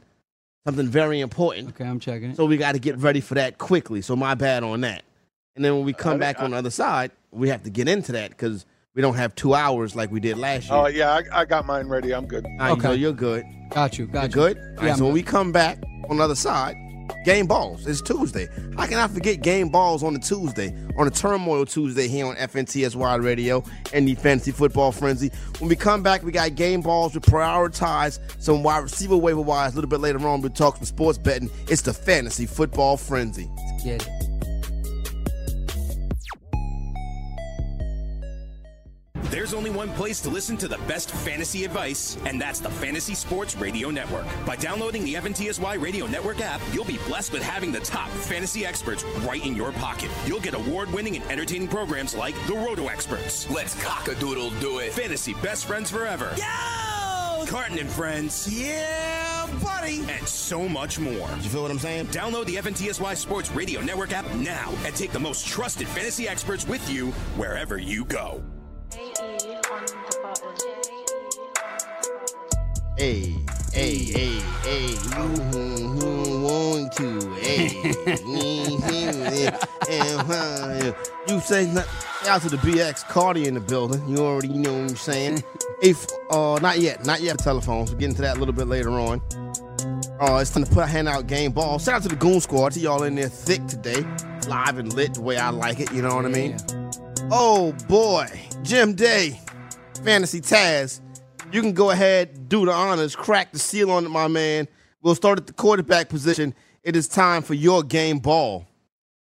something 0.65 0.87
very 0.87 1.19
important. 1.19 1.69
Okay, 1.69 1.85
I'm 1.85 1.99
checking 1.99 2.31
it. 2.31 2.37
So 2.37 2.45
we 2.45 2.57
got 2.57 2.71
to 2.73 2.79
get 2.79 2.97
ready 2.97 3.21
for 3.21 3.35
that 3.35 3.57
quickly. 3.57 4.01
So 4.01 4.15
my 4.15 4.33
bad 4.35 4.63
on 4.63 4.81
that. 4.81 5.03
And 5.55 5.63
then 5.63 5.75
when 5.75 5.85
we 5.85 5.93
come 5.93 6.17
back 6.17 6.41
on 6.41 6.51
the 6.51 6.57
other 6.57 6.71
side, 6.71 7.11
we 7.31 7.49
have 7.49 7.63
to 7.63 7.69
get 7.69 7.87
into 7.87 8.11
that 8.13 8.31
because 8.31 8.65
we 8.95 9.01
don't 9.01 9.15
have 9.15 9.33
two 9.35 9.53
hours 9.55 9.95
like 9.95 10.12
we 10.12 10.19
did 10.19 10.38
last 10.38 10.69
year. 10.69 10.77
Oh, 10.77 10.88
yeah, 10.88 11.12
I, 11.31 11.41
I 11.41 11.45
got 11.45 11.65
mine 11.65 11.88
ready. 11.88 12.13
I'm 12.13 12.27
good. 12.27 12.45
All 12.45 12.57
right, 12.59 12.71
Okay. 12.73 12.81
so 12.81 12.91
you're 12.91 13.13
good. 13.13 13.43
Got 13.71 13.97
you. 13.97 14.06
Got 14.06 14.36
You're 14.36 14.49
you. 14.49 14.53
good. 14.53 14.58
All 14.58 14.75
right, 14.75 14.86
Yeah, 14.88 14.93
so 14.95 14.99
I'm 14.99 15.06
when 15.06 15.13
we 15.13 15.23
come 15.23 15.51
back 15.51 15.79
on 16.10 16.17
the 16.17 16.23
other 16.23 16.36
side, 16.36 16.75
game 17.25 17.47
balls. 17.47 17.88
It's 17.88 18.01
Tuesday. 18.03 18.47
How 18.77 18.86
can 18.86 18.99
I 18.99 19.08
forget 19.08 19.41
game 19.41 19.69
balls 19.69 20.03
on 20.03 20.15
a 20.15 20.19
Tuesday, 20.19 20.75
on 20.95 21.08
a 21.08 21.10
Turmoil 21.10 21.65
Tuesday 21.65 22.08
here 22.08 22.27
on 22.27 22.36
FNTSY 22.36 23.23
Radio 23.23 23.63
and 23.93 24.08
the 24.08 24.13
Fantasy 24.13 24.51
Football 24.51 24.91
Frenzy? 24.91 25.32
When 25.58 25.69
we 25.69 25.75
come 25.75 26.03
back, 26.03 26.21
we 26.21 26.32
got 26.32 26.53
game 26.53 26.82
balls. 26.82 27.15
We 27.15 27.21
prioritize 27.21 28.19
some 28.39 28.62
wide 28.62 28.84
receiver 28.84 29.17
waiver 29.17 29.41
wise. 29.41 29.71
a 29.71 29.75
little 29.75 29.89
bit 29.89 30.01
later 30.01 30.19
on. 30.27 30.41
We 30.41 30.49
talk 30.49 30.75
some 30.75 30.86
sports 30.86 31.17
betting. 31.17 31.49
It's 31.67 31.82
the 31.82 31.93
Fantasy 31.95 32.45
Football 32.45 32.97
Frenzy. 32.97 33.49
Let's 33.71 33.84
Get 33.84 34.08
it. 34.08 34.22
There's 39.53 39.67
only 39.67 39.77
one 39.77 39.91
place 39.91 40.19
to 40.21 40.31
listen 40.31 40.57
to 40.57 40.67
the 40.67 40.79
best 40.87 41.11
fantasy 41.11 41.63
advice, 41.63 42.17
and 42.25 42.41
that's 42.41 42.57
the 42.59 42.71
Fantasy 42.71 43.13
Sports 43.13 43.55
Radio 43.55 43.91
Network. 43.91 44.25
By 44.47 44.55
downloading 44.55 45.05
the 45.05 45.13
FNTSY 45.13 45.79
Radio 45.79 46.07
Network 46.07 46.41
app, 46.41 46.59
you'll 46.71 46.85
be 46.85 46.97
blessed 47.05 47.31
with 47.31 47.43
having 47.43 47.71
the 47.71 47.79
top 47.81 48.09
fantasy 48.09 48.65
experts 48.65 49.03
right 49.19 49.45
in 49.45 49.55
your 49.55 49.71
pocket. 49.73 50.09
You'll 50.25 50.39
get 50.39 50.55
award-winning 50.55 51.17
and 51.17 51.31
entertaining 51.31 51.67
programs 51.67 52.15
like 52.15 52.33
The 52.47 52.55
Roto 52.55 52.87
Experts, 52.87 53.47
Let's 53.51 53.75
cockadoodle 53.75 54.59
do 54.59 54.79
it. 54.79 54.91
Fantasy 54.91 55.35
Best 55.35 55.65
Friends 55.65 55.91
Forever, 55.91 56.33
Yo! 56.35 57.45
Carton 57.45 57.77
and 57.77 57.91
Friends, 57.91 58.47
Yeah, 58.59 59.47
buddy. 59.61 59.99
and 60.09 60.27
so 60.27 60.67
much 60.67 60.97
more. 60.97 61.29
You 61.43 61.49
feel 61.51 61.61
what 61.61 61.69
I'm 61.69 61.77
saying? 61.77 62.07
Download 62.07 62.45
the 62.47 62.55
FNTSY 62.55 63.15
Sports 63.17 63.51
Radio 63.51 63.81
Network 63.81 64.13
app 64.13 64.25
now 64.33 64.73
and 64.83 64.95
take 64.95 65.11
the 65.11 65.19
most 65.19 65.45
trusted 65.45 65.87
fantasy 65.89 66.27
experts 66.27 66.67
with 66.67 66.89
you 66.89 67.11
wherever 67.37 67.77
you 67.77 68.03
go. 68.05 68.41
Hey, 68.95 69.10
hey, 73.73 73.97
hey, 73.97 74.39
hey, 74.62 74.86
you 74.86 74.97
who, 75.10 75.65
who 75.97 76.43
want 76.43 76.91
to? 76.93 77.34
Hey, 77.34 77.69
you 81.27 81.39
say 81.39 81.65
nothing. 81.71 82.29
Out 82.29 82.41
to 82.43 82.49
the 82.49 82.58
BX 82.58 83.08
Cardi 83.08 83.47
in 83.47 83.56
the 83.56 83.60
building. 83.60 84.08
You 84.08 84.19
already 84.19 84.49
know 84.49 84.73
what 84.73 84.91
I'm 84.91 84.95
saying. 84.95 85.43
if 85.82 86.06
uh, 86.29 86.60
not 86.62 86.77
yet, 86.79 87.03
not 87.03 87.21
yet. 87.21 87.39
Telephones. 87.39 87.89
We'll 87.89 87.99
get 87.99 88.10
into 88.10 88.21
that 88.21 88.38
a 88.38 88.39
little 88.39 88.53
bit 88.53 88.67
later 88.67 88.91
on. 88.91 89.23
Uh, 90.21 90.38
it's 90.38 90.51
time 90.51 90.65
to 90.65 90.69
put 90.69 90.84
a 90.84 90.88
hand 90.88 91.10
out 91.10 91.25
game 91.25 91.51
ball. 91.51 91.79
Shout 91.79 91.95
out 91.95 92.03
to 92.03 92.10
the 92.10 92.15
Goon 92.15 92.39
Squad. 92.39 92.73
To 92.73 92.79
y'all 92.79 93.01
in 93.03 93.15
there 93.15 93.27
thick 93.27 93.65
today, 93.65 94.06
live 94.47 94.77
and 94.77 94.93
lit 94.93 95.15
the 95.15 95.21
way 95.21 95.38
I 95.38 95.49
like 95.49 95.79
it. 95.79 95.91
You 95.91 96.03
know 96.03 96.15
what 96.15 96.25
I 96.25 96.29
mean? 96.29 96.58
Oh 97.31 97.73
boy, 97.88 98.27
Jim 98.63 98.93
Day, 98.93 99.39
Fantasy 100.03 100.41
Taz. 100.41 101.01
You 101.51 101.62
can 101.62 101.73
go 101.73 101.91
ahead, 101.91 102.49
do 102.49 102.65
the 102.65 102.71
honors, 102.71 103.15
crack 103.15 103.51
the 103.51 103.59
seal 103.59 103.91
on 103.91 104.05
it, 104.05 104.09
my 104.09 104.27
man. 104.27 104.67
We'll 105.01 105.15
start 105.15 105.39
at 105.39 105.47
the 105.47 105.53
quarterback 105.53 106.09
position. 106.09 106.53
It 106.83 106.95
is 106.95 107.07
time 107.07 107.41
for 107.41 107.53
your 107.53 107.83
game 107.83 108.19
ball. 108.19 108.67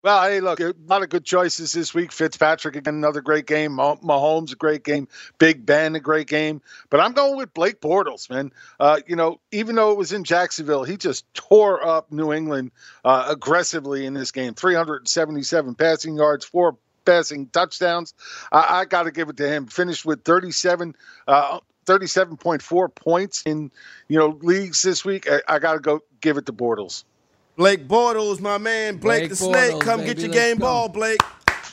Well, 0.05 0.23
hey, 0.23 0.41
look, 0.41 0.61
a 0.61 0.75
lot 0.87 1.03
of 1.03 1.09
good 1.09 1.25
choices 1.25 1.73
this 1.73 1.95
week. 1.95 2.13
Fitzpatrick 2.13 2.77
again, 2.77 2.95
another 2.97 3.23
great 3.23 3.47
game. 3.47 3.73
Mah- 3.73 3.97
Mahomes, 3.97 4.53
a 4.53 4.57
great 4.57 4.85
game. 4.85 5.09
Big 5.39 5.65
Ben, 5.65 5.95
a 5.95 6.01
great 6.01 6.27
game. 6.27 6.61
But 6.91 7.01
I'm 7.01 7.13
going 7.13 7.39
with 7.39 7.55
Blake 7.55 7.81
Bortles, 7.81 8.29
man. 8.29 8.53
Uh, 8.79 9.01
you 9.07 9.17
know, 9.17 9.41
even 9.51 9.77
though 9.77 9.93
it 9.93 9.97
was 9.97 10.13
in 10.13 10.25
Jacksonville, 10.25 10.85
he 10.85 10.99
just 10.99 11.25
tore 11.33 11.83
up 11.83 12.13
New 12.13 12.35
England 12.35 12.73
uh, 13.03 13.25
aggressively 13.31 14.05
in 14.05 14.13
this 14.13 14.31
game. 14.31 14.53
377 14.53 15.75
passing 15.75 16.17
yards, 16.17 16.45
four 16.45 16.77
passing 17.05 17.47
touchdowns. 17.49 18.15
I, 18.53 18.81
I 18.81 18.85
got 18.85 19.05
to 19.05 19.11
give 19.11 19.29
it 19.29 19.37
to 19.39 19.49
him. 19.49 19.67
Finished 19.67 20.05
with 20.05 20.25
37. 20.25 20.95
Uh, 21.27 21.61
37.4 21.87 22.95
points 22.95 23.43
in 23.45 23.71
you 24.09 24.19
know 24.19 24.39
leagues 24.43 24.83
this 24.83 25.05
week. 25.05 25.31
I, 25.31 25.43
I 25.47 25.59
got 25.59 25.75
to 25.75 25.81
go 25.81 26.01
give 26.21 26.37
it 26.39 26.47
to 26.47 26.53
Bortles. 26.53 27.05
Blake 27.57 27.87
Bortles, 27.87 28.41
my 28.41 28.59
man. 28.59 28.97
Blake, 28.97 29.21
Blake 29.21 29.31
the 29.31 29.37
Snake. 29.37 29.75
Bortles, 29.75 29.81
Come 29.83 30.01
baby. 30.01 30.15
get 30.15 30.23
your 30.25 30.33
game 30.33 30.57
go. 30.57 30.65
ball, 30.65 30.89
Blake. 30.89 31.21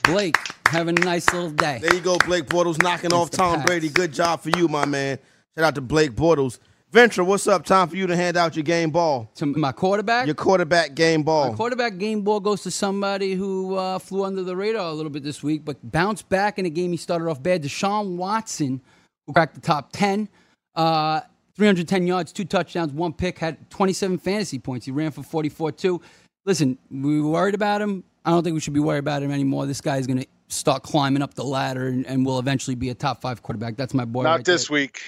Blake 0.04 0.38
having 0.68 0.98
a 1.00 1.06
nice 1.06 1.32
little 1.34 1.50
day. 1.52 1.80
There 1.82 1.94
you 1.94 2.02
go, 2.02 2.18
Blake 2.26 2.46
Bortles 2.46 2.82
knocking 2.82 3.14
off 3.14 3.30
Tom 3.30 3.56
Pats. 3.58 3.66
Brady. 3.66 3.90
Good 3.90 4.14
job 4.14 4.42
for 4.42 4.50
you, 4.50 4.68
my 4.68 4.86
man. 4.86 5.18
Shout 5.56 5.66
out 5.66 5.76
to 5.76 5.82
Blake 5.82 6.12
Bortles. 6.12 6.60
Ventura, 6.92 7.26
what's 7.26 7.48
up? 7.48 7.64
Time 7.64 7.88
for 7.88 7.96
you 7.96 8.06
to 8.06 8.18
hand 8.18 8.36
out 8.36 8.58
your 8.58 8.64
game 8.64 8.92
ball. 8.92 9.32
To 9.36 9.46
my 9.46 9.72
quarterback. 9.72 10.26
Your 10.26 10.36
quarterback 10.36 10.94
game 10.94 11.24
ball. 11.24 11.52
My 11.52 11.56
quarterback 11.56 11.98
game 11.98 12.22
ball 12.22 12.42
goes 12.42 12.64
to 12.64 12.72
somebody 12.72 13.34
who 13.34 13.76
uh, 13.76 13.98
flew 13.98 14.26
under 14.26 14.44
the 14.44 14.58
radar 14.58 14.90
a 14.90 14.92
little 14.92 15.10
bit 15.10 15.24
this 15.24 15.42
week, 15.42 15.64
but 15.64 15.78
bounced 15.90 16.28
back 16.28 16.60
in 16.60 16.66
a 16.66 16.70
game 16.70 16.92
he 16.92 16.98
started 16.98 17.30
off 17.30 17.42
bad. 17.42 17.64
Deshaun 17.64 18.18
Watson, 18.18 18.82
who 19.26 19.32
cracked 19.32 19.56
the 19.56 19.62
top 19.62 19.94
10, 19.94 20.28
uh, 20.76 21.22
310 21.56 22.08
yards, 22.08 22.34
two 22.34 22.44
touchdowns, 22.44 22.92
one 22.92 23.14
pick, 23.14 23.40
had 23.40 23.70
27 23.70 24.18
fantasy 24.18 24.60
points. 24.60 24.86
He 24.86 24.92
ran 24.92 25.12
for 25.12 25.24
44 25.24 25.72
too. 25.72 26.02
Listen, 26.44 26.78
we 26.90 27.22
were 27.22 27.30
worried 27.30 27.56
about 27.56 27.82
him. 27.82 28.04
I 28.26 28.32
don't 28.32 28.44
think 28.44 28.54
we 28.54 28.60
should 28.60 28.74
be 28.74 28.82
worried 28.82 29.00
about 29.00 29.24
him 29.24 29.32
anymore. 29.32 29.66
This 29.66 29.80
guy 29.80 29.96
is 29.96 30.08
going 30.08 30.20
to 30.20 30.28
start 30.50 30.84
climbing 30.84 31.22
up 31.22 31.36
the 31.36 31.46
ladder 31.46 31.88
and, 31.88 32.06
and 32.06 32.26
will 32.26 32.38
eventually 32.38 32.76
be 32.76 32.90
a 32.90 32.94
top 32.94 33.22
five 33.22 33.42
quarterback. 33.42 33.78
That's 33.78 33.94
my 33.94 34.04
boy. 34.04 34.24
Not 34.24 34.32
right 34.32 34.46
this 34.46 34.68
there. 34.68 34.74
week. 34.74 35.02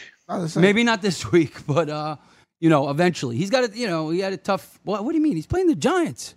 Maybe 0.56 0.84
not 0.84 1.02
this 1.02 1.32
week, 1.32 1.66
but 1.68 1.90
uh, 1.90 2.16
you 2.60 2.70
know, 2.70 2.90
eventually 2.90 3.38
he's 3.38 3.50
got 3.50 3.64
it. 3.64 3.76
you 3.76 3.88
know 3.88 4.10
he 4.10 4.20
had 4.20 4.34
a 4.34 4.38
tough. 4.38 4.80
What, 4.84 5.04
what 5.04 5.12
do 5.12 5.18
you 5.18 5.24
mean? 5.24 5.36
He's 5.36 5.48
playing 5.48 5.68
the 5.68 5.76
Giants. 5.76 6.36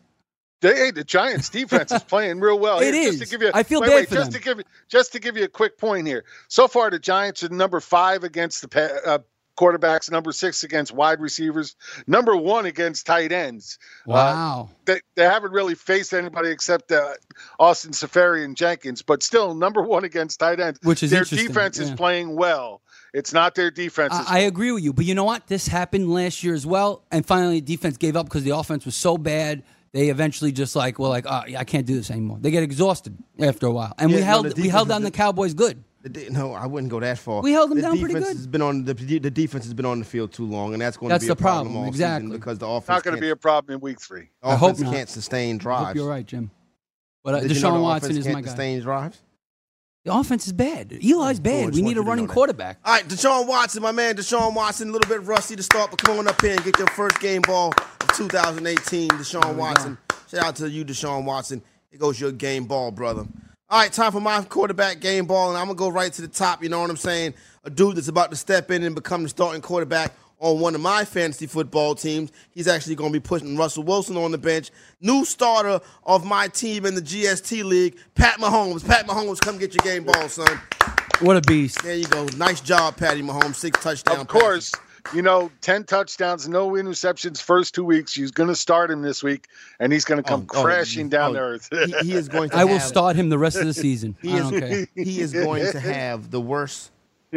They, 0.63 0.75
hey, 0.75 0.91
the 0.91 1.05
Giants 1.05 1.51
defense 1.51 1.93
is 1.93 2.03
playing 2.09 2.41
real 2.41 2.59
well. 2.59 2.81
It 2.81 2.95
Here, 2.95 3.09
is. 3.11 3.19
Just 3.19 3.31
to 3.31 3.39
give 3.39 3.43
you, 3.47 3.51
I 3.53 3.63
feel 3.63 3.81
wait, 3.83 3.89
bad 3.89 3.95
wait, 3.97 4.09
for 4.09 4.15
just 4.15 4.33
them. 4.33 4.41
to 4.41 4.45
give 4.45 4.59
you, 4.59 4.65
just 4.89 5.13
to 5.13 5.21
give 5.21 5.37
you 5.37 5.45
a 5.45 5.49
quick 5.49 5.77
point 5.79 6.07
here. 6.07 6.25
So 6.49 6.67
far, 6.67 6.91
the 6.91 6.99
Giants 6.99 7.43
are 7.45 7.51
number 7.51 7.79
five 7.79 8.25
against 8.25 8.69
the 8.69 9.01
uh, 9.07 9.19
quarterbacks, 9.59 10.11
number 10.11 10.33
six 10.33 10.65
against 10.65 10.93
wide 10.93 11.21
receivers, 11.21 11.77
number 12.07 12.35
one 12.37 12.65
against 12.67 13.05
tight 13.07 13.33
ends. 13.33 13.79
Uh, 14.09 14.13
Wow. 14.13 14.71
they, 14.87 15.01
they 15.15 15.25
haven't 15.25 15.53
really 15.53 15.75
faced 15.75 16.13
anybody 16.15 16.51
except 16.51 16.91
uh, 16.91 17.13
Austin 17.61 17.93
Seferian-Jenkins, 17.93 19.03
but 19.03 19.23
still 19.23 19.55
number 19.55 19.83
one 19.83 20.05
against 20.05 20.41
tight 20.41 20.59
ends. 20.61 20.79
Which 20.83 21.03
is 21.03 21.11
their 21.11 21.21
interesting, 21.21 21.49
defense 21.49 21.79
is 21.79 21.91
playing 21.91 22.35
well. 22.35 22.81
It's 23.15 23.33
not 23.33 23.55
their 23.55 23.71
defense. 23.71 24.13
I, 24.15 24.25
I 24.29 24.39
agree 24.41 24.73
with 24.73 24.83
you, 24.85 24.93
but 24.93 25.05
you 25.05 25.15
know 25.15 25.25
what? 25.25 25.47
This 25.47 25.67
happened 25.69 26.11
last 26.13 26.45
year 26.45 26.55
as 26.55 26.67
well, 26.67 27.03
and 27.11 27.25
finally, 27.25 27.61
defense 27.61 27.97
gave 27.97 28.17
up 28.17 28.27
because 28.27 28.45
the 28.45 28.57
offense 28.57 28.85
was 28.85 28.97
so 28.97 29.17
bad. 29.17 29.63
They 29.93 30.09
eventually 30.11 30.53
just 30.53 30.77
like, 30.77 30.99
well, 30.99 31.09
like, 31.11 31.25
oh, 31.27 31.43
yeah, 31.49 31.59
I 31.61 31.65
can't 31.65 31.87
do 31.87 31.95
this 31.95 32.11
anymore. 32.11 32.37
They 32.41 32.51
get 32.51 32.63
exhausted 32.63 33.17
after 33.41 33.67
a 33.67 33.71
while, 33.71 33.95
and 33.99 34.11
we 34.11 34.17
Yeah, 34.17 34.21
no, 34.21 34.27
held 34.27 34.47
the 34.51 34.61
we 34.63 34.69
held 34.69 34.89
down 34.89 35.03
the 35.03 35.11
the- 35.11 35.17
Cowboys 35.17 35.55
good. 35.55 35.83
The 36.03 36.29
No, 36.31 36.53
I 36.53 36.67
wouldn't 36.67 36.91
go 36.91 37.01
that 37.01 37.19
far. 37.19 37.41
We 37.43 37.51
held 37.53 37.71
them 37.71 37.79
the 37.79 37.83
down 37.83 37.99
pretty 37.99 38.15
defense 38.15 38.27
good. 38.29 38.37
Has 38.37 38.47
been 38.47 38.63
on 38.63 38.85
the, 38.85 38.95
the 38.95 39.31
defense 39.31 39.65
has 39.65 39.75
been 39.75 39.87
on 39.87 39.99
the 39.99 40.05
field 40.05 40.33
too 40.33 40.45
long, 40.45 40.73
and 40.75 40.81
that's 40.83 40.97
going 40.99 41.09
That's 41.09 41.25
to 41.25 41.29
be 41.29 41.33
a 41.33 41.35
the 41.35 41.43
problem, 41.43 41.77
all 41.77 41.87
exactly. 41.89 42.27
season 42.29 42.39
because 42.39 42.59
the 42.59 42.67
offense 42.67 42.89
not 42.89 43.03
going 43.05 43.15
to 43.15 43.21
can't- 43.21 43.21
be 43.23 43.31
a 43.31 43.37
problem 43.37 43.75
in 43.75 43.81
week 43.81 44.01
three. 44.01 44.29
the 44.43 44.49
I 44.49 44.55
hope 44.57 44.73
offense 44.73 44.81
not. 44.85 44.95
can't 44.95 45.09
sustain 45.09 45.55
I 45.57 45.59
drives. 45.59 45.87
hope 45.87 45.97
you're 45.97 46.09
right, 46.09 46.27
Jim. 46.27 46.51
But 47.25 47.35
uh, 47.35 47.41
Did 47.41 47.51
you 47.53 47.57
Deshaun 47.57 47.75
know 47.75 47.81
Watson 47.83 48.17
is 48.17 48.27
my 48.27 48.35
can't 48.35 48.45
guy. 48.45 48.51
sustain 48.51 48.81
drives. 48.83 49.21
The 50.07 50.15
offense 50.15 50.47
is 50.47 50.53
bad. 50.53 50.93
Eli's 50.93 51.41
oh, 51.41 51.43
bad. 51.43 51.75
we 51.75 51.83
need 51.83 51.97
a 51.97 52.01
running 52.01 52.29
quarterback. 52.29 52.79
All 52.85 52.95
right, 52.95 53.05
Deshaun 53.09 53.49
Watson, 53.49 53.83
my 53.83 53.91
man, 53.91 54.15
Deshaun 54.15 54.55
Watson, 54.55 54.91
a 54.91 54.93
little 54.93 55.09
bit 55.09 55.27
rusty 55.27 55.57
to 55.57 55.65
start, 55.65 55.91
but 55.91 56.01
come 56.01 56.17
on 56.17 56.29
up 56.29 56.41
here 56.41 56.53
and 56.53 56.63
get 56.63 56.79
your 56.79 56.87
first 56.87 57.19
game 57.19 57.43
ball 57.43 57.73
of 58.01 58.13
2018. 58.15 59.11
Deshaun 59.11 59.57
Watson. 59.57 59.99
Shout 60.31 60.45
out 60.45 60.57
to 60.57 60.71
you, 60.71 60.85
Deshaun 60.85 61.25
Watson. 61.25 61.61
It 61.91 61.99
goes 61.99 62.21
your 62.21 62.31
game 62.31 62.67
ball, 62.67 62.93
brother. 62.93 63.27
All 63.69 63.81
right, 63.81 63.93
time 63.93 64.13
for 64.13 64.21
my 64.21 64.45
quarterback 64.45 65.01
game 65.01 65.27
ball, 65.27 65.49
and 65.49 65.59
I'm 65.59 65.67
gonna 65.67 65.77
go 65.77 65.89
right 65.89 66.13
to 66.13 66.23
the 66.23 66.29
top. 66.29 66.63
You 66.63 66.69
know 66.69 66.81
what 66.81 66.89
I'm 66.89 66.97
saying? 66.97 67.35
A 67.65 67.71
dude 67.71 67.97
that's 67.97 68.07
about 68.07 68.31
to 68.31 68.37
step 68.37 68.71
in 68.71 68.85
and 68.85 68.95
become 68.95 69.25
the 69.25 69.29
starting 69.29 69.61
quarterback 69.61 70.13
on 70.39 70.61
one 70.61 70.75
of 70.75 70.81
my 70.81 71.05
fantasy 71.05 71.47
football 71.47 71.95
teams. 71.95 72.31
He's 72.51 72.69
actually 72.69 72.95
gonna 72.95 73.11
be 73.13 73.21
pushing 73.21 73.57
Russell 73.57 73.83
Wilson 73.85 74.17
on 74.17 74.31
the 74.33 74.39
bench. 74.39 74.71
New 75.01 75.25
starter 75.25 75.81
of 76.05 76.25
my 76.25 76.49
team 76.49 76.87
in 76.87 76.95
the 76.95 77.03
GST 77.03 77.65
league, 77.65 77.97
Pat 78.15 78.39
Mahomes. 78.39 78.87
Pat 78.87 79.07
Mahomes, 79.07 79.41
come 79.41 79.59
get 79.59 79.75
your 79.75 79.83
game 79.93 80.05
ball, 80.05 80.29
son. 80.29 80.61
What 81.21 81.37
a 81.37 81.41
beast. 81.41 81.83
There 81.83 81.95
you 81.97 82.07
go. 82.07 82.27
Nice 82.37 82.61
job, 82.61 82.97
Patty 82.97 83.23
Mahomes. 83.23 83.55
Six 83.55 83.83
touchdowns. 83.83 84.21
Of 84.21 84.29
course, 84.29 84.73
you 85.15 85.23
know, 85.23 85.51
10 85.63 85.85
touchdowns, 85.85 86.47
no 86.49 86.71
interceptions 86.73 87.41
first 87.41 87.75
two 87.75 87.85
weeks. 87.85 88.13
He's 88.13 88.31
going 88.31 88.49
to 88.49 88.55
start 88.57 88.91
him 88.91 89.01
this 89.03 89.23
week, 89.23 89.47
and 89.81 89.93
he's 89.93 90.05
going 90.05 90.23
to 90.23 90.29
come 90.29 90.47
Oh, 90.53 90.59
oh, 90.59 90.63
crashing 90.63 91.07
oh, 91.07 91.11
down 91.11 91.31
oh, 91.31 91.35
to 91.35 91.39
earth. 91.41 91.69
he, 91.73 92.09
he 92.09 92.13
is 92.15 92.29
going 92.29 92.51
to. 92.51 92.57
I 92.57 92.65
will 92.65 92.81
start 92.81 93.17
him 93.17 93.31
the 93.31 93.39
rest 93.39 93.57
of 93.57 93.67
the 93.67 93.73
season. 93.75 94.17
He 94.21 94.33
I 94.33 94.37
is. 94.37 94.51
don't 94.51 94.61
care. 94.61 94.87
He 94.95 95.21
is 95.21 95.33
going 95.33 95.71
to 95.73 95.81
have 95.95 96.31
the 96.31 96.41
worst. 96.41 96.91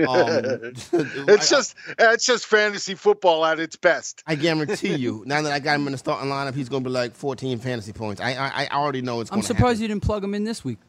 Um, 0.08 0.74
it's 0.94 1.50
just 1.50 1.76
it's 1.98 2.26
just 2.26 2.46
fantasy 2.46 2.96
football 2.96 3.46
at 3.46 3.60
its 3.60 3.76
best. 3.76 4.24
I 4.28 4.36
guarantee 4.36 4.96
you. 4.96 5.24
Now 5.26 5.42
that 5.42 5.52
I 5.52 5.60
got 5.60 5.76
him 5.76 5.88
in 5.88 5.92
the 5.92 5.98
starting 5.98 6.30
lineup, 6.30 6.56
he's 6.56 6.70
going 6.70 6.84
to 6.84 6.90
be 6.90 6.94
like 6.94 7.16
14 7.16 7.60
fantasy 7.60 7.94
points. 7.94 8.22
I 8.22 8.34
I, 8.34 8.64
I 8.64 8.68
already 8.78 9.02
know 9.02 9.22
it's. 9.22 9.32
I'm 9.32 9.42
surprised 9.42 9.78
happen. 9.78 9.82
you 9.82 9.88
didn't 9.90 10.04
plug 10.04 10.24
him 10.24 10.34
in 10.34 10.44
this 10.44 10.64
week. 10.64 10.80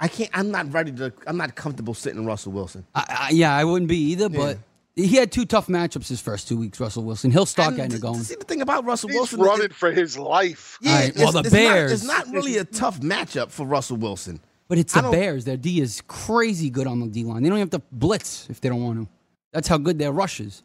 I 0.00 0.08
can't. 0.08 0.30
I'm 0.34 0.50
not 0.50 0.72
ready 0.72 0.92
to. 0.92 1.12
I'm 1.26 1.36
not 1.36 1.54
comfortable 1.54 1.94
sitting 1.94 2.26
Russell 2.26 2.52
Wilson. 2.52 2.84
I, 2.94 3.04
I, 3.08 3.30
yeah, 3.32 3.54
I 3.56 3.64
wouldn't 3.64 3.88
be 3.88 3.98
either, 4.12 4.28
but 4.28 4.58
he 4.96 5.16
had 5.16 5.32
two 5.32 5.44
tough 5.44 5.68
matchups 5.68 6.08
his 6.08 6.20
first 6.20 6.46
two 6.48 6.56
weeks, 6.56 6.78
Russell 6.78 7.04
Wilson. 7.04 7.30
He'll 7.30 7.46
start 7.46 7.68
And 7.68 7.76
getting 7.78 7.96
it 7.96 8.00
going. 8.00 8.20
See 8.22 8.34
the 8.34 8.44
thing 8.44 8.60
about 8.62 8.84
Russell 8.84 9.08
He's 9.08 9.16
Wilson. 9.18 9.40
running 9.40 9.64
it- 9.66 9.74
for 9.74 9.90
his 9.90 10.18
life. 10.18 10.78
yeah, 10.80 10.90
All 10.92 10.98
right, 10.98 11.16
well, 11.16 11.32
the 11.32 11.38
it's 11.40 11.52
not- 11.52 11.52
Bears- 11.52 11.92
it's 11.92 12.04
not 12.04 12.28
really 12.28 12.58
a 12.58 12.64
tough 12.64 13.00
matchup 13.00 13.50
for 13.50 13.66
Russell 13.66 13.96
Wilson. 13.96 14.40
But 14.74 14.78
it's 14.80 14.92
the 14.92 15.02
Bears. 15.02 15.44
Their 15.44 15.56
D 15.56 15.80
is 15.80 16.02
crazy 16.08 16.70
good 16.70 16.86
on 16.86 17.00
the 17.00 17.06
D 17.06 17.24
line. 17.24 17.42
They 17.42 17.48
don't 17.48 17.58
even 17.58 17.70
have 17.70 17.80
to 17.80 17.86
blitz 17.92 18.48
if 18.50 18.60
they 18.60 18.68
don't 18.68 18.82
want 18.82 19.00
to. 19.02 19.08
That's 19.52 19.68
how 19.68 19.78
good 19.78 19.98
their 19.98 20.12
rush 20.12 20.40
is. 20.40 20.62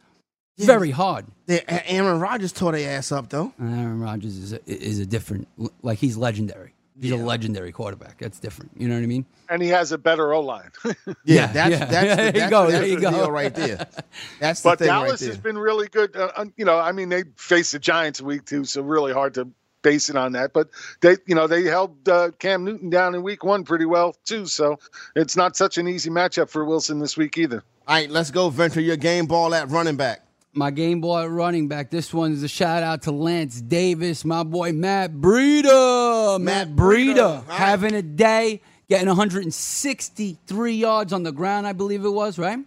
Very 0.58 0.91
hard. 0.91 1.26
They- 1.45 1.63
Aaron 1.67 2.19
Rodgers 2.19 2.52
tore 2.52 2.72
their 2.74 2.98
ass 2.98 3.12
up 3.12 3.30
though. 3.30 3.54
Aaron 3.62 4.00
Rodgers 4.00 4.36
is 4.38 4.54
a, 4.54 4.60
is 4.65 5.00
a 5.00 5.06
different, 5.06 5.48
like 5.84 6.00
he's 6.00 6.17
legendary. 6.17 6.74
He's 7.02 7.12
a 7.12 7.15
legendary 7.15 7.72
quarterback. 7.72 8.17
That's 8.17 8.39
different. 8.39 8.72
You 8.76 8.89
know 8.89 8.95
what 8.95 9.04
I 9.04 9.06
mean? 9.06 9.26
And 9.48 9.62
he 9.62 9.69
has 9.69 9.93
a 9.93 9.98
better 9.98 10.34
O 10.34 10.41
line. 10.41 10.69
Yeah, 10.84 10.93
Yeah, 11.24 11.48
that's 11.48 11.72
yeah. 11.72 11.86
that's 11.86 11.91
There 11.91 12.15
the, 12.15 12.24
you 12.26 12.32
that's, 12.34 12.50
go, 12.50 12.62
that's 12.63 12.72
there 12.74 12.86
you 12.88 12.95
the 12.95 13.02
go. 13.02 13.12
deal 13.12 13.32
right 13.32 13.56
there. 13.56 13.88
That's 14.41 14.62
the 14.62 14.69
but 14.69 14.80
thing 14.80 14.88
Dallas 14.88 15.12
right 15.12 15.19
there. 15.19 15.30
has 15.30 15.38
been 15.38 15.58
really 15.58 15.88
good. 15.88 16.13
Uh, 16.15 16.32
uh, 16.36 16.45
you 16.58 16.65
know, 16.65 16.78
I 16.78 16.91
mean, 16.91 17.08
they 17.08 17.24
faced 17.38 17.72
the 17.72 17.80
Giants 17.80 18.19
week 18.22 18.43
two, 18.43 18.65
so 18.65 18.82
really 18.82 19.13
hard 19.13 19.36
to 19.36 19.48
base 19.82 20.10
it 20.10 20.15
on 20.15 20.34
that. 20.34 20.54
But 20.54 20.70
they, 21.02 21.18
you 21.26 21.36
know, 21.36 21.48
they 21.48 21.63
held 21.63 22.08
uh, 22.08 22.32
Cam 22.39 22.63
Newton 22.63 22.89
down 22.89 23.15
in 23.15 23.24
week 23.24 23.44
one 23.44 23.63
pretty 23.63 23.86
well 23.86 24.15
too. 24.26 24.46
So 24.46 24.80
it's 25.15 25.36
not 25.36 25.56
such 25.56 25.78
an 25.78 25.88
easy 25.88 26.10
matchup 26.10 26.50
for 26.50 26.65
Wilson 26.65 27.00
this 27.00 27.18
week 27.18 27.38
either. 27.38 27.63
All 27.88 27.96
right, 27.96 28.10
let's 28.10 28.32
go 28.32 28.50
Ventura 28.50 28.84
your 28.84 28.98
game 28.98 29.26
ball 29.26 29.54
at 29.56 29.70
running 29.70 29.98
back. 29.98 30.26
My 30.54 30.72
game 30.72 31.02
ball 31.02 31.20
at 31.20 31.30
running 31.30 31.68
back. 31.68 31.92
This 31.92 32.13
one's 32.13 32.44
a 32.44 32.48
shout 32.48 32.84
out 32.84 33.04
to 33.04 33.12
Lance 33.12 33.62
Davis, 33.62 34.26
my 34.26 34.44
boy 34.44 34.74
Matt 34.74 35.13
Breida. 35.13 36.39
Matt, 36.39 36.70
Matt 36.70 36.76
Breida, 36.76 37.15
Breida. 37.15 37.26
All 37.26 37.44
right. 37.48 37.58
having 37.58 37.94
a 37.94 38.02
day, 38.02 38.62
getting 38.89 39.08
163 39.08 40.74
yards 40.74 41.13
on 41.13 41.24
the 41.24 41.32
ground, 41.32 41.68
I 41.68 41.74
believe 41.74 42.04
it 42.04 42.10
was, 42.10 42.39
right? 42.39 42.60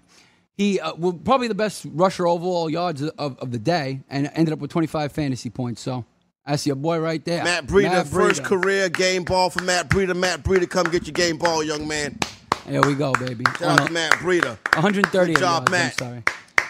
He 0.57 0.79
uh, 0.79 0.95
well, 0.97 1.13
probably 1.13 1.49
the 1.49 1.55
best 1.55 1.87
rusher 1.91 2.27
overall 2.27 2.71
yards 2.71 3.03
of, 3.03 3.39
of 3.39 3.51
the 3.51 3.59
day 3.59 4.01
and 4.09 4.31
ended 4.35 4.53
up 4.53 4.61
with 4.61 4.71
25 4.71 5.11
fantasy 5.11 5.51
points. 5.51 5.81
So 5.81 6.05
that's 6.47 6.67
your 6.67 6.77
boy 6.77 6.99
right 7.01 7.25
there. 7.25 7.45
Matt 7.45 7.67
Breida, 7.67 7.91
Matt 7.91 8.07
first 8.09 8.43
Breida. 8.43 8.45
career 8.47 8.89
game 8.89 9.25
ball 9.25 9.51
for 9.51 9.63
Matt 9.63 9.89
Breida. 9.89 10.17
Matt 10.17 10.43
Breida, 10.43 10.69
come 10.69 10.87
get 10.91 11.07
your 11.07 11.13
game 11.13 11.39
ball, 11.39 11.63
young 11.63 11.87
man. 11.87 12.19
There 12.67 12.81
we 12.83 12.95
go, 12.95 13.13
baby. 13.15 13.45
Shout 13.59 13.63
out 13.63 13.81
On 13.81 13.87
to 13.87 13.91
a- 13.91 13.91
Matt 13.91 14.13
Breida. 14.15 14.57
130 14.75 15.35
Good 15.35 15.41
job, 15.41 15.69
yards, 15.69 15.71
Matt. 15.71 16.01
I'm 16.03 16.09
sorry. 16.09 16.23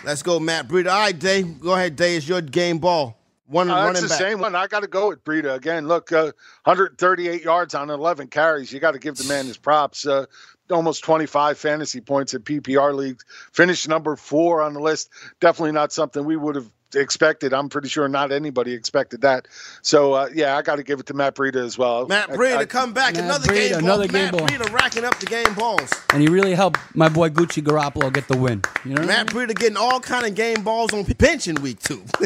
Let's 0.04 0.22
go, 0.22 0.40
Matt 0.40 0.68
Breida. 0.68 0.90
All 0.92 1.00
right, 1.00 1.18
Dave. 1.18 1.60
Go 1.60 1.74
ahead, 1.74 1.96
Dave. 1.96 2.18
It's 2.18 2.28
your 2.28 2.40
game 2.40 2.78
ball. 2.78 3.18
One 3.46 3.68
Uh, 3.70 3.74
running 3.74 3.92
that's 3.94 4.02
the 4.04 4.08
back. 4.08 4.18
same 4.18 4.40
one. 4.40 4.54
I 4.54 4.66
got 4.66 4.80
to 4.80 4.86
go 4.88 5.08
with 5.08 5.22
Breida 5.24 5.54
again. 5.54 5.86
Look, 5.86 6.10
uh, 6.10 6.32
138 6.64 7.42
yards 7.44 7.74
on 7.74 7.90
11 7.90 8.28
carries. 8.28 8.72
You 8.72 8.80
got 8.80 8.92
to 8.92 8.98
give 8.98 9.16
the 9.16 9.24
man 9.24 9.46
his 9.46 9.58
props. 9.58 10.06
Uh, 10.06 10.24
almost 10.70 11.04
25 11.04 11.58
fantasy 11.58 12.00
points 12.00 12.32
at 12.32 12.44
PPR 12.44 12.94
leagues. 12.94 13.24
Finished 13.52 13.86
number 13.88 14.16
four 14.16 14.62
on 14.62 14.72
the 14.72 14.80
list. 14.80 15.10
Definitely 15.40 15.72
not 15.72 15.92
something 15.92 16.24
we 16.24 16.36
would 16.36 16.54
have 16.54 16.70
expected. 16.94 17.52
I'm 17.52 17.68
pretty 17.68 17.88
sure 17.88 18.08
not 18.08 18.32
anybody 18.32 18.72
expected 18.72 19.22
that. 19.22 19.48
So 19.82 20.12
uh, 20.14 20.28
yeah, 20.34 20.56
I 20.56 20.62
got 20.62 20.76
to 20.76 20.82
give 20.82 21.00
it 21.00 21.06
to 21.06 21.14
Matt 21.14 21.34
Breida 21.34 21.56
as 21.64 21.76
well. 21.78 22.06
Matt 22.06 22.30
I- 22.30 22.36
Breida, 22.36 22.56
I- 22.58 22.64
come 22.66 22.92
back. 22.92 23.14
Matt 23.14 23.24
another 23.24 23.46
Breida, 23.48 23.54
game 23.54 23.70
ball. 23.72 23.78
another 23.84 24.08
game 24.08 24.12
Matt 24.24 24.32
ball. 24.32 24.46
Breida 24.48 24.72
racking 24.72 25.04
up 25.04 25.18
the 25.18 25.26
game 25.26 25.54
balls. 25.54 25.90
And 26.12 26.20
he 26.22 26.28
really 26.28 26.54
helped 26.54 26.78
my 26.94 27.08
boy 27.08 27.28
Gucci 27.30 27.62
Garoppolo 27.62 28.12
get 28.12 28.28
the 28.28 28.36
win. 28.36 28.62
You 28.84 28.94
know 28.94 29.02
what 29.02 29.10
I 29.10 29.14
Matt 29.22 29.26
Breida 29.28 29.54
getting 29.54 29.76
all 29.76 30.00
kind 30.00 30.26
of 30.26 30.34
game 30.34 30.62
balls 30.62 30.92
on 30.92 31.04
pension 31.04 31.54
week 31.62 31.78
too. 31.80 32.02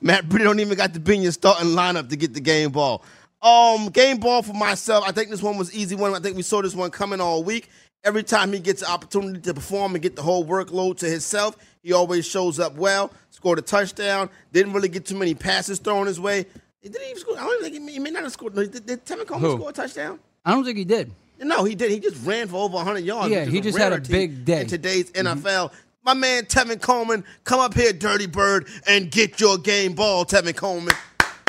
Matt 0.00 0.28
Breida 0.28 0.44
don't 0.44 0.60
even 0.60 0.76
got 0.76 0.94
to 0.94 1.00
be 1.00 1.16
in 1.16 1.22
your 1.22 1.32
starting 1.32 1.70
lineup 1.70 2.08
to 2.10 2.16
get 2.16 2.34
the 2.34 2.40
game 2.40 2.70
ball. 2.70 3.02
Um, 3.40 3.88
game 3.88 4.18
ball 4.18 4.42
for 4.42 4.52
myself. 4.52 5.04
I 5.06 5.12
think 5.12 5.30
this 5.30 5.42
one 5.42 5.56
was 5.58 5.74
easy 5.74 5.94
one. 5.96 6.14
I 6.14 6.20
think 6.20 6.36
we 6.36 6.42
saw 6.42 6.62
this 6.62 6.74
one 6.74 6.90
coming 6.90 7.20
all 7.20 7.42
week. 7.42 7.68
Every 8.04 8.22
time 8.22 8.52
he 8.52 8.58
gets 8.58 8.82
an 8.82 8.88
opportunity 8.88 9.40
to 9.40 9.54
perform 9.54 9.94
and 9.94 10.02
get 10.02 10.16
the 10.16 10.22
whole 10.22 10.44
workload 10.44 10.98
to 10.98 11.08
himself, 11.08 11.56
he 11.82 11.92
always 11.92 12.26
shows 12.26 12.58
up 12.60 12.74
well. 12.76 13.10
Scored 13.30 13.58
a 13.58 13.62
touchdown. 13.62 14.30
Didn't 14.52 14.72
really 14.72 14.88
get 14.88 15.04
too 15.06 15.16
many 15.16 15.34
passes 15.34 15.78
thrown 15.78 16.06
his 16.06 16.20
way. 16.20 16.46
He 16.80 16.88
didn't 16.88 17.08
even 17.08 17.18
score. 17.20 17.38
I 17.38 17.42
don't 17.44 17.62
think 17.62 17.74
he 17.74 17.80
may, 17.80 17.92
he 17.92 17.98
may 17.98 18.10
not 18.10 18.22
have 18.22 18.32
scored. 18.32 18.54
Did, 18.54 18.86
did 18.86 19.04
Tevin 19.04 19.26
Coleman 19.26 19.50
Who? 19.50 19.56
score 19.56 19.70
a 19.70 19.72
touchdown? 19.72 20.18
I 20.44 20.52
don't 20.52 20.64
think 20.64 20.78
he 20.78 20.84
did. 20.84 21.12
No, 21.40 21.64
he 21.64 21.74
did. 21.74 21.90
He 21.90 21.98
just 22.00 22.24
ran 22.24 22.46
for 22.48 22.56
over 22.56 22.74
100 22.74 23.00
yards. 23.00 23.30
Yeah, 23.32 23.40
which 23.40 23.48
is 23.48 23.52
he 23.52 23.58
a 23.58 23.62
just 23.62 23.78
had 23.78 23.88
a 23.88 23.96
rarity 23.96 24.12
big 24.12 24.44
day. 24.44 24.52
Mm-hmm. 24.54 24.60
in 24.62 24.66
today's 24.68 25.10
NFL. 25.12 25.72
My 26.04 26.14
man 26.14 26.44
Tevin 26.44 26.80
Coleman, 26.80 27.24
come 27.44 27.60
up 27.60 27.74
here, 27.74 27.92
Dirty 27.92 28.26
Bird, 28.26 28.66
and 28.86 29.10
get 29.10 29.40
your 29.40 29.58
game 29.58 29.94
ball, 29.94 30.24
Tevin 30.24 30.56
Coleman. 30.56 30.94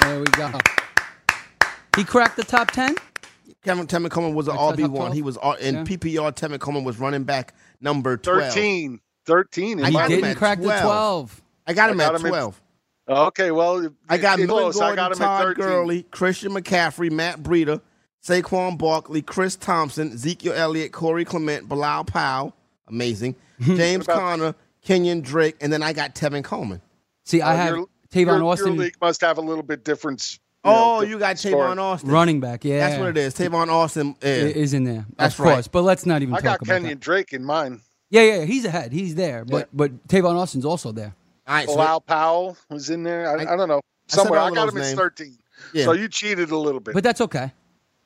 There 0.01 0.19
we 0.19 0.25
go. 0.25 0.51
He 1.95 2.03
cracked 2.03 2.37
the 2.37 2.43
top 2.43 2.71
10? 2.71 2.95
Kevin 3.63 3.87
Tevin 3.87 4.09
Coleman 4.09 4.33
was 4.35 4.47
an 4.47 4.55
Like 4.55 4.77
top 4.77 4.79
RB 4.79 4.89
one. 4.89 5.11
He 5.11 5.21
was 5.21 5.37
uh, 5.41 5.55
in 5.59 5.75
Yeah. 5.75 5.83
PPR. 5.83 6.35
Tevin 6.35 6.59
Coleman 6.59 6.83
was 6.83 6.99
running 6.99 7.23
back 7.23 7.53
number 7.79 8.17
12. 8.17 8.53
13. 8.53 8.99
13. 9.25 9.79
in 9.79 9.85
I 9.85 9.87
He 9.89 9.93
my- 9.93 9.99
got 10.01 10.09
him 10.11 10.15
didn't 10.17 10.31
at 10.31 10.37
crack 10.37 10.59
12. 10.59 10.77
the 10.79 10.81
12. 10.85 11.41
I 11.67 11.73
got 11.73 11.89
him 11.89 11.99
I 11.99 12.03
got 12.03 12.15
at 12.15 12.21
him 12.21 12.25
at- 12.27 12.29
12. 12.29 12.61
Okay, 13.09 13.51
well, 13.51 13.89
I 14.07 14.17
got 14.17 14.39
Melvin 14.39 14.47
close. 14.47 14.77
I 14.77 14.79
Gordon, 14.79 14.95
got 14.95 15.11
him 15.17 15.21
at 15.21 15.25
Todd 15.25 15.43
13. 15.57 15.65
Gurley, 15.65 16.03
Christian 16.03 16.51
McCaffrey, 16.53 17.11
Matt 17.11 17.43
Breida, 17.43 17.81
Saquon 18.25 18.77
Barkley, 18.77 19.21
Chris 19.21 19.55
Thompson, 19.57 20.13
Ezekiel 20.13 20.53
Elliott, 20.55 20.93
Corey 20.93 21.25
Clement, 21.25 21.67
Bilal 21.67 22.05
Powell, 22.05 22.55
amazing, 22.87 23.35
James 23.59 24.05
Conner, 24.07 24.55
Kenyon 24.81 25.19
Drake, 25.21 25.57
and 25.59 25.71
then 25.73 25.83
I 25.83 25.91
got 25.91 26.15
Tevin 26.15 26.43
Coleman. 26.45 26.81
See, 27.25 27.41
I 27.41 27.53
Uh, 27.53 27.57
have 27.57 27.75
your- 27.75 27.87
Tavon 28.13 28.37
your, 28.37 28.43
Austin 28.43 28.67
Your 28.75 28.83
league 28.83 28.95
must 29.01 29.21
have 29.21 29.37
a 29.37 29.41
little 29.41 29.63
bit 29.63 29.83
difference. 29.83 30.39
Oh, 30.63 31.01
you 31.01 31.19
got 31.19 31.35
Tavon 31.37 31.77
Austin. 31.79 32.09
running 32.09 32.39
back. 32.39 32.63
Yeah. 32.63 32.87
That's 32.87 32.99
what 32.99 33.09
it 33.09 33.17
is. 33.17 33.33
Tavon 33.33 33.67
Austin. 33.69 34.15
Yeah. 34.21 34.29
Is 34.29 34.73
in 34.73 34.83
there. 34.85 35.05
That's 35.17 35.33
of 35.33 35.43
course. 35.43 35.55
right. 35.55 35.69
But 35.71 35.81
let's 35.81 36.05
not 36.05 36.21
even 36.21 36.33
I 36.35 36.39
got 36.39 36.63
Kenyon. 36.65 36.99
Drake 36.99 37.33
in 37.33 37.43
mine. 37.43 37.81
Yeah, 38.13 38.21
yeah, 38.21 38.39
yeah, 38.39 38.45
he's 38.45 38.63
ahead. 38.63 38.91
He's 38.91 39.15
there. 39.15 39.43
But 39.43 39.57
Yeah. 39.57 39.65
but 39.73 40.07
Tavon 40.07 40.35
Austin's 40.35 40.65
also 40.65 40.91
there. 40.91 41.15
All 41.47 41.55
right, 41.55 41.67
oh, 41.67 41.71
so 41.71 41.77
Bilal 41.77 42.01
Powell 42.01 42.57
was 42.69 42.91
in 42.91 43.01
there. 43.01 43.27
I, 43.27 43.53
I 43.53 43.55
don't 43.57 43.67
know. 43.67 43.81
Somewhere. 44.07 44.39
all 44.39 44.51
I 44.51 44.55
got 44.55 44.69
him 44.69 44.77
as 44.77 44.93
13. 44.93 45.35
Yeah. 45.73 45.85
So 45.85 45.93
you 45.93 46.07
cheated 46.07 46.51
a 46.51 46.57
little 46.57 46.79
bit. 46.79 46.93
But 46.93 47.03
that's 47.03 47.21
okay. 47.21 47.51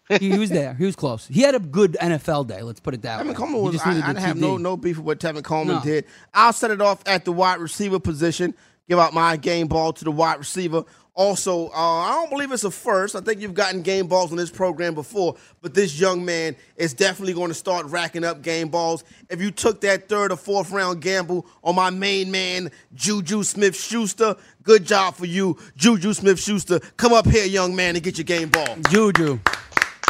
he, 0.07 0.31
he 0.31 0.37
was 0.39 0.49
there. 0.49 0.73
He 0.75 0.85
was 0.85 0.95
close. 0.95 1.27
He 1.27 1.41
had 1.41 1.55
a 1.55 1.59
good 1.59 1.97
NFL 1.99 2.47
day. 2.47 2.61
Let's 2.61 2.79
put 2.79 2.93
it 2.93 3.01
that 3.01 3.25
way. 3.25 3.33
Coleman 3.33 3.61
was. 3.61 3.81
I, 3.85 3.95
needed 3.95 4.17
I 4.17 4.19
have 4.21 4.37
no 4.37 4.55
no 4.55 4.77
beef 4.77 4.95
with 4.97 5.05
what 5.05 5.19
Tevin 5.19 5.43
Coleman 5.43 5.75
No. 5.75 5.81
did. 5.81 6.05
I'll 6.33 6.53
set 6.53 6.71
it 6.71 6.79
off 6.79 7.03
at 7.05 7.25
the 7.25 7.33
wide 7.33 7.59
receiver 7.59 7.99
position. 7.99 8.53
Give 8.87 8.99
out 8.99 9.13
my 9.13 9.35
game 9.35 9.67
ball 9.67 9.91
to 9.91 10.05
the 10.05 10.11
wide 10.11 10.39
receiver. 10.39 10.85
Also, 11.17 11.69
uh, 11.69 11.71
I 11.73 12.11
don't 12.13 12.29
believe 12.29 12.51
it's 12.51 12.63
a 12.63 12.69
first. 12.69 13.15
I 13.15 13.21
think 13.21 13.41
you've 13.41 13.55
gotten 13.55 13.81
game 13.81 14.05
balls 14.05 14.29
on 14.29 14.37
this 14.37 14.51
program 14.51 14.93
before, 14.93 15.35
but 15.63 15.73
this 15.73 15.99
young 15.99 16.23
man 16.23 16.55
is 16.75 16.93
definitely 16.93 17.33
going 17.33 17.47
to 17.47 17.55
start 17.55 17.87
racking 17.87 18.23
up 18.23 18.43
game 18.43 18.69
balls. 18.69 19.03
If 19.27 19.41
you 19.41 19.49
took 19.49 19.81
that 19.81 20.09
third 20.09 20.31
or 20.31 20.37
fourth 20.37 20.69
round 20.69 21.01
gamble 21.01 21.47
on 21.63 21.73
my 21.73 21.89
main 21.89 22.29
man, 22.29 22.69
Juju 22.93 23.41
Smith 23.41 23.75
Schuster, 23.75 24.35
good 24.61 24.85
job 24.85 25.15
for 25.15 25.25
you, 25.25 25.57
Juju 25.75 26.13
Smith 26.13 26.39
Schuster. 26.39 26.79
Come 26.97 27.13
up 27.13 27.25
here, 27.25 27.45
young 27.45 27.75
man, 27.75 27.95
and 27.95 28.03
get 28.03 28.19
your 28.19 28.25
game 28.25 28.49
ball. 28.49 28.77
Juju. 28.91 29.39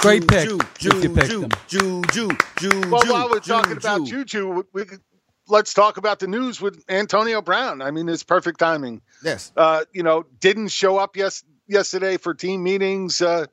Great 0.02 0.28
pick. 0.28 0.50
Juju, 0.78 1.17
if 1.17 1.30
Juju. 1.30 1.48
Juju, 1.67 2.30
Juju. 2.60 2.91
well, 2.91 3.02
while 3.08 3.30
we're 3.30 3.39
talking 3.39 3.78
about 3.78 4.06
Juju, 4.06 4.63
we 4.74 4.84
could, 4.86 5.00
let's 5.48 5.74
talk 5.74 5.98
about 5.98 6.20
the 6.20 6.28
news 6.28 6.62
with 6.62 6.84
Antonio 6.90 7.42
Brown. 7.42 7.82
I 7.82 7.92
mean, 7.92 8.10
it's 8.10 8.24
perfect 8.24 8.60
timing. 8.60 9.02
Yes. 9.24 9.52
Uh, 9.56 9.86
you 9.92 10.04
know, 10.04 10.26
didn't 10.40 10.70
show 10.70 10.98
up 10.98 11.16
yes 11.18 11.44
yesterday 11.68 12.18
for 12.18 12.34
team 12.34 12.64
meetings. 12.64 13.22
Uh, 13.22 13.46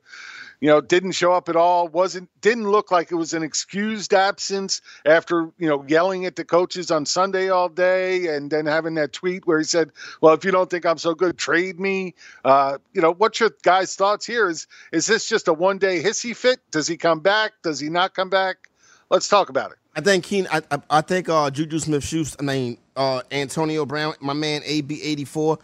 you 0.61 0.69
know, 0.69 0.81
didn't 0.81 1.11
show 1.11 1.33
up 1.33 1.49
at 1.49 1.55
all. 1.55 1.87
wasn't 1.87 2.29
didn't 2.41 2.69
look 2.69 2.89
like 2.89 3.11
it 3.11 3.15
was 3.15 3.33
an 3.33 3.43
excused 3.43 4.13
absence 4.13 4.81
after 5.05 5.51
you 5.57 5.67
know 5.67 5.83
yelling 5.87 6.25
at 6.25 6.37
the 6.37 6.45
coaches 6.45 6.91
on 6.91 7.05
Sunday 7.05 7.49
all 7.49 7.69
day, 7.69 8.27
and 8.27 8.49
then 8.49 8.65
having 8.65 8.95
that 8.95 9.11
tweet 9.11 9.45
where 9.45 9.57
he 9.57 9.65
said, 9.65 9.91
"Well, 10.21 10.33
if 10.33 10.45
you 10.45 10.51
don't 10.51 10.69
think 10.69 10.85
I'm 10.85 10.97
so 10.97 11.13
good, 11.13 11.37
trade 11.37 11.79
me." 11.79 12.15
Uh, 12.43 12.77
you 12.93 13.01
know, 13.01 13.13
what's 13.13 13.39
your 13.39 13.51
guys' 13.63 13.95
thoughts 13.95 14.25
here? 14.25 14.49
Is 14.49 14.67
is 14.91 15.05
this 15.07 15.27
just 15.27 15.49
a 15.49 15.53
one 15.53 15.77
day 15.77 16.01
hissy 16.01 16.35
fit? 16.35 16.59
Does 16.71 16.87
he 16.87 16.97
come 16.97 17.19
back? 17.19 17.53
Does 17.61 17.79
he 17.79 17.89
not 17.89 18.15
come 18.15 18.29
back? 18.29 18.69
Let's 19.09 19.27
talk 19.27 19.49
about 19.49 19.71
it. 19.71 19.77
I 19.95 20.01
think 20.01 20.23
Keen. 20.23 20.47
I, 20.51 20.61
I, 20.71 20.79
I 20.89 21.01
think 21.01 21.29
uh, 21.29 21.49
Juju 21.49 21.79
Smith 21.79 22.03
Schuster. 22.03 22.37
I 22.39 22.43
mean 22.43 22.77
uh, 22.95 23.21
Antonio 23.31 23.85
Brown, 23.85 24.13
my 24.19 24.33
man 24.33 24.61
AB 24.65 25.01
eighty 25.01 25.25
four. 25.25 25.59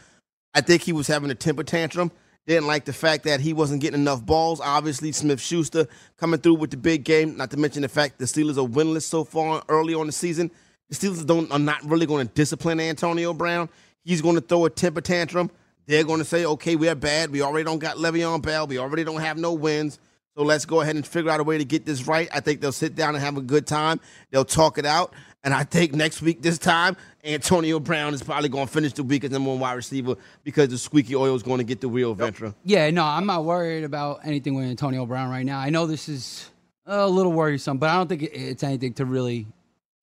I 0.53 0.61
think 0.61 0.81
he 0.83 0.93
was 0.93 1.07
having 1.07 1.31
a 1.31 1.35
temper 1.35 1.63
tantrum. 1.63 2.11
Didn't 2.47 2.67
like 2.67 2.85
the 2.85 2.93
fact 2.93 3.23
that 3.25 3.39
he 3.39 3.53
wasn't 3.53 3.81
getting 3.81 4.01
enough 4.01 4.25
balls. 4.25 4.59
Obviously, 4.61 5.11
Smith 5.11 5.39
Schuster 5.39 5.87
coming 6.17 6.39
through 6.39 6.55
with 6.55 6.71
the 6.71 6.77
big 6.77 7.03
game. 7.03 7.37
Not 7.37 7.51
to 7.51 7.57
mention 7.57 7.83
the 7.83 7.89
fact 7.89 8.17
the 8.17 8.25
Steelers 8.25 8.57
are 8.57 8.67
winless 8.67 9.03
so 9.03 9.23
far 9.23 9.63
early 9.69 9.93
on 9.93 10.07
the 10.07 10.11
season. 10.11 10.49
The 10.89 10.95
Steelers 10.95 11.25
don't 11.25 11.51
are 11.51 11.59
not 11.59 11.83
really 11.83 12.05
going 12.05 12.27
to 12.27 12.33
discipline 12.33 12.79
Antonio 12.79 13.33
Brown. 13.33 13.69
He's 14.03 14.21
going 14.21 14.35
to 14.35 14.41
throw 14.41 14.65
a 14.65 14.69
temper 14.69 15.01
tantrum. 15.01 15.51
They're 15.85 16.03
going 16.03 16.19
to 16.19 16.25
say, 16.25 16.45
"Okay, 16.45 16.75
we're 16.75 16.95
bad. 16.95 17.31
We 17.31 17.41
already 17.41 17.65
don't 17.65 17.79
got 17.79 17.97
Le'Veon 17.97 18.41
Bell. 18.41 18.67
We 18.67 18.77
already 18.77 19.03
don't 19.03 19.21
have 19.21 19.37
no 19.37 19.53
wins. 19.53 19.99
So 20.41 20.45
let's 20.45 20.65
go 20.65 20.81
ahead 20.81 20.95
and 20.95 21.05
figure 21.05 21.29
out 21.29 21.39
a 21.39 21.43
way 21.43 21.59
to 21.59 21.63
get 21.63 21.85
this 21.85 22.07
right. 22.07 22.27
I 22.33 22.39
think 22.39 22.61
they'll 22.61 22.71
sit 22.71 22.95
down 22.95 23.13
and 23.13 23.23
have 23.23 23.37
a 23.37 23.43
good 23.43 23.67
time. 23.67 23.99
They'll 24.31 24.43
talk 24.43 24.79
it 24.79 24.87
out. 24.87 25.13
And 25.43 25.53
I 25.53 25.63
think 25.63 25.93
next 25.93 26.19
week, 26.19 26.41
this 26.41 26.57
time, 26.57 26.97
Antonio 27.23 27.79
Brown 27.79 28.15
is 28.15 28.23
probably 28.23 28.49
going 28.49 28.65
to 28.65 28.73
finish 28.73 28.93
the 28.93 29.03
week 29.03 29.23
as 29.23 29.29
number 29.29 29.51
one 29.51 29.59
wide 29.59 29.73
receiver 29.73 30.15
because 30.43 30.69
the 30.69 30.79
squeaky 30.79 31.15
oil 31.15 31.35
is 31.35 31.43
going 31.43 31.59
to 31.59 31.63
get 31.63 31.79
the 31.79 31.87
real 31.87 32.15
Ventura. 32.15 32.55
Yeah, 32.63 32.89
no, 32.89 33.03
I'm 33.03 33.27
not 33.27 33.45
worried 33.45 33.83
about 33.83 34.21
anything 34.23 34.55
with 34.55 34.65
Antonio 34.65 35.05
Brown 35.05 35.29
right 35.29 35.45
now. 35.45 35.59
I 35.59 35.69
know 35.69 35.85
this 35.85 36.09
is 36.09 36.49
a 36.87 37.07
little 37.07 37.33
worrisome, 37.33 37.77
but 37.77 37.91
I 37.91 37.97
don't 37.97 38.07
think 38.07 38.23
it's 38.23 38.63
anything 38.63 38.93
to 38.95 39.05
really 39.05 39.45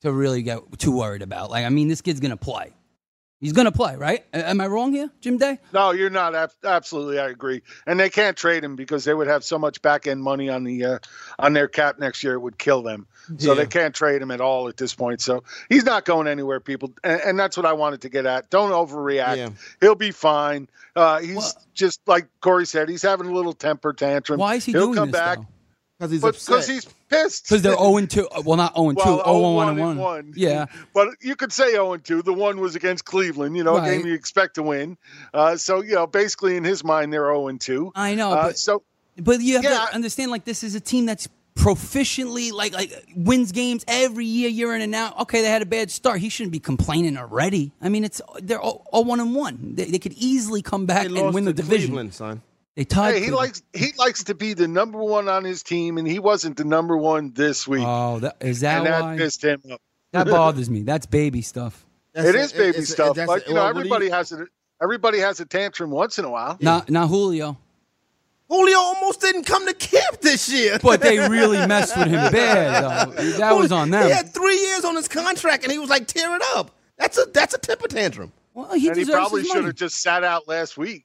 to 0.03 0.13
really 0.13 0.43
get 0.43 0.61
too 0.79 0.97
worried 0.97 1.23
about. 1.23 1.51
Like, 1.51 1.65
I 1.65 1.69
mean, 1.69 1.89
this 1.89 2.01
kid's 2.01 2.21
gonna 2.21 2.37
play. 2.37 2.73
He's 3.41 3.53
gonna 3.53 3.71
play, 3.71 3.95
right? 3.95 4.25
Am 4.33 4.61
I 4.61 4.67
wrong 4.67 4.93
here, 4.93 5.11
Jim 5.21 5.39
Day? 5.39 5.59
No, 5.73 5.93
you're 5.93 6.11
not. 6.11 6.35
Ab- 6.35 6.51
Absolutely, 6.65 7.21
I 7.21 7.29
agree. 7.29 7.63
And 7.87 7.99
they 8.01 8.11
can't 8.11 8.37
trade 8.37 8.65
him 8.65 8.75
because 8.75 9.05
they 9.05 9.15
would 9.15 9.29
have 9.29 9.45
so 9.45 9.59
much 9.61 9.81
back 9.81 10.09
end 10.09 10.21
money 10.23 10.49
on 10.49 10.65
the 10.65 10.85
uh, 10.85 10.99
on 11.39 11.53
their 11.53 11.69
cap 11.69 12.01
next 12.01 12.25
year. 12.25 12.35
It 12.35 12.41
would 12.41 12.59
kill 12.59 12.83
them. 12.83 13.07
So 13.39 13.53
Yeah. 13.53 13.61
they 13.63 13.67
can't 13.67 13.95
trade 13.95 14.23
him 14.23 14.33
at 14.33 14.41
all 14.41 14.67
at 14.69 14.77
this 14.77 14.93
point. 14.93 15.21
So 15.21 15.45
he's 15.69 15.85
not 15.85 16.05
going 16.05 16.27
anywhere, 16.27 16.59
people. 16.59 16.93
And, 17.05 17.21
and 17.21 17.39
that's 17.39 17.57
what 17.57 17.65
I 17.67 17.75
wanted 17.75 18.01
to 18.03 18.09
get 18.09 18.27
at. 18.27 18.51
Don't 18.51 18.73
overreact. 18.73 19.37
Yeah. 19.37 19.51
He'll 19.81 19.95
be 19.95 20.11
fine. 20.11 20.69
Uh, 20.97 21.21
he's 21.21 21.37
Well- 21.37 21.53
just 21.75 22.01
like 22.09 22.27
Corey 22.41 22.67
said. 22.67 22.89
He's 22.89 23.03
having 23.03 23.29
a 23.29 23.33
little 23.33 23.53
temper 23.53 23.93
tantrum. 23.93 24.41
Why 24.41 24.57
is 24.57 24.65
he 24.65 24.73
He'll 24.73 24.87
doing 24.87 24.95
come 24.97 25.11
this 25.13 25.21
back 25.21 25.39
though? 25.39 25.47
Because 25.99 26.13
he's 26.13 26.23
upset. 26.25 26.47
because 26.47 26.67
he's 26.69 26.85
pissed. 27.09 27.45
Because 27.49 27.63
they're 27.63 27.77
0 27.77 27.97
and 27.97 28.09
2. 28.11 28.29
Well, 28.45 28.57
not 28.57 28.75
0 28.77 28.91
and 28.91 28.99
2, 28.99 29.05
Well, 29.05 29.17
0 29.25 29.25
0 29.25 29.53
1 29.53 29.69
and 29.69 29.79
and 29.81 29.87
1. 29.89 29.99
one. 29.99 30.33
Yeah. 30.37 30.67
But 30.95 31.09
you 31.21 31.35
could 31.35 31.53
say 31.53 31.73
0 31.73 31.95
and 31.95 32.05
2. 32.05 32.23
The 32.23 32.33
one 32.33 32.61
was 32.61 32.77
against 32.77 33.05
Cleveland, 33.05 33.57
you 33.57 33.65
know, 33.65 33.77
a 33.77 33.85
game 33.85 34.07
you 34.07 34.15
expect 34.15 34.55
to 34.55 34.63
win. 34.63 34.97
Uh, 35.35 35.57
so, 35.57 35.83
you 35.83 35.95
know, 35.97 36.07
basically 36.07 36.57
in 36.57 36.63
his 36.65 36.85
mind, 36.85 37.13
they're 37.13 37.27
0 37.27 37.49
and 37.49 37.61
2. 37.61 37.93
I 37.97 38.15
know, 38.15 38.31
Uh, 38.33 38.43
but- 38.49 38.59
so 38.59 38.83
But 39.21 39.41
you 39.41 39.57
have 39.57 39.65
Yeah, 39.65 39.87
to 39.87 39.95
understand, 39.95 40.31
like, 40.31 40.45
this 40.45 40.63
is 40.63 40.77
a 40.77 40.81
team 40.81 41.05
that's 41.07 41.27
proficiently, 41.57 42.53
like, 42.53 42.73
like 42.73 42.93
wins 43.17 43.51
games 43.51 43.85
every 43.89 44.25
year, 44.27 44.49
year 44.49 44.73
in 44.77 44.81
and 44.83 44.95
out. 44.95 45.19
Okay, 45.23 45.43
they 45.43 45.49
had 45.49 45.63
a 45.63 45.67
bad 45.67 45.91
start. 45.91 46.21
He 46.21 46.29
shouldn't 46.29 46.53
be 46.53 46.61
complaining 46.61 47.17
already. 47.17 47.73
I 47.83 47.89
mean, 47.89 48.05
it's 48.05 48.21
they're 48.41 48.61
all, 48.61 48.87
all 48.93 49.03
1 49.03 49.19
and 49.19 49.35
1. 49.35 49.75
They, 49.75 49.87
they 49.87 49.99
could 49.99 50.13
easily 50.13 50.63
come 50.63 50.87
back 50.87 51.01
They 51.03 51.07
and 51.07 51.17
lost 51.17 51.35
win 51.35 51.45
to 51.47 51.53
the 51.53 51.61
division. 51.61 51.89
Cleveland, 51.89 52.15
son. 52.15 52.43
They 52.79 52.85
tied. 52.85 53.15
Hey, 53.15 53.25
he 53.25 53.31
likes 53.33 53.61
he 53.73 53.89
likes 53.99 54.23
to 54.25 54.37
be 54.37 54.55
the 54.55 54.69
number 54.69 54.99
one 55.03 55.29
on 55.29 55.43
his 55.43 55.65
team, 55.65 55.99
and 55.99 56.07
he 56.07 56.21
wasn't 56.21 56.57
the 56.57 56.65
number 56.65 56.97
one 56.97 57.33
this 57.35 57.67
week, 57.67 57.83
Oh, 57.85 58.21
that, 58.21 58.37
is 58.41 58.61
that 58.61 58.79
and 58.79 58.87
that 58.87 59.19
pissed 59.19 59.43
him 59.43 59.61
up. 59.73 59.81
that 60.13 60.29
bothers 60.29 60.71
me. 60.71 60.83
That's 60.83 61.05
baby 61.05 61.43
stuff. 61.43 61.85
That's 62.13 62.29
it 62.29 62.35
a- 62.37 62.39
is 62.39 62.53
baby 62.53 62.79
it's 62.79 62.91
a- 62.91 62.93
stuff, 62.93 63.17
that's 63.17 63.27
but 63.27 63.49
you 63.49 63.55
know 63.55 63.63
well, 63.65 63.67
what 63.67 63.73
do 63.73 63.79
everybody 63.81 64.09
has 64.11 64.31
a 64.31 64.47
everybody 64.81 65.19
has 65.19 65.41
a 65.41 65.45
tantrum 65.45 65.91
once 65.91 66.21
in 66.21 66.25
a 66.25 66.31
while. 66.31 66.57
Not, 66.61 66.89
not 66.89 67.09
Julio. 67.09 67.59
Julio 68.49 68.79
almost 68.79 69.21
didn't 69.23 69.43
come 69.43 69.67
to 69.67 69.75
camp 69.75 70.21
this 70.21 70.49
year. 70.49 70.79
But 70.83 71.01
they 71.01 71.19
really 71.29 71.67
messed 71.67 71.97
with 71.99 72.07
him 72.07 72.31
bad, 72.33 72.85
though. 72.85 73.23
That 73.39 73.57
was 73.57 73.73
on 73.73 73.91
them. 73.91 74.07
He 74.07 74.13
had 74.13 74.33
three 74.33 74.57
years 74.57 74.85
on 74.85 74.95
his 74.95 75.09
contract, 75.09 75.65
and 75.65 75.73
he 75.73 75.79
was 75.81 75.91
like, 75.91 76.07
"Tear 76.07 76.37
it 76.37 76.43
up." 76.55 76.71
That's 76.97 77.19
a 77.19 77.25
that's 77.27 77.55
a 77.55 77.59
temper 77.59 77.89
tantrum. 77.89 78.33
Well, 78.55 78.73
he 78.75 78.87
and 78.87 78.97
he 78.97 79.05
probably 79.05 79.43
should 79.43 79.65
have 79.65 79.75
just 79.75 80.01
sat 80.01 80.23
out 80.23 80.47
last 80.47 80.79
week. 80.79 81.05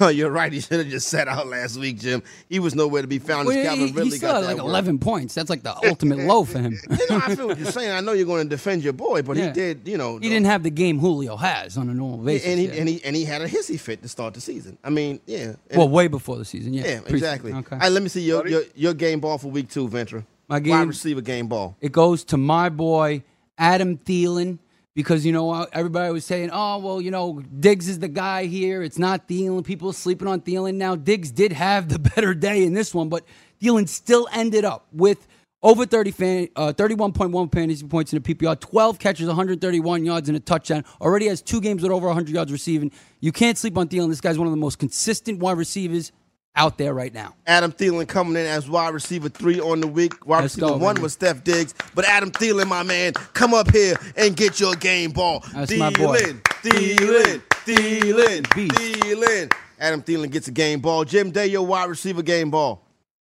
No, 0.00 0.08
you're 0.08 0.30
right. 0.30 0.52
He 0.52 0.60
should 0.60 0.78
have 0.78 0.88
just 0.88 1.08
sat 1.08 1.26
out 1.28 1.46
last 1.48 1.76
week, 1.76 1.98
Jim. 1.98 2.22
He 2.48 2.58
was 2.60 2.74
nowhere 2.74 3.02
to 3.02 3.08
be 3.08 3.18
found. 3.18 3.48
Well, 3.48 3.62
Calvin 3.62 3.80
he, 3.80 3.86
he 3.88 3.92
Ridley 3.92 4.16
still 4.18 4.28
got 4.30 4.34
had 4.36 4.42
that 4.44 4.46
like 4.48 4.56
work. 4.58 4.66
11 4.70 4.98
points. 5.00 5.34
That's 5.34 5.50
like 5.50 5.62
the 5.62 5.74
ultimate 5.88 6.18
low 6.20 6.44
for 6.44 6.58
him. 6.60 6.78
You 6.90 7.06
know, 7.10 7.20
I 7.24 7.34
feel 7.34 7.48
what 7.48 7.58
you're 7.58 7.72
saying. 7.72 7.90
I 7.90 8.00
know 8.00 8.12
you're 8.12 8.26
going 8.26 8.44
to 8.44 8.48
defend 8.48 8.84
your 8.84 8.92
boy, 8.92 9.22
but 9.22 9.36
Yeah. 9.36 9.46
he 9.48 9.52
did. 9.52 9.88
You 9.88 9.98
know, 9.98 10.18
He 10.18 10.28
didn't 10.28 10.46
have 10.46 10.62
the 10.62 10.70
game 10.70 10.98
Julio 10.98 11.36
has 11.36 11.76
on 11.76 11.88
a 11.88 11.94
normal 11.94 12.18
basis. 12.18 12.46
and 12.48 12.60
he 12.60 12.66
yeah. 12.66 12.72
and 12.74 12.88
he 12.88 13.04
and 13.04 13.16
he 13.16 13.24
had 13.24 13.42
a 13.42 13.48
hissy 13.48 13.78
fit 13.80 14.02
to 14.02 14.08
start 14.08 14.34
the 14.34 14.40
season. 14.40 14.78
I 14.84 14.90
mean, 14.90 15.20
yeah. 15.26 15.54
And- 15.70 15.78
well, 15.78 15.88
way 15.88 16.06
before 16.06 16.36
the 16.38 16.44
season. 16.44 16.74
Yeah, 16.74 16.86
yeah, 16.86 17.00
exactly. 17.06 17.52
Okay. 17.52 17.74
All 17.74 17.78
right, 17.80 17.90
let 17.90 18.02
me 18.02 18.08
see 18.08 18.22
your, 18.22 18.46
your 18.46 18.62
your 18.74 18.94
game 18.94 19.18
ball 19.20 19.38
for 19.38 19.48
week 19.50 19.68
two, 19.68 19.88
Ventura. 19.88 20.24
My 20.48 20.56
wide 20.56 20.64
game- 20.64 20.88
receiver 20.88 21.20
game 21.22 21.48
ball. 21.48 21.76
It 21.80 21.92
goes 21.92 22.22
to 22.24 22.36
my 22.36 22.68
boy 22.68 23.22
Adam 23.58 23.98
Thielen 23.98 24.58
because 24.94 25.24
you 25.24 25.32
know 25.32 25.66
everybody 25.72 26.12
was 26.12 26.24
saying, 26.24 26.50
"Oh, 26.52 26.78
well, 26.78 27.00
you 27.00 27.10
know, 27.10 27.42
Diggs 27.60 27.88
is 27.88 27.98
the 27.98 28.08
guy 28.08 28.46
here. 28.46 28.82
It's 28.82 28.98
not 28.98 29.28
Thielen. 29.28 29.64
People 29.64 29.92
sleeping 29.92 30.28
on 30.28 30.40
Thielen 30.40 30.74
now." 30.74 30.96
Diggs 30.96 31.30
did 31.30 31.52
have 31.52 31.88
the 31.88 31.98
better 32.14 32.34
day 32.34 32.64
in 32.64 32.74
this 32.74 32.94
one, 32.94 33.08
but 33.08 33.24
Thielen 33.60 33.88
still 33.88 34.28
ended 34.32 34.64
up 34.64 34.86
with 34.92 35.26
over 35.62 35.86
30 35.86 36.10
fan, 36.10 36.48
uh, 36.56 36.72
31.1 36.72 37.52
fantasy 37.52 37.86
points 37.86 38.12
in 38.12 38.20
the 38.20 38.34
PPR, 38.34 38.58
12 38.58 38.98
catches, 38.98 39.28
131 39.28 40.04
yards 40.04 40.28
and 40.28 40.36
a 40.36 40.40
touchdown. 40.40 40.84
Already 41.00 41.28
has 41.28 41.40
two 41.40 41.60
games 41.60 41.82
with 41.82 41.92
over 41.92 42.08
100 42.08 42.34
yards 42.34 42.50
receiving. 42.50 42.90
You 43.20 43.30
can't 43.30 43.56
sleep 43.56 43.78
on 43.78 43.88
Thielen. 43.88 44.08
This 44.08 44.20
guy's 44.20 44.38
one 44.38 44.48
of 44.48 44.52
the 44.52 44.56
most 44.56 44.78
consistent 44.78 45.38
wide 45.38 45.56
receivers 45.56 46.10
out 46.54 46.78
there 46.78 46.92
right 46.94 47.12
now. 47.12 47.34
Adam 47.46 47.72
Thielen 47.72 48.06
coming 48.06 48.36
in 48.36 48.46
as 48.46 48.68
wide 48.68 48.92
receiver 48.94 49.28
three 49.28 49.60
on 49.60 49.80
the 49.80 49.86
week. 49.86 50.26
Wide 50.26 50.42
Let's 50.42 50.56
receiver 50.56 50.72
go, 50.78 50.84
one 50.84 50.94
baby. 50.96 51.02
was 51.02 51.12
Steph 51.14 51.44
Diggs, 51.44 51.74
but 51.94 52.04
Adam 52.04 52.30
Thielen, 52.30 52.66
my 52.66 52.82
man, 52.82 53.12
come 53.32 53.54
up 53.54 53.70
here 53.70 53.96
and 54.16 54.36
get 54.36 54.60
your 54.60 54.74
game 54.74 55.12
ball. 55.12 55.44
That's 55.52 55.74
my 55.76 55.90
boy. 55.90 56.18
Thielen, 56.18 56.40
Thielen, 56.62 57.42
Thielen. 57.64 58.42
Thielen. 58.42 59.52
Adam 59.78 60.02
Thielen 60.02 60.30
gets 60.30 60.48
a 60.48 60.52
game 60.52 60.80
ball. 60.80 61.04
Jim 61.04 61.30
Day, 61.30 61.46
your 61.46 61.66
wide 61.66 61.88
receiver 61.88 62.22
game 62.22 62.50
ball. 62.50 62.84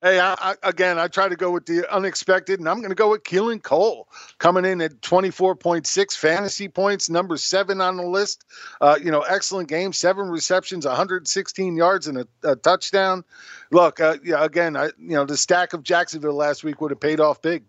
Hey, 0.02 0.18
I, 0.18 0.34
I, 0.34 0.54
again, 0.64 0.98
I 0.98 1.06
try 1.06 1.28
to 1.28 1.36
go 1.36 1.52
with 1.52 1.64
the 1.66 1.88
unexpected, 1.94 2.58
and 2.58 2.68
I'm 2.68 2.78
going 2.78 2.88
to 2.88 2.96
go 2.96 3.10
with 3.10 3.22
Keelan 3.22 3.62
Cole 3.62 4.08
coming 4.38 4.64
in 4.64 4.80
at 4.80 5.00
24.6 5.00 6.16
fantasy 6.16 6.66
points, 6.66 7.08
number 7.08 7.36
seven 7.36 7.80
on 7.80 7.96
the 7.96 8.02
list. 8.02 8.44
Uh, 8.80 8.98
you 9.00 9.12
know, 9.12 9.20
excellent 9.20 9.68
game, 9.68 9.92
seven 9.92 10.28
receptions, 10.28 10.84
116 10.84 11.76
yards, 11.76 12.08
and 12.08 12.18
a, 12.18 12.26
a 12.42 12.56
touchdown. 12.56 13.22
Look, 13.70 14.00
uh, 14.00 14.16
yeah, 14.24 14.44
again, 14.44 14.76
I, 14.76 14.86
you 14.98 15.14
know, 15.14 15.24
the 15.24 15.36
stack 15.36 15.72
of 15.72 15.84
Jacksonville 15.84 16.34
last 16.34 16.64
week 16.64 16.80
would 16.80 16.90
have 16.90 17.00
paid 17.00 17.20
off 17.20 17.40
big. 17.40 17.62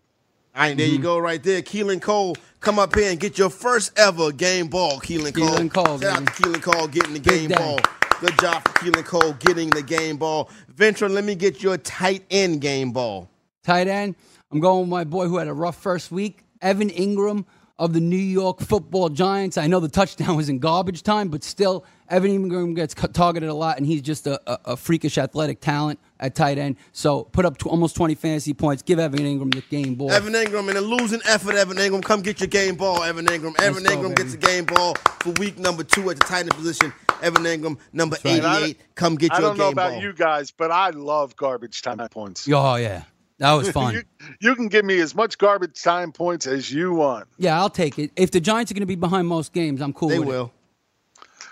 All 0.56 0.62
right, 0.62 0.76
there 0.76 0.86
you 0.88 0.98
go, 0.98 1.18
right 1.18 1.42
there. 1.42 1.62
Keelan 1.62 2.02
Cole, 2.02 2.36
come 2.60 2.80
up 2.80 2.96
here 2.96 3.10
and 3.10 3.20
get 3.20 3.38
your 3.38 3.50
first 3.50 3.96
ever 3.96 4.32
game 4.32 4.66
ball, 4.66 4.98
Keelan 5.00 5.34
Cole. 5.36 5.48
Keelan 5.50 5.72
Cole, 5.72 6.00
Shout 6.00 6.20
out 6.22 6.26
to 6.26 6.32
Keelan 6.32 6.62
Cole 6.62 6.88
getting 6.88 7.14
the 7.14 7.20
Big 7.20 7.40
game 7.40 7.48
day. 7.50 7.54
ball. 7.56 7.78
Good 8.20 8.38
job 8.40 8.62
for 8.62 8.72
Keelan 8.74 9.04
Cole 9.04 9.32
getting 9.40 9.70
the 9.70 9.82
game 9.82 10.16
ball. 10.16 10.48
Ventura, 10.68 11.10
let 11.10 11.24
me 11.24 11.34
get 11.34 11.62
your 11.62 11.76
tight 11.76 12.24
end 12.30 12.60
game 12.60 12.92
ball. 12.92 13.28
Tight 13.62 13.86
end. 13.88 14.14
I'm 14.50 14.60
going 14.60 14.80
with 14.80 14.88
my 14.88 15.04
boy 15.04 15.26
who 15.28 15.36
had 15.38 15.48
a 15.48 15.52
rough 15.52 15.76
first 15.80 16.10
week, 16.12 16.44
Evan 16.62 16.90
Engram. 16.90 17.44
of 17.78 17.92
the 17.92 18.00
New 18.00 18.16
York 18.16 18.60
Football 18.60 19.08
Giants. 19.08 19.58
I 19.58 19.66
know 19.66 19.80
the 19.80 19.88
touchdown 19.88 20.36
was 20.36 20.48
in 20.48 20.60
garbage 20.60 21.02
time, 21.02 21.28
but 21.28 21.42
still, 21.42 21.84
Evan 22.08 22.30
Engram 22.30 22.76
gets 22.76 22.94
targeted 22.94 23.48
a 23.48 23.54
lot, 23.54 23.78
and 23.78 23.86
he's 23.86 24.00
just 24.00 24.26
a, 24.28 24.40
a, 24.46 24.72
a 24.72 24.76
freakish 24.76 25.18
athletic 25.18 25.60
talent 25.60 25.98
at 26.24 26.34
tight 26.34 26.58
end. 26.58 26.76
So 26.92 27.24
put 27.24 27.44
up 27.44 27.58
tw- 27.58 27.66
almost 27.66 27.94
20 27.96 28.14
fantasy 28.14 28.54
points. 28.54 28.82
Give 28.82 28.98
Evan 28.98 29.20
Engram 29.20 29.52
the 29.54 29.60
game 29.70 29.94
ball. 29.94 30.10
Evan 30.10 30.32
Engram 30.32 30.70
in 30.70 30.76
a 30.76 30.80
losing 30.80 31.20
effort. 31.26 31.54
Evan 31.54 31.76
Engram, 31.76 32.02
come 32.02 32.22
get 32.22 32.40
your 32.40 32.48
game 32.48 32.76
ball. 32.76 33.02
Evan 33.02 33.26
Engram. 33.26 33.58
Evan 33.60 33.84
go, 33.84 33.90
Engram 33.90 34.14
baby. 34.16 34.22
gets 34.22 34.34
a 34.34 34.38
game 34.38 34.64
ball 34.64 34.94
for 35.20 35.30
week 35.38 35.58
number 35.58 35.84
two 35.84 36.08
at 36.10 36.16
the 36.18 36.24
tight 36.24 36.40
end 36.40 36.50
position. 36.54 36.92
Evan 37.22 37.44
Engram, 37.44 37.78
number 37.92 38.16
right. 38.24 38.36
And 38.36 38.46
I 38.46 38.58
88. 38.62 38.80
Come 38.94 39.14
get 39.16 39.32
I 39.32 39.38
your 39.40 39.50
game 39.50 39.56
ball. 39.58 39.66
I 39.66 39.70
don't 39.70 39.76
know 39.76 39.82
about 39.82 39.92
ball. 39.92 40.02
you 40.02 40.12
guys, 40.12 40.50
but 40.50 40.70
I 40.70 40.90
love 40.90 41.36
garbage 41.36 41.82
time 41.82 41.98
points. 42.10 42.48
Oh, 42.50 42.74
yeah. 42.76 43.04
That 43.38 43.52
was 43.54 43.70
fun. 43.72 43.94
you, 43.94 44.02
you 44.40 44.54
can 44.54 44.68
give 44.68 44.84
me 44.84 45.00
as 45.00 45.14
much 45.14 45.38
garbage 45.38 45.82
time 45.82 46.12
points 46.12 46.46
as 46.46 46.72
you 46.72 46.94
want. 46.94 47.26
yeah, 47.38 47.58
I'll 47.58 47.70
take 47.70 47.98
it. 47.98 48.10
If 48.16 48.30
the 48.30 48.40
Giants 48.40 48.70
are 48.70 48.74
going 48.74 48.82
to 48.82 48.86
be 48.86 48.94
behind 48.94 49.26
most 49.28 49.52
games, 49.52 49.80
I'm 49.80 49.92
cool 49.92 50.08
They 50.08 50.18
with 50.18 50.28
will. 50.28 50.52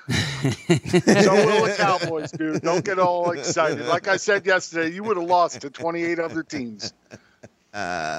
So 0.09 1.35
will 1.35 1.65
the 1.67 1.75
Cowboys, 1.77 2.31
dude. 2.33 2.63
Don't 2.63 2.85
get 2.85 2.99
all 2.99 3.31
excited. 3.31 3.87
Like 3.87 4.09
I 4.09 4.17
said 4.17 4.45
yesterday, 4.47 4.91
you 4.95 5.03
would 5.05 5.17
have 5.17 5.27
lost 5.29 5.61
to 5.61 5.71
28 5.71 6.19
other 6.19 6.43
teams. 6.43 6.93
it. 7.13 7.21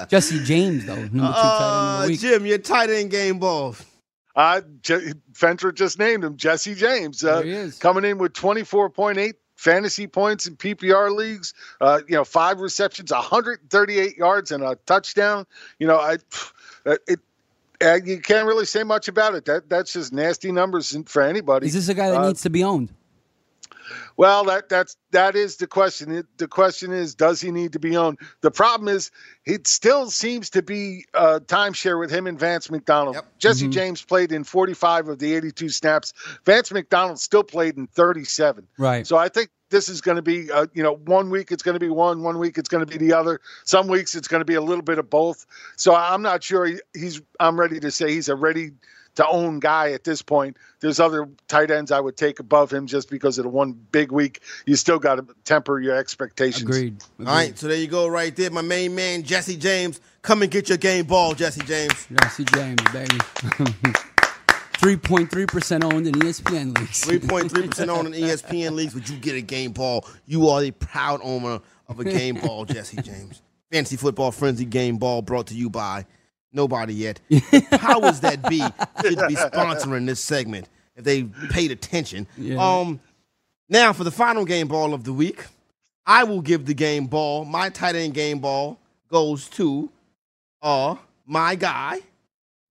Jesse 0.08 0.42
James, 0.44 0.86
though, 0.86 0.94
number 0.94 1.10
two 1.10 1.20
tight 1.20 1.24
end 1.26 1.30
of 1.30 2.02
Uh, 2.02 2.06
the. 2.08 2.16
Jim, 2.16 2.46
your 2.46 2.58
tight 2.58 2.90
end 2.90 3.10
game 3.10 3.38
ball. 3.38 3.76
Uh, 4.34 4.62
Je- 4.82 5.12
Ventura 5.32 5.72
just 5.72 5.98
named 5.98 6.24
him 6.24 6.36
Jesse 6.36 6.74
James. 6.74 7.22
Uh, 7.22 7.36
There 7.36 7.44
he 7.44 7.52
is. 7.52 7.78
Coming 7.78 8.04
in 8.04 8.18
with 8.18 8.32
24.8 8.32 9.34
fantasy 9.54 10.06
points 10.08 10.46
in 10.48 10.56
PPR 10.56 11.14
leagues. 11.14 11.54
Uh, 11.80 12.00
you 12.08 12.16
know, 12.16 12.24
five 12.24 12.58
receptions, 12.60 13.12
138 13.12 14.16
yards, 14.16 14.50
and 14.50 14.64
a 14.64 14.76
touchdown. 14.86 15.46
You 15.78 15.86
know, 15.86 15.98
I 15.98 16.16
uh, 16.86 16.96
it. 17.06 17.20
You 17.82 18.20
can't 18.20 18.46
really 18.46 18.64
say 18.66 18.82
much 18.84 19.08
about 19.08 19.34
it. 19.34 19.44
That 19.46 19.68
that's 19.68 19.92
just 19.92 20.12
nasty 20.12 20.52
numbers 20.52 20.96
for 21.06 21.22
anybody. 21.22 21.66
Is 21.66 21.74
this 21.74 21.88
a 21.88 21.94
guy 21.94 22.10
that 22.10 22.20
Uh, 22.20 22.26
needs 22.28 22.42
to 22.42 22.50
be 22.50 22.62
owned? 22.64 22.90
Well, 24.16 24.44
that 24.44 24.68
that's 24.68 24.96
that 25.10 25.36
is 25.36 25.56
the 25.56 25.66
question. 25.66 26.10
It- 26.12 26.26
The 26.38 26.48
question 26.48 26.92
is, 26.92 27.14
does 27.14 27.40
he 27.40 27.50
need 27.50 27.72
to 27.74 27.78
be 27.78 27.96
owned? 27.96 28.18
The 28.40 28.50
problem 28.50 28.88
is, 28.88 29.10
it 29.46 29.66
still 29.66 30.10
seems 30.10 30.50
to 30.50 30.62
be 30.62 31.04
a 31.14 31.40
timeshare 31.40 31.98
with 31.98 32.10
him 32.10 32.26
and 32.26 32.38
Vance 32.38 32.70
McDonald. 32.70 33.16
Yep. 33.16 33.38
Jesse 33.38 33.68
James 33.68 34.02
played 34.02 34.32
in 34.32 34.44
45 34.44 35.08
of 35.08 35.18
the 35.18 35.34
82 35.34 35.68
snaps. 35.68 36.12
Vance 36.44 36.72
McDonald 36.72 37.18
still 37.20 37.44
played 37.44 37.76
in 37.76 37.86
37. 37.86 38.66
Right. 38.78 39.06
So 39.06 39.16
I 39.16 39.28
think 39.28 39.50
this 39.70 39.88
is 39.88 40.00
going 40.00 40.16
to 40.16 40.22
be, 40.22 40.50
uh, 40.50 40.66
you 40.74 40.82
know, 40.82 40.94
one 40.96 41.30
week 41.30 41.50
it's 41.50 41.62
going 41.62 41.74
to 41.74 41.80
be 41.80 41.88
one, 41.88 42.22
one 42.22 42.38
week 42.38 42.58
it's 42.58 42.68
going 42.68 42.84
to 42.84 42.90
be 42.90 42.98
the 42.98 43.12
other. 43.12 43.40
Some 43.64 43.88
weeks 43.88 44.14
it's 44.14 44.28
going 44.28 44.40
to 44.40 44.44
be 44.44 44.54
a 44.54 44.60
little 44.60 44.82
bit 44.82 44.98
of 44.98 45.10
both. 45.10 45.46
So 45.76 45.94
I'm 45.94 46.22
not 46.22 46.42
sure 46.42 46.64
he, 46.66 46.80
he's. 46.94 47.20
I'm 47.40 47.58
ready 47.58 47.80
to 47.80 47.90
say 47.90 48.10
he's 48.12 48.28
a 48.28 48.36
ready 48.36 48.72
to 49.16 49.26
own 49.26 49.60
guy 49.60 49.92
at 49.92 50.04
this 50.04 50.22
point. 50.22 50.56
There's 50.80 51.00
other 51.00 51.28
tight 51.48 51.70
ends 51.70 51.90
I 51.90 52.00
would 52.00 52.16
take 52.16 52.40
above 52.40 52.72
him 52.72 52.86
just 52.86 53.10
because 53.10 53.38
of 53.38 53.44
the 53.44 53.48
one 53.50 53.72
big 53.72 54.12
week. 54.12 54.40
You 54.66 54.76
still 54.76 54.98
got 54.98 55.16
to 55.16 55.26
temper 55.44 55.80
your 55.80 55.96
expectations. 55.96 56.62
Agreed. 56.62 57.02
All 57.20 57.26
right, 57.26 57.56
so 57.58 57.68
there 57.68 57.76
you 57.76 57.86
go, 57.86 58.06
right 58.06 58.34
there. 58.34 58.50
My 58.50 58.62
main 58.62 58.94
man, 58.94 59.22
Jesse 59.22 59.56
James. 59.56 60.00
Come 60.22 60.42
and 60.42 60.50
get 60.50 60.68
your 60.68 60.78
game 60.78 61.04
ball, 61.06 61.34
Jesse 61.34 61.62
James. 61.62 62.06
Jesse 62.20 62.44
James, 62.44 62.82
baby. 62.92 63.18
3.3% 64.84 65.92
owned 65.92 66.06
in 66.06 66.14
ESPN 66.14 66.76
leagues. 66.76 67.04
3.3% 67.04 67.88
owned 67.88 68.14
in 68.14 68.22
ESPN 68.28 68.72
leagues. 68.72 68.94
Would 68.94 69.08
you 69.08 69.16
get 69.16 69.34
a 69.34 69.40
game 69.40 69.72
ball? 69.72 70.06
You 70.26 70.48
are 70.48 70.60
the 70.60 70.72
proud 70.72 71.20
owner 71.22 71.60
of 71.88 72.00
a 72.00 72.04
game 72.04 72.36
ball, 72.36 72.64
Jesse 72.64 73.00
James. 73.00 73.40
Fantasy 73.70 73.96
Football 73.96 74.30
Frenzy 74.30 74.64
Game 74.64 74.98
Ball 74.98 75.22
brought 75.22 75.48
to 75.48 75.54
you 75.54 75.68
by 75.68 76.06
nobody 76.54 76.94
yet. 76.94 77.20
The 77.28 77.78
powers 77.80 78.20
that 78.20 78.48
be 78.48 78.60
should 79.02 79.18
be 79.28 79.34
sponsoring 79.36 80.06
this 80.06 80.20
segment 80.20 80.68
if 80.96 81.04
they 81.04 81.24
paid 81.50 81.70
attention. 81.70 82.26
Yeah. 82.38 82.56
Um, 82.56 83.00
now, 83.68 83.92
for 83.92 84.04
the 84.04 84.10
final 84.10 84.44
game 84.44 84.68
ball 84.68 84.94
of 84.94 85.04
the 85.04 85.12
week, 85.12 85.44
I 86.06 86.24
will 86.24 86.40
give 86.42 86.66
the 86.66 86.74
game 86.74 87.06
ball. 87.06 87.44
My 87.44 87.68
tight 87.70 87.94
end 87.96 88.14
game 88.14 88.38
ball 88.38 88.78
goes 89.08 89.48
to 89.50 89.90
uh, 90.62 90.96
my 91.26 91.54
guy, 91.54 92.00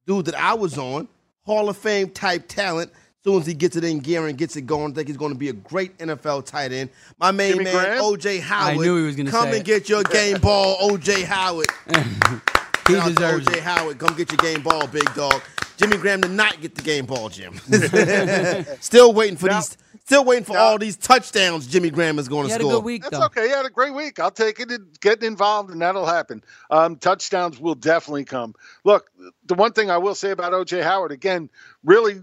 dude 0.05 0.25
that 0.25 0.35
I 0.35 0.53
was 0.53 0.77
on, 0.77 1.07
Hall 1.45 1.69
of 1.69 1.77
Fame 1.77 2.09
type 2.09 2.47
talent. 2.47 2.91
Soon 3.23 3.39
as 3.39 3.45
he 3.45 3.53
gets 3.53 3.77
it 3.77 3.85
in 3.85 3.99
gear 3.99 4.27
and 4.27 4.37
gets 4.37 4.57
it 4.57 4.63
going, 4.63 4.91
I 4.91 4.95
think 4.95 5.07
he's 5.07 5.15
going 5.17 5.31
to 5.31 5.37
be 5.37 5.47
a 5.47 5.53
great 5.53 5.97
NFL 5.97 6.45
tight 6.45 6.73
end. 6.73 6.89
My 7.17 7.31
main 7.31 7.53
Jimmy 7.53 7.63
man, 7.65 7.73
Graham? 7.73 8.03
OJ 8.03 8.41
Howard. 8.41 8.73
I 8.73 8.75
knew 8.81 8.97
he 8.97 9.03
was 9.05 9.15
gonna 9.15 9.31
Come 9.31 9.43
say 9.45 9.49
and 9.51 9.57
it. 9.59 9.65
get 9.65 9.87
your 9.87 10.03
game 10.03 10.39
ball, 10.41 10.89
OJ 10.91 11.23
Howard. 11.23 11.67
he 12.87 12.93
Shout 12.93 13.03
out 13.03 13.07
to 13.09 13.13
deserves 13.15 13.47
OJ 13.47 13.57
it. 13.57 13.63
Howard. 13.63 13.97
Come 13.99 14.15
get 14.15 14.31
your 14.31 14.37
game 14.37 14.61
ball, 14.61 14.87
big 14.87 15.13
dog. 15.15 15.41
Jimmy 15.77 15.97
Graham 15.97 16.21
did 16.21 16.31
not 16.31 16.61
get 16.61 16.75
the 16.75 16.81
game 16.81 17.05
ball, 17.05 17.29
Jim. 17.29 17.55
still 18.81 19.13
waiting 19.13 19.37
for 19.37 19.47
Now- 19.47 19.59
these. 19.59 19.77
Still 20.05 20.25
waiting 20.25 20.43
for 20.43 20.51
now- 20.53 20.59
all 20.59 20.77
these 20.77 20.97
touchdowns. 20.97 21.65
Jimmy 21.65 21.89
Graham 21.89 22.19
is 22.19 22.27
going 22.27 22.43
He 22.43 22.49
to 22.49 22.53
had 22.55 22.61
a 22.61 22.63
score. 22.65 22.73
good 22.73 22.83
week, 22.83 23.03
That's 23.03 23.17
though. 23.17 23.25
okay. 23.27 23.45
He 23.47 23.53
had 23.53 23.65
a 23.65 23.69
great 23.69 23.93
week. 23.93 24.19
I'll 24.19 24.31
take 24.31 24.59
it 24.59 24.69
and 24.69 24.85
get 24.99 25.23
involved, 25.23 25.69
and 25.71 25.81
that'll 25.81 26.05
happen. 26.05 26.43
Um, 26.69 26.97
touchdowns 26.97 27.57
will 27.57 27.75
definitely 27.75 28.25
come. 28.25 28.53
Look, 28.83 29.09
the 29.45 29.53
one 29.55 29.71
thing 29.71 29.89
I 29.89 29.97
will 29.97 30.13
say 30.13 30.31
about 30.31 30.51
OJ 30.51 30.83
Howard, 30.83 31.13
again, 31.13 31.49
really, 31.85 32.21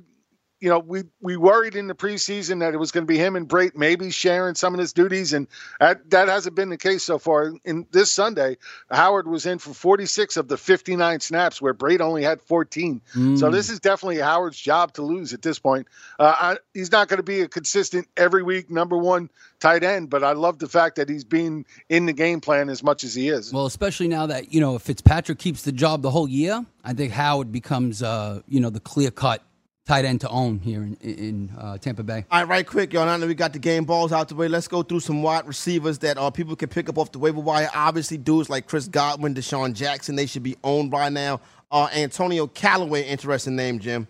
you 0.61 0.69
know, 0.69 0.79
we 0.79 1.05
we 1.23 1.37
worried 1.37 1.75
in 1.75 1.87
the 1.87 1.95
preseason 1.95 2.61
that 2.61 2.75
it 2.75 2.77
was 2.77 2.93
going 2.93 3.07
to 3.07 3.11
be 3.11 3.19
him 3.19 3.35
and 3.35 3.49
Brate 3.49 3.75
maybe 3.75 4.11
sharing 4.11 4.55
some 4.55 4.75
of 4.75 4.81
his 4.81 4.93
duties, 4.93 5.33
and 5.33 5.49
that, 5.81 6.09
that 6.11 6.29
hasn't 6.29 6.55
been 6.55 6.69
the 6.69 6.77
case 6.77 7.03
so 7.03 7.19
far. 7.19 7.55
In 7.65 7.87
this 7.93 8.13
Sunday, 8.13 8.59
Howard 8.91 9.27
was 9.27 9.47
in 9.47 9.59
for 9.59 9.73
46 9.73 10.37
of 10.37 10.49
the 10.49 10.59
59 10.59 11.21
snaps, 11.21 11.63
where 11.63 11.73
Brate 11.73 12.01
only 12.01 12.23
had 12.23 12.43
14. 12.43 13.01
So 13.37 13.51
this 13.51 13.71
is 13.71 13.81
definitely 13.81 14.19
Howard's 14.19 14.61
job 14.61 14.93
to 14.95 15.03
lose 15.03 15.33
at 15.33 15.41
this 15.41 15.59
point. 15.59 15.87
Uh, 16.19 16.35
I, 16.39 16.57
he's 16.75 16.93
not 16.93 17.09
going 17.09 17.19
to 17.19 17.23
be 17.23 17.41
a 17.41 17.49
consistent 17.49 18.07
every 18.17 18.43
week 18.43 18.71
number 18.71 18.99
one 18.99 19.31
tight 19.61 19.83
end, 19.83 20.11
but 20.11 20.23
I 20.23 20.33
love 20.33 20.59
the 20.59 20.69
fact 20.69 20.97
that 20.97 21.09
he's 21.09 21.25
being 21.25 21.65
in 21.89 22.07
the 22.07 22.13
game 22.13 22.41
plan 22.41 22.69
as 22.69 22.83
much 22.83 23.03
as 23.03 23.15
he 23.15 23.29
is. 23.29 23.53
Well, 23.53 23.67
especially 23.67 24.09
now 24.09 24.27
that, 24.27 24.53
you 24.53 24.61
know, 24.61 24.77
if 24.77 24.83
Fitzpatrick 24.83 25.39
keeps 25.39 25.63
the 25.63 25.73
job 25.73 26.03
the 26.03 26.11
whole 26.11 26.29
year, 26.29 26.65
I 26.85 26.93
think 26.93 27.13
Howard 27.13 27.51
becomes, 27.51 28.03
uh, 28.03 28.43
you 28.47 28.61
know, 28.61 28.71
the 28.71 28.81
clear 28.81 29.11
cut 29.11 29.43
tight 29.87 30.05
end 30.05 30.21
to 30.21 30.29
own 30.29 30.59
here 30.59 30.83
in, 30.83 30.95
in 31.01 31.53
uh, 31.59 31.79
Tampa 31.79 32.03
Bay. 32.03 32.25
All 32.31 32.41
right, 32.41 32.49
right 32.49 32.67
quick, 32.67 32.93
y'all. 32.93 33.07
Now 33.07 33.19
that 33.19 33.27
we 33.27 33.35
got 33.35 33.53
the 33.53 33.59
game 33.59 33.85
balls 33.85 34.13
out 34.13 34.29
the 34.29 34.35
way, 34.35 34.49
let's 34.49 34.69
go 34.69 34.83
through 34.83 35.01
some 35.01 35.23
wide 35.23 35.47
receivers 35.47 35.99
that 35.99 36.19
uh, 36.19 36.31
people 36.31 36.57
can 36.57 36.69
pick 36.69 36.89
up 36.89 36.99
off 36.99 37.13
the 37.13 37.19
waiver 37.19 37.41
wire. 37.41 37.71
Obviously, 37.75 38.19
dudes 38.19 38.49
like 38.49 38.67
Chris 38.67 38.89
Godwin, 38.89 39.35
DeSean 39.35 39.75
Jackson, 39.75 40.17
they 40.17 40.27
should 40.27 40.43
be 40.43 40.57
owned 40.63 40.91
by 40.91 41.09
now. 41.09 41.41
Uh, 41.71 41.89
Antonio 41.95 42.47
Callaway, 42.47 43.03
interesting 43.03 43.57
name, 43.57 43.79
Jim. 43.79 44.07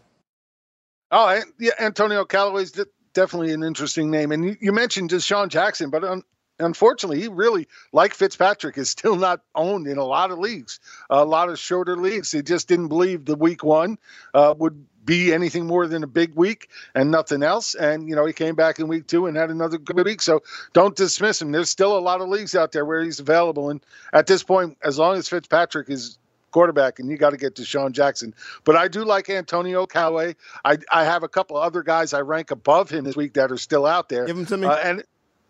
Oh, 1.11 1.43
yeah, 1.59 1.73
Antonio 1.79 2.25
Callaway's 2.25 2.73
de- 2.73 2.87
definitely 3.15 3.53
an 3.53 3.63
interesting 3.63 4.11
name. 4.11 4.33
And 4.33 4.45
you, 4.45 4.57
you 4.61 4.73
mentioned 4.73 5.11
DeSean 5.11 5.49
Jackson, 5.49 5.91
but 5.91 6.05
un- 6.05 6.23
unfortunately, 6.59 7.21
he 7.21 7.29
really, 7.29 7.69
like 7.93 8.15
Fitzpatrick, 8.15 8.79
is 8.79 8.89
still 8.91 9.17
not 9.17 9.41
owned 9.55 9.87
in 9.87 9.99
a 9.99 10.05
lot 10.05 10.31
of 10.31 10.39
leagues, 10.39 10.79
a 11.11 11.25
lot 11.25 11.49
of 11.49 11.59
shorter 11.59 11.97
leagues. 11.97 12.31
They 12.31 12.43
just 12.43 12.69
didn't 12.69 12.89
believe 12.89 13.25
the 13.25 13.35
week 13.37 13.65
one 13.65 13.99
uh, 14.35 14.55
would 14.57 14.87
be 15.11 15.35
anything 15.35 15.67
more 15.67 15.89
than 15.89 16.05
a 16.05 16.07
big 16.07 16.37
week 16.37 16.69
and 16.95 17.11
nothing 17.11 17.43
else. 17.43 17.75
And, 17.75 18.09
you 18.09 18.15
know, 18.15 18.25
he 18.27 18.33
came 18.33 18.55
back 18.55 18.79
in 18.79 18.87
week 18.87 19.09
two 19.09 19.27
and 19.27 19.37
had 19.37 19.51
another 19.51 19.77
good 19.77 20.07
week. 20.07 20.23
So 20.23 20.45
don't 20.73 20.95
dismiss 20.95 21.43
him. 21.43 21.51
There's 21.51 21.69
still 21.69 21.99
a 21.99 22.01
lot 22.01 22.21
of 22.21 22.29
leagues 22.29 22.55
out 22.55 22.71
there 22.71 22.85
where 22.85 23.03
he's 23.03 23.19
available. 23.19 23.71
And 23.71 23.85
at 24.13 24.29
this 24.29 24.45
point, 24.45 24.79
as 24.85 25.01
long 25.01 25.17
as 25.17 25.29
Fitzpatrick 25.29 25.91
is 25.91 26.17
quarterback, 26.53 27.01
and 27.01 27.11
you 27.11 27.17
got 27.17 27.31
to 27.31 27.37
get 27.37 27.57
DeSean 27.57 27.91
Jackson. 27.91 28.35
But 28.63 28.77
I 28.77 28.87
do 28.87 29.05
like 29.05 29.29
Antonio 29.29 29.85
Callaway. 29.85 30.37
I 30.65 30.79
I 30.91 31.05
have 31.05 31.25
a 31.25 31.29
couple 31.29 31.57
other 31.57 31.83
guys 31.83 32.13
I 32.15 32.21
rank 32.21 32.53
above 32.53 32.91
him 32.91 33.05
this 33.05 33.17
week 33.17 33.35
that 33.35 33.51
are 33.51 33.57
still 33.57 33.87
out 33.87 34.09
there. 34.09 34.27
Give 34.27 34.39
'em 34.39 34.47
to 34.47 34.57
me. 34.57 34.67
Uh, 34.69 34.77
and 34.77 35.05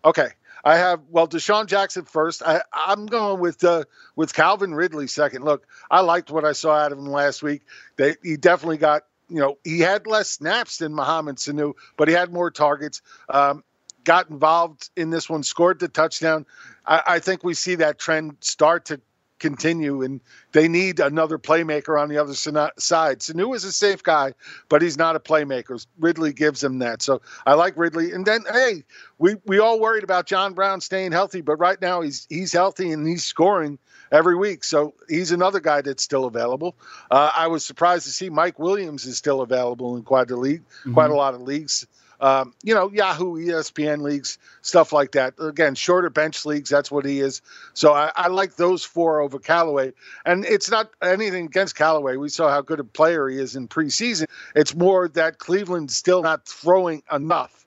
okay, 0.05 0.29
I 0.63 0.77
have 0.77 1.01
well 1.09 1.27
DeSean 1.27 1.67
Jackson 1.67 2.05
first. 2.05 2.43
I 2.43 2.61
I'm 2.71 3.05
going 3.05 3.39
with 3.39 3.63
uh, 3.63 3.83
with 4.15 4.33
Calvin 4.33 4.73
Ridley 4.73 5.07
second. 5.07 5.43
Look, 5.43 5.67
I 5.89 6.01
liked 6.01 6.29
what 6.31 6.45
I 6.45 6.51
saw 6.51 6.73
out 6.73 6.91
of 6.91 6.97
him 6.99 7.07
last 7.07 7.41
week. 7.41 7.61
They 7.97 8.15
he 8.23 8.37
definitely 8.37 8.77
got 8.77 9.03
you 9.31 9.39
know 9.39 9.57
he 9.63 9.79
had 9.79 10.05
less 10.07 10.29
snaps 10.29 10.77
than 10.77 10.93
Mohamed 10.93 11.37
Sanu, 11.37 11.73
but 11.97 12.07
he 12.07 12.13
had 12.13 12.31
more 12.33 12.51
targets. 12.51 13.01
Um, 13.29 13.63
got 14.03 14.29
involved 14.29 14.89
in 14.95 15.09
this 15.09 15.29
one, 15.29 15.43
scored 15.43 15.79
the 15.79 15.87
touchdown. 15.87 16.45
I, 16.85 17.01
I 17.07 17.19
think 17.19 17.43
we 17.43 17.53
see 17.53 17.75
that 17.75 17.99
trend 17.99 18.37
start 18.41 18.85
to 18.85 18.99
continue, 19.41 20.03
and 20.03 20.21
they 20.53 20.69
need 20.69 21.01
another 21.01 21.37
playmaker 21.37 21.99
on 21.99 22.07
the 22.07 22.17
other 22.17 22.33
side. 22.33 23.19
Sanu 23.19 23.55
is 23.55 23.65
a 23.65 23.71
safe 23.71 24.03
guy, 24.03 24.33
but 24.69 24.81
he's 24.81 24.97
not 24.97 25.17
a 25.17 25.19
playmaker. 25.19 25.85
Ridley 25.99 26.31
gives 26.31 26.63
him 26.63 26.79
that, 26.79 27.01
so 27.01 27.21
I 27.45 27.55
like 27.55 27.75
Ridley. 27.75 28.13
And 28.13 28.25
then, 28.25 28.45
hey, 28.49 28.85
we 29.17 29.35
we 29.45 29.59
all 29.59 29.79
worried 29.79 30.03
about 30.03 30.27
John 30.27 30.53
Brown 30.53 30.79
staying 30.79 31.11
healthy, 31.11 31.41
but 31.41 31.57
right 31.57 31.81
now 31.81 32.01
he's 32.01 32.25
he's 32.29 32.53
healthy 32.53 32.91
and 32.91 33.05
he's 33.05 33.25
scoring 33.25 33.79
every 34.11 34.35
week, 34.35 34.63
so 34.63 34.93
he's 35.09 35.31
another 35.31 35.59
guy 35.59 35.81
that's 35.81 36.03
still 36.03 36.25
available. 36.25 36.75
Uh, 37.09 37.31
I 37.35 37.47
was 37.47 37.65
surprised 37.65 38.05
to 38.05 38.11
see 38.11 38.29
Mike 38.29 38.59
Williams 38.59 39.05
is 39.05 39.17
still 39.17 39.41
available 39.41 39.95
in 39.97 40.03
quite 40.03 40.29
a 40.31 40.35
league, 40.35 40.63
quite 40.93 41.09
a 41.09 41.15
lot 41.15 41.33
of 41.33 41.41
leagues. 41.41 41.87
Um, 42.21 42.53
you 42.63 42.75
know, 42.75 42.91
Yahoo, 42.91 43.35
ESPN 43.37 44.01
leagues, 44.01 44.37
stuff 44.61 44.93
like 44.93 45.13
that. 45.13 45.33
Again, 45.39 45.73
shorter 45.73 46.11
bench 46.11 46.45
leagues, 46.45 46.69
that's 46.69 46.91
what 46.91 47.03
he 47.03 47.19
is. 47.19 47.41
So 47.73 47.93
I, 47.93 48.11
I 48.15 48.27
like 48.27 48.55
those 48.55 48.85
four 48.85 49.21
over 49.21 49.39
Callaway. 49.39 49.93
And 50.23 50.45
it's 50.45 50.69
not 50.69 50.91
anything 51.01 51.45
against 51.45 51.75
Callaway. 51.75 52.17
We 52.17 52.29
saw 52.29 52.49
how 52.49 52.61
good 52.61 52.79
a 52.79 52.83
player 52.83 53.27
he 53.27 53.37
is 53.37 53.55
in 53.55 53.67
preseason. 53.67 54.27
It's 54.55 54.75
more 54.75 55.07
that 55.09 55.39
Cleveland's 55.39 55.95
still 55.95 56.21
not 56.21 56.45
throwing 56.45 57.01
enough. 57.11 57.57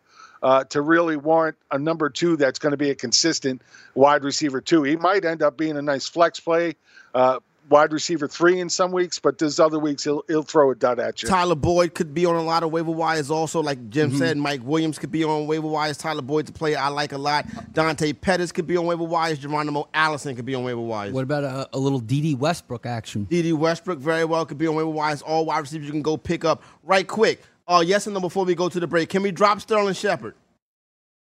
Uh, 0.42 0.62
to 0.62 0.82
really 0.82 1.16
warrant 1.16 1.56
a 1.70 1.78
number 1.78 2.10
two 2.10 2.36
that's 2.36 2.58
going 2.58 2.72
to 2.72 2.76
be 2.76 2.90
a 2.90 2.94
consistent 2.94 3.62
wide 3.94 4.22
receiver 4.22 4.60
two. 4.60 4.82
He 4.82 4.94
might 4.94 5.24
end 5.24 5.40
up 5.40 5.56
being 5.56 5.78
a 5.78 5.80
nice 5.80 6.06
flex 6.06 6.38
play, 6.38 6.74
uh, 7.14 7.40
wide 7.68 7.92
receiver 7.92 8.28
three 8.28 8.60
in 8.60 8.68
some 8.68 8.92
weeks, 8.92 9.18
but 9.18 9.38
there's 9.38 9.58
other 9.58 9.78
weeks 9.78 10.04
he'll, 10.04 10.22
he'll 10.28 10.42
throw 10.42 10.70
a 10.70 10.74
dud 10.74 10.98
at 10.98 11.22
you. 11.22 11.28
Tyler 11.28 11.54
Boyd 11.54 11.94
could 11.94 12.14
be 12.14 12.26
on 12.26 12.36
a 12.36 12.42
lot 12.42 12.62
of 12.62 12.70
waiver 12.72 12.90
wires 12.90 13.30
also. 13.30 13.62
Like 13.62 13.90
Jim 13.90 14.16
said, 14.16 14.36
Mike 14.36 14.60
Williams 14.64 14.98
could 14.98 15.10
be 15.10 15.24
on 15.24 15.46
waiver 15.46 15.66
wires. 15.66 15.96
Tyler 15.96 16.22
Boyd's 16.22 16.50
a 16.50 16.52
player 16.52 16.78
I 16.78 16.88
like 16.88 17.12
a 17.12 17.18
lot. 17.18 17.46
Dante 17.72 18.12
Pettis 18.12 18.52
could 18.52 18.66
be 18.66 18.76
on 18.76 18.86
waiver 18.86 19.04
wires. 19.04 19.38
Geronimo 19.38 19.88
Allison 19.94 20.36
could 20.36 20.44
be 20.44 20.54
on 20.54 20.64
waiver 20.64 20.80
wires. 20.80 21.12
What 21.12 21.24
about 21.24 21.44
a, 21.44 21.68
a 21.72 21.78
little 21.78 22.00
Dede 22.00 22.38
Westbrook 22.38 22.86
action? 22.86 23.24
Dede 23.24 23.54
Westbrook 23.54 23.98
very 23.98 24.24
well 24.24 24.44
could 24.46 24.58
be 24.58 24.66
on 24.66 24.74
waiver 24.74 24.88
wires. 24.90 25.22
All 25.22 25.46
wide 25.46 25.60
receivers 25.60 25.86
you 25.86 25.92
can 25.92 26.02
go 26.02 26.16
pick 26.16 26.44
up 26.44 26.62
right 26.82 27.06
quick. 27.06 27.42
Uh, 27.66 27.82
yes 27.84 28.06
and 28.06 28.14
no 28.14 28.20
before 28.20 28.44
we 28.44 28.54
go 28.54 28.68
to 28.68 28.78
the 28.78 28.86
break. 28.86 29.08
Can 29.08 29.22
we 29.22 29.30
drop 29.30 29.60
Sterling 29.60 29.94
Shepard? 29.94 30.34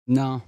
No. 0.08 0.42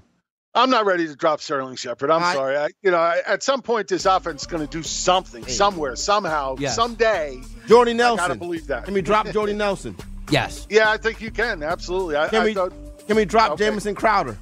I'm 0.56 0.70
not 0.70 0.86
ready 0.86 1.08
to 1.08 1.16
drop 1.16 1.42
Sterling 1.42 1.76
Shepard. 1.78 2.12
I'm 2.12 2.22
I- 2.24 2.34
sorry. 2.34 2.58
I, 2.58 2.70
you 2.84 2.92
know, 2.92 2.98
I, 3.00 3.22
at 3.26 3.42
some 3.42 3.62
point, 3.62 3.88
this 3.88 4.06
offense 4.06 4.42
is 4.42 4.48
going 4.48 4.66
to 4.66 4.70
do 4.72 4.84
something, 4.84 5.46
somewhere, 5.48 5.96
somehow, 5.96 6.56
Yes. 6.60 6.76
someday. 6.76 7.40
Jordy 7.68 7.92
I 7.92 7.96
Nelson. 7.96 8.28
gotta 8.28 8.36
believe 8.40 8.68
that. 8.68 8.86
Can 8.86 8.94
we 8.94 9.02
drop 9.02 9.28
Jordy 9.30 9.54
Nelson? 9.54 9.96
Yes. 10.30 10.66
Yeah, 10.70 10.90
I 10.90 10.96
think 10.98 11.20
you 11.22 11.30
can. 11.32 11.62
Absolutely. 11.62 12.16
I, 12.16 12.30
Can 12.30 12.42
I 12.42 12.46
we 12.46 12.54
thought, 12.54 12.72
can 13.08 13.18
we 13.18 13.26
drop 13.26 13.52
Okay. 13.52 13.66
Jamison 13.66 13.94
Crowder? 13.94 14.38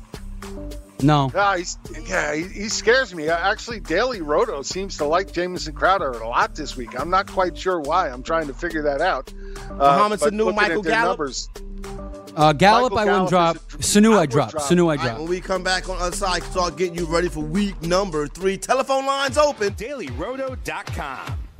No. 1.01 1.32
Ah, 1.36 1.55
he's, 1.57 1.78
yeah, 2.05 2.36
he, 2.36 2.43
he 2.43 2.70
scares 2.70 3.14
me. 3.16 3.28
Actually, 3.30 3.80
Daily 3.80 4.22
Roto 4.22 4.62
seems 4.62 4.95
to 4.97 5.05
like 5.05 5.34
Jamison 5.34 5.74
Crowder 5.74 6.12
a 6.12 6.28
lot 6.30 6.53
this 6.53 6.78
week. 6.78 6.97
I'm 6.97 7.09
not 7.09 7.30
quite 7.30 7.57
sure 7.57 7.80
why. 7.80 8.09
I'm 8.09 8.22
trying 8.22 8.45
to 8.47 8.53
figure 8.53 8.84
that 8.84 9.01
out. 9.01 9.34
Uh, 9.72 9.74
Mohamed 9.74 10.20
but 10.20 10.34
Sanu, 10.34 10.55
Michael 10.55 10.84
Gallup? 10.84 11.18
Numbers, 11.20 11.49
Uh, 12.36 12.54
Gallup, 12.54 12.94
Michael 12.94 13.10
I 13.10 13.14
wouldn't 13.14 13.30
drop. 13.30 13.56
Gallup 13.56 13.82
Sanu, 13.82 14.18
I 14.18 14.22
I 14.22 14.26
drop. 14.26 14.52
drop. 14.52 14.64
Sanu, 14.64 14.78
I 14.78 14.82
All 14.82 14.88
right, 14.90 15.00
drop. 15.02 15.20
when 15.20 15.28
we 15.30 15.42
come 15.42 15.64
back 15.64 15.90
on 15.90 15.98
the 15.98 16.06
other 16.06 16.16
side, 16.16 16.44
start 16.44 16.78
getting 16.78 16.96
you 16.96 17.06
ready 17.06 17.28
for 17.30 17.42
week 17.42 17.82
number 17.82 18.28
three. 18.28 18.58
Telephone 18.58 19.06
lines 19.06 19.38
open. 19.38 19.74
DailyRoto.com. 19.74 21.38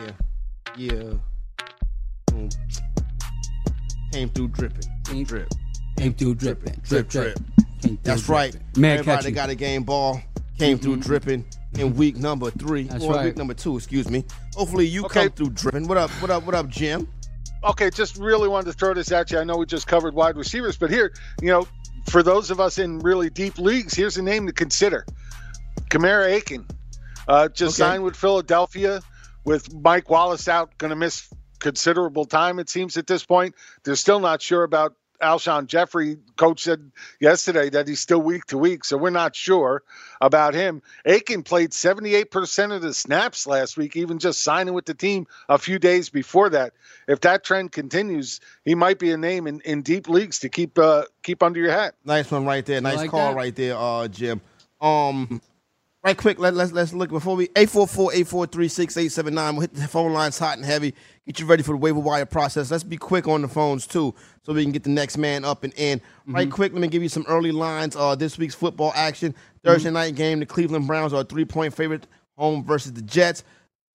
Yeah, 0.00 0.12
yeah. 0.76 1.12
Mm. 2.28 2.56
Came 4.12 4.28
through 4.30 4.48
dripping. 4.48 4.84
Came- 5.06 5.24
drip. 5.24 5.48
Came 5.98 6.14
through 6.14 6.34
dripping. 6.36 6.74
Drip, 6.82 7.08
drip. 7.08 7.38
Came 7.82 7.98
That's 8.02 8.28
right. 8.28 8.52
dripping. 8.52 8.80
Mad 8.80 8.98
Everybody 9.00 9.22
catchy. 9.24 9.34
got 9.34 9.50
a 9.50 9.54
game 9.54 9.82
ball. 9.82 10.20
Came 10.58 10.78
through 10.78 10.96
dripping 10.96 11.44
in 11.78 11.94
week 11.94 12.16
number 12.16 12.50
three. 12.50 12.84
That's 12.84 13.04
or 13.04 13.14
right. 13.14 13.24
week 13.26 13.36
number 13.36 13.54
two, 13.54 13.76
excuse 13.76 14.08
me. 14.10 14.24
Hopefully 14.54 14.86
you 14.86 15.04
Okay. 15.06 15.22
come 15.24 15.30
through 15.32 15.50
dripping. 15.50 15.86
What 15.88 15.96
up? 15.98 16.10
What 16.22 16.30
up? 16.30 16.44
What 16.44 16.54
up, 16.54 16.68
Jim? 16.68 17.08
Okay, 17.64 17.90
just 17.90 18.16
really 18.16 18.48
wanted 18.48 18.66
to 18.66 18.72
throw 18.72 18.94
this 18.94 19.12
at 19.12 19.30
you. 19.30 19.38
I 19.38 19.44
know 19.44 19.56
we 19.58 19.66
just 19.66 19.86
covered 19.86 20.14
wide 20.14 20.36
receivers, 20.36 20.76
but 20.76 20.90
here, 20.90 21.12
you 21.42 21.48
know, 21.48 21.66
for 22.08 22.22
those 22.22 22.50
of 22.50 22.58
us 22.60 22.78
in 22.78 22.98
really 23.00 23.28
deep 23.30 23.58
leagues, 23.58 23.94
here's 23.94 24.16
a 24.16 24.22
name 24.22 24.46
to 24.46 24.52
consider: 24.52 25.04
Kamar 25.90 26.22
Aiken. 26.24 26.66
Uh, 27.28 27.48
just 27.48 27.78
Okay. 27.80 27.88
signed 27.90 28.02
with 28.02 28.16
Philadelphia, 28.16 29.00
with 29.44 29.72
Mike 29.74 30.10
Wallace 30.10 30.48
out, 30.48 30.76
going 30.78 30.90
to 30.90 30.96
miss 30.96 31.28
considerable 31.58 32.24
time. 32.24 32.58
It 32.58 32.68
seems 32.68 32.96
at 32.96 33.06
this 33.06 33.24
point. 33.24 33.54
They're 33.84 33.96
still 33.96 34.20
not 34.20 34.42
sure 34.42 34.64
about 34.64 34.94
Alshon 35.20 35.66
Jeffery. 35.66 36.16
Coach 36.36 36.62
said 36.62 36.90
yesterday 37.20 37.70
that 37.70 37.86
he's 37.86 38.00
still 38.00 38.20
week 38.20 38.46
to 38.46 38.58
week, 38.58 38.84
so 38.84 38.96
we're 38.96 39.10
not 39.10 39.36
sure 39.36 39.82
about 40.20 40.54
him. 40.54 40.82
Aiken 41.04 41.42
played 41.42 41.70
78% 41.70 42.74
of 42.74 42.82
the 42.82 42.94
snaps 42.94 43.46
last 43.46 43.76
week, 43.76 43.96
even 43.96 44.18
just 44.18 44.42
signing 44.42 44.74
with 44.74 44.86
the 44.86 44.94
team 44.94 45.26
a 45.48 45.58
few 45.58 45.78
days 45.78 46.08
before 46.08 46.50
that. 46.50 46.72
If 47.06 47.20
that 47.20 47.44
trend 47.44 47.72
continues, 47.72 48.40
he 48.64 48.74
might 48.74 48.98
be 48.98 49.12
a 49.12 49.16
name 49.16 49.46
in, 49.46 49.60
in 49.60 49.82
deep 49.82 50.08
leagues 50.08 50.40
to 50.40 50.48
keep 50.48 50.78
uh, 50.78 51.04
keep 51.22 51.42
under 51.42 51.60
your 51.60 51.72
hat. 51.72 51.94
Nice 52.04 52.30
one 52.30 52.46
right 52.46 52.64
there. 52.64 52.80
Nice 52.80 52.96
like 52.96 53.10
call 53.10 53.30
that. 53.30 53.36
right 53.36 53.54
there, 53.54 53.76
uh, 53.76 54.08
Jim. 54.08 54.40
Um, 54.80 55.42
right 56.02 56.16
quick, 56.16 56.38
let, 56.38 56.54
let's 56.54 56.72
let's 56.72 56.92
look 56.92 57.10
before 57.10 57.36
we 57.36 57.48
844-843-6879. 57.48 59.52
We'll 59.52 59.60
hit 59.60 59.74
the 59.74 59.88
phone 59.88 60.12
lines 60.12 60.38
hot 60.38 60.56
and 60.56 60.64
heavy. 60.64 60.94
Get 61.26 61.40
you 61.40 61.46
ready 61.46 61.62
for 61.62 61.72
the 61.72 61.78
waiver 61.78 62.00
wire 62.00 62.26
process. 62.26 62.70
Let's 62.70 62.84
be 62.84 62.96
quick 62.96 63.28
on 63.28 63.42
the 63.42 63.48
phones 63.48 63.86
too, 63.86 64.14
so 64.42 64.52
we 64.52 64.62
can 64.62 64.72
get 64.72 64.84
the 64.84 64.90
next 64.90 65.18
man 65.18 65.44
up 65.44 65.64
and 65.64 65.72
in. 65.76 66.00
Right 66.26 66.50
quick, 66.50 66.72
let 66.72 66.80
me 66.80 66.88
give 66.88 67.02
you 67.02 67.08
some 67.08 67.24
early 67.28 67.52
lines. 67.52 67.96
Uh, 67.96 68.14
this 68.14 68.38
week's 68.38 68.54
football 68.54 68.92
action. 68.94 69.34
Thursday 69.62 69.90
night 69.90 70.14
game, 70.14 70.40
the 70.40 70.46
Cleveland 70.46 70.86
Browns 70.86 71.12
are 71.12 71.20
a 71.20 71.24
three-point 71.24 71.74
favorite 71.74 72.06
home 72.36 72.64
versus 72.64 72.92
the 72.92 73.02
Jets. 73.02 73.44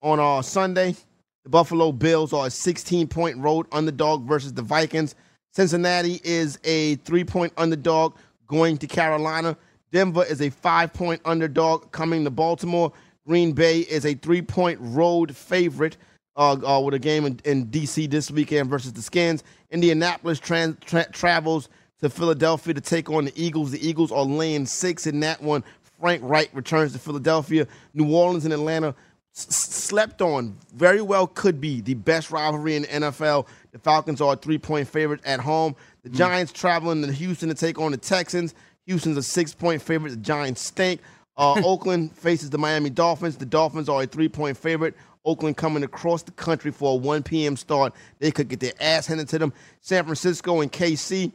On 0.02 0.20
uh, 0.20 0.42
Sunday, 0.42 0.94
the 1.42 1.50
Buffalo 1.50 1.90
Bills 1.90 2.32
are 2.32 2.46
a 2.46 2.50
16-point 2.50 3.38
road 3.38 3.66
underdog 3.72 4.26
versus 4.26 4.52
the 4.52 4.62
Vikings. 4.62 5.16
Cincinnati 5.52 6.20
is 6.22 6.58
a 6.64 6.96
three-point 6.96 7.52
underdog 7.56 8.14
going 8.46 8.76
to 8.78 8.86
Carolina. 8.86 9.56
Denver 9.92 10.24
is 10.24 10.40
a 10.40 10.50
five-point 10.50 11.20
underdog 11.24 11.90
coming 11.92 12.24
to 12.24 12.30
Baltimore. 12.30 12.92
Green 13.26 13.52
Bay 13.52 13.80
is 13.80 14.06
a 14.06 14.14
three-point 14.14 14.78
road 14.80 15.34
favorite 15.36 15.96
uh, 16.36 16.56
uh, 16.64 16.80
with 16.80 16.94
a 16.94 16.98
game 16.98 17.24
in, 17.24 17.40
in 17.44 17.64
D.C. 17.66 18.06
this 18.06 18.30
weekend 18.30 18.68
versus 18.68 18.92
the 18.92 19.02
Skins. 19.02 19.42
Indianapolis 19.70 20.38
tran- 20.38 20.78
tra- 20.80 21.10
travels 21.10 21.68
to 22.00 22.10
Philadelphia 22.10 22.74
to 22.74 22.80
take 22.80 23.08
on 23.10 23.24
the 23.24 23.32
Eagles. 23.42 23.70
The 23.70 23.86
Eagles 23.86 24.12
are 24.12 24.24
laying 24.24 24.66
six 24.66 25.06
in 25.06 25.20
that 25.20 25.42
one. 25.42 25.64
Frank 26.00 26.22
Reich 26.24 26.50
returns 26.52 26.92
to 26.92 26.98
Philadelphia. 26.98 27.66
New 27.94 28.12
Orleans 28.14 28.44
and 28.44 28.52
Atlanta 28.52 28.94
s- 29.34 29.46
slept 29.48 30.20
on. 30.20 30.56
Very 30.74 31.00
well 31.00 31.26
could 31.26 31.58
be 31.60 31.80
the 31.80 31.94
best 31.94 32.30
rivalry 32.30 32.76
in 32.76 32.82
the 32.82 32.88
NFL. 32.88 33.46
The 33.72 33.78
Falcons 33.78 34.20
are 34.20 34.34
a 34.34 34.36
three-point 34.36 34.88
favorite 34.88 35.24
at 35.24 35.40
home. 35.40 35.74
The 36.02 36.10
Giants 36.10 36.52
traveling 36.52 37.02
to 37.02 37.10
Houston 37.10 37.48
to 37.48 37.54
take 37.54 37.80
on 37.80 37.92
the 37.92 37.98
Texans. 37.98 38.54
Houston's 38.86 39.16
a 39.16 39.22
six-point 39.22 39.82
favorite. 39.82 40.10
The 40.10 40.16
Giants 40.16 40.60
stink. 40.62 41.00
Uh, 41.36 41.60
Oakland 41.64 42.12
faces 42.16 42.50
the 42.50 42.58
Miami 42.58 42.90
Dolphins. 42.90 43.36
The 43.36 43.46
Dolphins 43.46 43.88
are 43.88 44.02
a 44.02 44.06
three-point 44.06 44.56
favorite. 44.56 44.94
Oakland 45.24 45.56
coming 45.56 45.82
across 45.82 46.22
the 46.22 46.30
country 46.30 46.70
for 46.70 46.92
a 46.92 46.96
1 46.96 47.24
p.m. 47.24 47.56
start. 47.56 47.92
They 48.20 48.30
could 48.30 48.48
get 48.48 48.60
their 48.60 48.72
ass 48.80 49.06
handed 49.06 49.28
to 49.30 49.38
them. 49.38 49.52
San 49.80 50.04
Francisco 50.04 50.60
and 50.60 50.72
KC. 50.72 51.32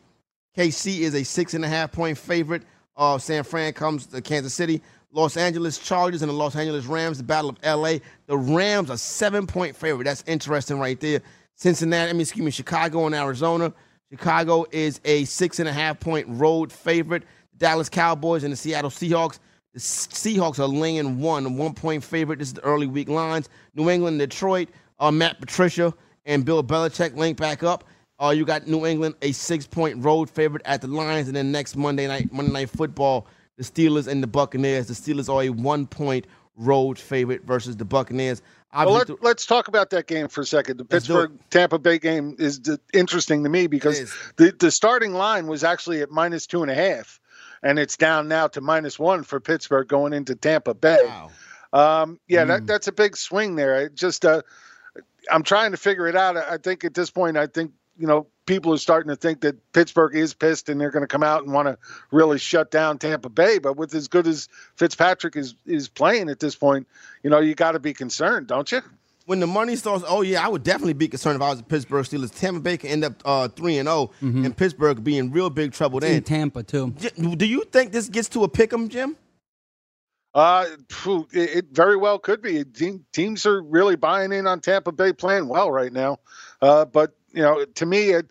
KC 0.57 0.99
is 0.99 1.13
a 1.13 1.23
six 1.23 1.53
and 1.53 1.63
a 1.63 1.67
half 1.67 1.91
point 1.91 2.17
favorite. 2.17 2.63
Uh, 2.95 3.17
San 3.17 3.43
Fran 3.43 3.73
comes 3.73 4.05
to 4.07 4.21
Kansas 4.21 4.53
City. 4.53 4.81
Los 5.13 5.35
Angeles 5.35 5.77
Chargers 5.77 6.21
and 6.21 6.29
the 6.29 6.33
Los 6.33 6.55
Angeles 6.55 6.85
Rams, 6.85 7.17
the 7.17 7.23
Battle 7.23 7.49
of 7.49 7.57
LA. 7.63 7.97
The 8.27 8.37
Rams 8.37 8.89
are 8.89 8.97
seven 8.97 9.45
point 9.45 9.75
favorite. 9.75 10.05
That's 10.05 10.23
interesting 10.25 10.79
right 10.79 10.99
there. 10.99 11.21
Cincinnati, 11.55 12.09
I 12.09 12.13
mean, 12.13 12.21
excuse 12.21 12.45
me, 12.45 12.51
Chicago 12.51 13.05
and 13.05 13.15
Arizona. 13.15 13.73
Chicago 14.09 14.65
is 14.71 15.01
a 15.03 15.25
six 15.25 15.59
and 15.59 15.67
a 15.67 15.73
half 15.73 15.99
point 15.99 16.27
road 16.29 16.71
favorite. 16.71 17.23
Dallas 17.61 17.89
Cowboys 17.89 18.43
and 18.43 18.51
the 18.51 18.57
Seattle 18.57 18.89
Seahawks. 18.89 19.37
The 19.73 19.79
Seahawks 19.79 20.59
are 20.59 20.67
laying 20.67 21.19
one, 21.19 21.55
one 21.57 21.73
point 21.73 22.03
favorite. 22.03 22.39
This 22.39 22.49
is 22.49 22.55
the 22.55 22.63
early 22.63 22.87
week 22.87 23.07
lines. 23.07 23.49
New 23.75 23.89
England, 23.89 24.19
Detroit, 24.19 24.69
uh, 24.99 25.11
Matt 25.11 25.39
Patricia 25.39 25.93
and 26.25 26.43
Bill 26.43 26.63
Belichick 26.63 27.15
link 27.15 27.37
back 27.37 27.61
up. 27.61 27.85
Uh, 28.19 28.31
you 28.31 28.45
got 28.45 28.67
New 28.67 28.85
England 28.85 29.15
a 29.21 29.31
six 29.31 29.67
point 29.67 30.03
road 30.03 30.29
favorite 30.29 30.63
at 30.65 30.81
the 30.81 30.87
Lions, 30.87 31.27
and 31.27 31.35
then 31.35 31.51
next 31.51 31.77
Monday 31.77 32.07
night, 32.07 32.33
Monday 32.33 32.51
night 32.51 32.69
football, 32.69 33.27
the 33.57 33.63
Steelers 33.63 34.07
and 34.07 34.23
the 34.23 34.27
Buccaneers. 34.27 34.87
The 34.87 34.93
Steelers 34.95 35.31
are 35.31 35.43
a 35.43 35.49
one 35.49 35.85
point 35.85 36.25
road 36.57 36.97
favorite 36.97 37.43
versus 37.45 37.77
the 37.77 37.85
Buccaneers. 37.85 38.41
Well, 38.73 38.91
let, 38.91 39.23
let's 39.23 39.45
talk 39.45 39.67
about 39.67 39.91
that 39.91 40.07
game 40.07 40.29
for 40.29 40.41
a 40.41 40.45
second. 40.45 40.77
The. 40.77 40.85
Pittsburgh 40.85 41.33
Tampa 41.51 41.77
Bay 41.77 41.99
game 41.99 42.35
is 42.39 42.57
d- 42.57 42.77
interesting 42.93 43.43
to 43.43 43.49
me 43.49 43.67
because 43.67 44.13
the, 44.37 44.51
the 44.57 44.71
starting 44.71 45.13
line 45.13 45.47
was 45.47 45.63
actually 45.63 46.01
at 46.01 46.09
minus 46.09 46.47
two 46.47 46.63
and 46.63 46.71
a 46.71 46.75
half, 46.75 47.19
and 47.63 47.77
it's 47.79 47.97
down 47.97 48.27
now 48.27 48.47
to 48.47 48.61
minus 48.61 48.97
one 48.99 49.23
for 49.23 49.39
Pittsburgh 49.39 49.87
going 49.87 50.13
into 50.13 50.35
Tampa 50.35 50.73
Bay. 50.73 50.97
wow. 51.05 51.29
Um, 51.73 52.19
yeah, 52.27 52.43
Mm. 52.43 52.47
that, 52.47 52.67
that's 52.67 52.87
a 52.87 52.91
big 52.91 53.15
swing 53.15 53.55
there. 53.55 53.83
It 53.83 53.95
just, 53.95 54.25
uh, 54.25 54.41
I'm 55.29 55.43
trying 55.43 55.71
to 55.71 55.77
figure 55.77 56.07
it 56.07 56.15
out. 56.15 56.35
I 56.35 56.57
think 56.57 56.83
at 56.83 56.93
this 56.93 57.11
point, 57.11 57.37
I 57.37 57.47
think 57.47 57.71
you 57.97 58.07
know 58.07 58.27
people 58.45 58.73
are 58.73 58.77
starting 58.77 59.09
to 59.09 59.15
think 59.15 59.41
that 59.41 59.71
Pittsburgh 59.71 60.15
is 60.15 60.33
pissed 60.33 60.67
and 60.69 60.81
they're 60.81 60.89
going 60.91 61.03
to 61.03 61.07
come 61.07 61.23
out 61.23 61.43
and 61.43 61.53
want 61.53 61.67
to 61.67 61.77
really 62.11 62.39
shut 62.39 62.71
down 62.71 62.97
Tampa 62.97 63.29
Bay. 63.29 63.59
But 63.59 63.77
with 63.77 63.93
as 63.93 64.07
good 64.07 64.25
as 64.27 64.49
Fitzpatrick 64.75 65.35
is 65.35 65.55
is 65.65 65.87
playing 65.87 66.27
at 66.29 66.39
this 66.39 66.55
point, 66.55 66.87
you 67.23 67.29
know 67.29 67.39
you 67.39 67.53
got 67.55 67.73
to 67.73 67.79
be 67.79 67.93
concerned, 67.93 68.47
don't 68.47 68.69
you? 68.71 68.81
When 69.31 69.39
the 69.39 69.47
money 69.47 69.77
starts, 69.77 70.03
oh 70.05 70.23
yeah, 70.23 70.45
I 70.45 70.49
would 70.49 70.61
definitely 70.61 70.91
be 70.91 71.07
concerned 71.07 71.37
if 71.37 71.41
I 71.41 71.47
was 71.51 71.59
the 71.59 71.63
Pittsburgh 71.63 72.03
Steelers. 72.03 72.37
Tampa 72.37 72.59
Bay 72.59 72.75
can 72.75 72.89
end 72.89 73.05
up 73.05 73.13
uh, 73.23 73.47
three 73.47 73.77
and 73.77 73.87
zero, 73.87 74.11
and 74.19 74.57
Pittsburgh 74.57 74.97
could 74.97 75.05
be 75.05 75.17
in 75.17 75.31
real 75.31 75.49
big 75.49 75.71
trouble 75.71 75.99
in 75.99 76.11
then. 76.11 76.23
Tampa 76.23 76.63
too. 76.63 76.91
Do 76.91 77.45
you 77.45 77.63
think 77.71 77.93
this 77.93 78.09
gets 78.09 78.27
to 78.27 78.43
a 78.43 78.49
pick 78.49 78.73
'em, 78.73 78.89
Jim? 78.89 79.15
Uh, 80.33 80.65
phew, 80.89 81.29
it, 81.31 81.49
it 81.49 81.65
very 81.71 81.95
well 81.95 82.19
could 82.19 82.41
be. 82.41 82.65
Teams 83.13 83.45
are 83.45 83.63
really 83.63 83.95
buying 83.95 84.33
in 84.33 84.47
on 84.47 84.59
Tampa 84.59 84.91
Bay 84.91 85.13
playing 85.13 85.47
well 85.47 85.71
right 85.71 85.93
now. 85.93 86.17
Uh, 86.61 86.83
but 86.83 87.15
you 87.31 87.41
know, 87.41 87.63
to 87.63 87.85
me, 87.85 88.09
it, 88.09 88.29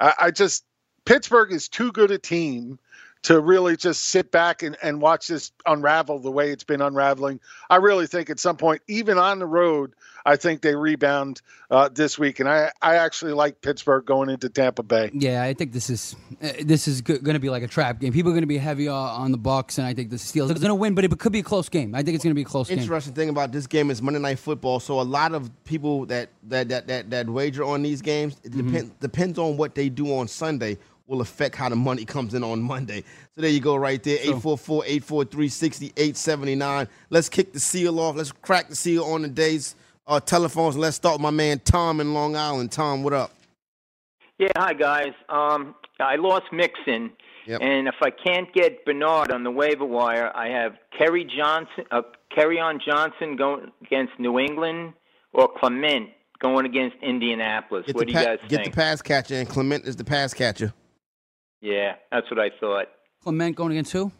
I, 0.00 0.14
I 0.18 0.30
just 0.30 0.64
Pittsburgh 1.04 1.52
is 1.52 1.68
too 1.68 1.92
good 1.92 2.10
a 2.10 2.16
team 2.18 2.78
to 3.22 3.40
really 3.40 3.76
just 3.76 4.06
sit 4.06 4.30
back 4.30 4.62
and, 4.62 4.76
and 4.82 5.00
watch 5.00 5.28
this 5.28 5.52
unravel 5.66 6.18
the 6.20 6.30
way 6.30 6.50
it's 6.50 6.64
been 6.64 6.80
unraveling. 6.80 7.40
I 7.68 7.76
really 7.76 8.06
think 8.06 8.30
at 8.30 8.38
some 8.38 8.56
point, 8.56 8.82
even 8.88 9.18
on 9.18 9.38
the 9.38 9.46
road, 9.46 9.94
I 10.26 10.36
think 10.36 10.60
they 10.60 10.74
rebound 10.74 11.40
uh, 11.70 11.88
this 11.88 12.18
week, 12.18 12.38
and 12.38 12.48
I 12.48 12.70
I 12.82 12.96
actually 12.96 13.32
like 13.32 13.62
Pittsburgh 13.62 14.04
going 14.04 14.28
into 14.28 14.48
Tampa 14.50 14.82
Bay. 14.82 15.10
Yeah, 15.14 15.42
I 15.42 15.54
think 15.54 15.72
this 15.72 15.88
is 15.88 16.16
uh, 16.42 16.50
this 16.62 16.86
is 16.86 17.00
going 17.00 17.24
to 17.24 17.38
be 17.38 17.48
like 17.48 17.62
a 17.62 17.68
trap 17.68 17.98
game. 18.00 18.12
People 18.12 18.32
are 18.32 18.34
going 18.34 18.42
to 18.42 18.46
be 18.46 18.58
heavy 18.58 18.88
uh, 18.88 18.94
on 18.94 19.32
the 19.32 19.38
Bucks, 19.38 19.78
and 19.78 19.86
I 19.86 19.94
think 19.94 20.10
the 20.10 20.16
Steelers 20.16 20.50
are 20.50 20.54
going 20.54 20.68
to 20.68 20.74
win, 20.74 20.94
but 20.94 21.04
it 21.04 21.18
could 21.18 21.32
be 21.32 21.38
a 21.38 21.42
close 21.44 21.68
game. 21.68 21.94
I 21.94 22.02
think 22.02 22.14
it's 22.14 22.24
going 22.24 22.32
to 22.32 22.38
be 22.38 22.42
a 22.42 22.44
close 22.44 22.68
game. 22.68 22.78
Interesting 22.78 23.14
thing 23.14 23.30
about 23.30 23.52
this 23.52 23.66
game 23.66 23.90
is 23.90 24.02
Monday 24.02 24.20
Night 24.20 24.38
Football. 24.38 24.80
So 24.80 25.00
a 25.00 25.02
lot 25.02 25.32
of 25.32 25.50
people 25.64 26.04
that 26.06 26.28
that 26.48 26.68
that 26.68 26.86
that, 26.88 27.10
that 27.10 27.30
wager 27.30 27.64
on 27.64 27.82
these 27.82 28.02
games 28.02 28.36
it 28.44 28.52
Mm-hmm. 28.52 28.66
depend, 28.66 29.00
depends 29.00 29.38
on 29.38 29.56
what 29.56 29.74
they 29.74 29.88
do 29.88 30.14
on 30.14 30.28
Sunday 30.28 30.78
will 31.08 31.20
affect 31.22 31.56
how 31.56 31.68
the 31.70 31.76
money 31.76 32.04
comes 32.04 32.34
in 32.34 32.44
on 32.44 32.60
Monday. 32.62 33.00
So 33.34 33.40
there 33.40 33.50
you 33.50 33.60
go 33.60 33.74
right 33.76 34.00
there. 34.02 34.18
844-843-6879. 34.18 36.88
Let's 37.10 37.28
kick 37.28 37.52
the 37.52 37.58
seal 37.60 37.98
off. 37.98 38.14
Let's 38.16 38.30
crack 38.30 38.68
the 38.68 38.76
seal 38.76 39.02
on 39.04 39.22
the 39.22 39.28
day's 39.28 39.74
uh, 40.06 40.20
telephones. 40.20 40.76
Let's 40.76 40.96
start 40.96 41.14
with 41.14 41.22
my 41.22 41.30
man 41.30 41.60
Tom 41.64 42.00
in 42.00 42.12
Long 42.14 42.36
Island. 42.36 42.70
Tom, 42.70 43.02
what 43.02 43.12
up? 43.14 43.32
Yeah, 44.38 44.48
hi 44.56 44.74
guys. 44.74 45.12
Um, 45.28 45.74
I 45.98 46.14
lost 46.16 46.44
Mixon, 46.52 47.10
Yep. 47.46 47.60
and 47.62 47.88
if 47.88 47.94
I 48.02 48.10
can't 48.10 48.52
get 48.54 48.84
Bernard 48.84 49.32
on 49.32 49.42
the 49.42 49.50
waiver 49.50 49.84
wire, 49.86 50.30
I 50.36 50.48
have 50.48 50.74
Kerryon 51.00 51.28
Johnson, 51.34 51.84
uh, 51.90 52.02
Kerryon 52.36 52.78
Johnson 52.86 53.34
going 53.36 53.72
against 53.84 54.12
New 54.20 54.38
England, 54.38 54.92
or 55.32 55.48
Clement 55.58 56.10
going 56.40 56.66
against 56.66 56.96
Indianapolis. 57.02 57.86
Get 57.86 57.96
what 57.96 58.06
the 58.06 58.12
do 58.12 58.18
you 58.18 58.24
pa- 58.24 58.36
guys 58.36 58.38
Get 58.48 58.60
think? 58.62 58.74
the 58.74 58.80
pass 58.80 59.02
catcher, 59.02 59.34
and 59.36 59.48
Clement 59.48 59.86
is 59.86 59.96
the 59.96 60.04
pass 60.04 60.32
catcher. 60.34 60.72
Yeah, 61.60 61.94
that's 62.10 62.30
what 62.30 62.38
I 62.40 62.50
thought. 62.60 62.86
Clement 63.22 63.56
going 63.56 63.72
against 63.72 63.92
who? 63.92 64.12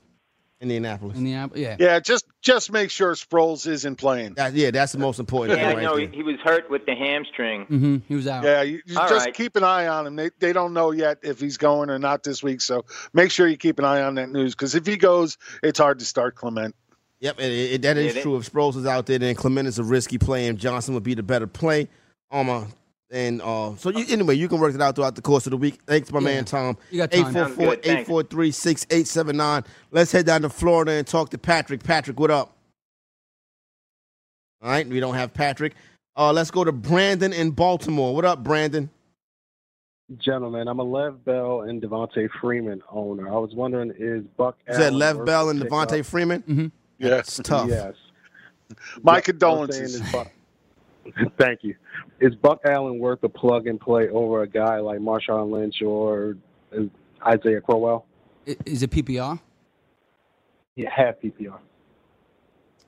Indianapolis. 0.61 1.16
Indianapolis. 1.16 1.61
Yeah. 1.61 1.76
Yeah, 1.78 2.01
just 2.01 2.24
just 2.43 2.72
make 2.72 2.91
sure 2.91 3.12
Sproles 3.12 3.66
isn't 3.68 3.95
playing. 3.97 4.34
That, 4.34 4.55
yeah, 4.55 4.72
that's 4.72 4.91
the 4.91 4.99
most 4.99 5.20
important 5.20 5.57
Yeah, 5.57 5.68
thing 5.68 5.72
I 5.72 5.74
right 5.76 5.84
know 5.84 5.97
there. 5.97 6.09
he, 6.09 6.16
he 6.16 6.22
was 6.24 6.36
hurt 6.43 6.68
with 6.68 6.84
the 6.84 6.97
hamstring. 6.97 7.66
Mm-hmm. 7.66 7.97
He 8.09 8.14
was 8.16 8.26
out. 8.26 8.43
Yeah, 8.43 8.62
you, 8.62 8.80
you 8.84 8.95
just 8.95 9.26
right. 9.26 9.34
keep 9.34 9.55
an 9.55 9.62
eye 9.62 9.86
on 9.86 10.07
him. 10.09 10.16
They 10.16 10.30
they 10.41 10.53
don't 10.53 10.74
know 10.74 10.91
yet 10.91 11.18
if 11.22 11.41
he's 11.41 11.59
going 11.59 11.91
or 11.91 11.99
not 12.01 12.24
this 12.24 12.43
week, 12.43 12.61
so 12.61 12.84
make 13.12 13.30
sure 13.30 13.47
you 13.47 13.57
keep 13.57 13.78
an 13.78 13.84
eye 13.84 14.03
on 14.03 14.16
that 14.16 14.30
news 14.30 14.57
because 14.57 14.74
if 14.74 14.84
he 14.84 14.97
goes, 14.97 15.39
it's 15.62 15.78
hard 15.78 16.01
to 16.01 16.05
start 16.05 16.34
Clement. 16.34 16.74
Yep, 17.20 17.41
it, 17.41 17.53
it, 17.53 17.82
that 17.82 17.97
is 17.97 18.16
Yeah, 18.16 18.22
true. 18.22 18.36
If 18.36 18.53
Sproles 18.53 18.76
is 18.76 18.86
out 18.86 19.07
there, 19.07 19.18
then 19.18 19.36
Clement 19.36 19.68
is 19.68 19.78
a 19.78 19.84
risky 19.84 20.18
play, 20.18 20.49
and 20.49 20.59
Johnson 20.59 20.95
would 20.95 21.03
be 21.05 21.14
the 21.14 21.22
better 21.22 21.47
play. 21.47 21.89
Um, 22.32 22.49
uh, 22.49 22.64
and 23.11 23.41
uh, 23.43 23.75
so 23.77 23.91
you, 23.91 24.05
anyway, 24.09 24.35
you 24.35 24.49
can 24.49 24.59
work 24.61 24.75
it 24.75 24.83
out 24.83 24.95
throughout 24.97 25.15
the 25.15 25.23
course 25.23 25.47
of 25.47 25.51
the 25.51 25.57
week. 25.57 25.79
Thanks, 25.87 26.11
my 26.13 26.19
Yeah. 26.21 26.25
man 26.25 26.45
Tom. 26.45 26.77
You 26.91 26.99
got 26.99 27.11
time. 27.13 27.33
Sounds 27.33 27.57
good. 27.57 27.83
Thanks. 27.83 28.09
844-843-6879. 28.11 29.65
Let's 29.91 30.13
head 30.13 30.27
down 30.27 30.43
to 30.43 30.49
Florida 30.51 30.93
and 30.93 31.07
talk 31.07 31.31
to 31.31 31.39
Patrick. 31.39 31.83
Patrick, 31.83 32.19
what 32.21 32.31
up? 32.31 32.55
All 34.63 34.71
right, 34.71 34.87
we 34.87 35.01
don't 35.01 35.15
have 35.15 35.33
Patrick. 35.33 35.75
Uh, 36.17 36.33
let's 36.33 36.51
go 36.51 36.65
to 36.65 36.73
Brandon 36.73 37.33
in 37.33 37.53
Baltimore. 37.53 38.15
What 38.15 38.25
up, 38.25 38.43
Brandon? 38.43 38.91
Gentlemen, 40.17 40.67
I'm 40.69 40.79
a 40.81 40.83
Lev 40.83 41.25
Bell 41.25 41.63
and 41.63 41.81
Devonta 41.83 42.29
Freeman 42.41 42.83
owner. 42.91 43.29
I 43.29 43.37
was 43.39 43.55
wondering, 43.55 43.93
is 43.99 44.25
Buck 44.37 44.57
is 44.67 44.77
said 44.77 44.87
Allen 44.95 44.99
Lev 44.99 45.25
Bell 45.27 45.51
and 45.51 45.61
pickup? 45.61 45.89
Devonta 45.91 46.05
Freeman. 46.05 46.43
Mm-hmm. 46.43 46.67
Yes, 46.99 47.39
It's 47.39 47.49
tough. 47.49 47.69
Yes. 47.69 47.95
My 49.03 49.13
Yeah, 49.13 49.13
I 49.13 49.17
was 49.17 49.25
condolences. 49.25 50.03
Saying 51.15 51.17
is 51.17 51.25
Buck- 51.25 51.33
Thank 51.39 51.65
you. 51.65 51.75
Is 52.21 52.35
Buck 52.37 52.61
Allen 52.65 52.99
worth 52.99 53.23
a 53.23 53.29
plug 53.29 53.67
and 53.67 53.81
play 53.81 54.09
over 54.09 54.43
a 54.43 54.49
guy 54.49 54.79
like 54.81 54.99
Marshawn 55.01 55.51
Lynch 55.51 55.83
or 55.83 56.37
Isaiah 57.27 57.61
Crowell? 57.61 58.07
Is 58.65 58.83
it 58.83 58.91
PPR? 58.91 59.39
Yeah, 60.77 60.91
half 60.95 61.17
PPR. 61.23 61.59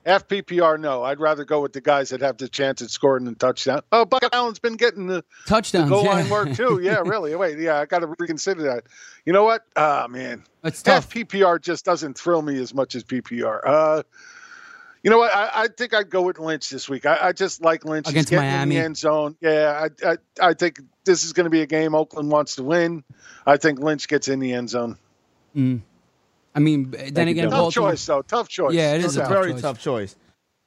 FPPR, 0.05 0.79
no. 0.79 1.03
I'd 1.03 1.19
rather 1.19 1.45
go 1.45 1.61
with 1.61 1.73
the 1.73 1.81
guys 1.81 2.09
that 2.09 2.21
have 2.21 2.37
the 2.37 2.47
chance 2.49 2.81
at 2.81 2.89
scoring 2.89 3.23
the 3.25 3.35
touchdown. 3.35 3.81
Oh, 3.91 4.03
Buck 4.03 4.23
Allen's 4.33 4.57
been 4.57 4.75
getting 4.75 5.05
the 5.05 5.23
Touchdowns. 5.45 5.89
goal 5.89 6.03
yeah. 6.05 6.09
line 6.13 6.29
work 6.29 6.53
too. 6.55 6.79
Yeah, 6.81 7.01
really. 7.05 7.35
Wait, 7.35 7.59
yeah, 7.59 7.79
I 7.79 7.85
got 7.85 7.99
to 7.99 8.07
reconsider 8.17 8.63
that. 8.63 8.83
You 9.25 9.33
know 9.33 9.43
what? 9.43 9.61
Ah, 9.75 10.07
man, 10.09 10.43
It's 10.63 10.81
tough. 10.81 11.09
FPPR 11.13 11.61
just 11.61 11.85
doesn't 11.85 12.17
thrill 12.17 12.41
me 12.41 12.59
as 12.59 12.73
much 12.73 12.95
as 12.95 13.03
PPR. 13.03 13.59
Uh, 13.63 14.01
you 15.03 15.09
know 15.09 15.17
what? 15.17 15.33
I, 15.33 15.63
I 15.63 15.67
think 15.67 15.93
I'd 15.93 16.09
go 16.09 16.21
with 16.21 16.39
Lynch 16.39 16.69
this 16.69 16.87
week. 16.89 17.05
I, 17.05 17.29
I 17.29 17.31
just 17.31 17.61
like 17.61 17.85
Lynch 17.85 18.07
He's 18.07 18.13
Against 18.13 18.29
getting 18.29 18.47
Miami. 18.49 18.75
in 18.75 18.79
the 18.81 18.85
end 18.85 18.97
zone. 18.97 19.35
Yeah, 19.41 19.87
I, 20.05 20.09
I 20.11 20.17
I 20.49 20.53
think 20.53 20.79
this 21.05 21.23
is 21.23 21.33
going 21.33 21.45
to 21.45 21.49
be 21.49 21.61
a 21.61 21.65
game 21.65 21.95
Oakland 21.95 22.29
wants 22.31 22.55
to 22.55 22.63
win. 22.63 23.03
I 23.45 23.57
think 23.57 23.79
Lynch 23.79 24.07
gets 24.07 24.27
in 24.27 24.39
the 24.39 24.53
end 24.53 24.69
zone. 24.69 24.97
Mm. 25.55 25.81
I 26.53 26.59
mean, 26.59 26.91
then 26.91 27.27
you, 27.27 27.31
again, 27.31 27.45
Tough 27.49 27.59
Baltimore. 27.59 27.91
choice, 27.91 28.05
though. 28.05 28.21
Tough 28.21 28.47
choice. 28.49 28.73
Yeah, 28.73 28.93
it 28.95 29.03
is 29.05 29.15
No 29.15 29.23
a 29.23 29.25
tough 29.25 29.33
very 29.33 29.51
choice. 29.53 29.61
tough 29.61 29.79
choice. 29.79 30.15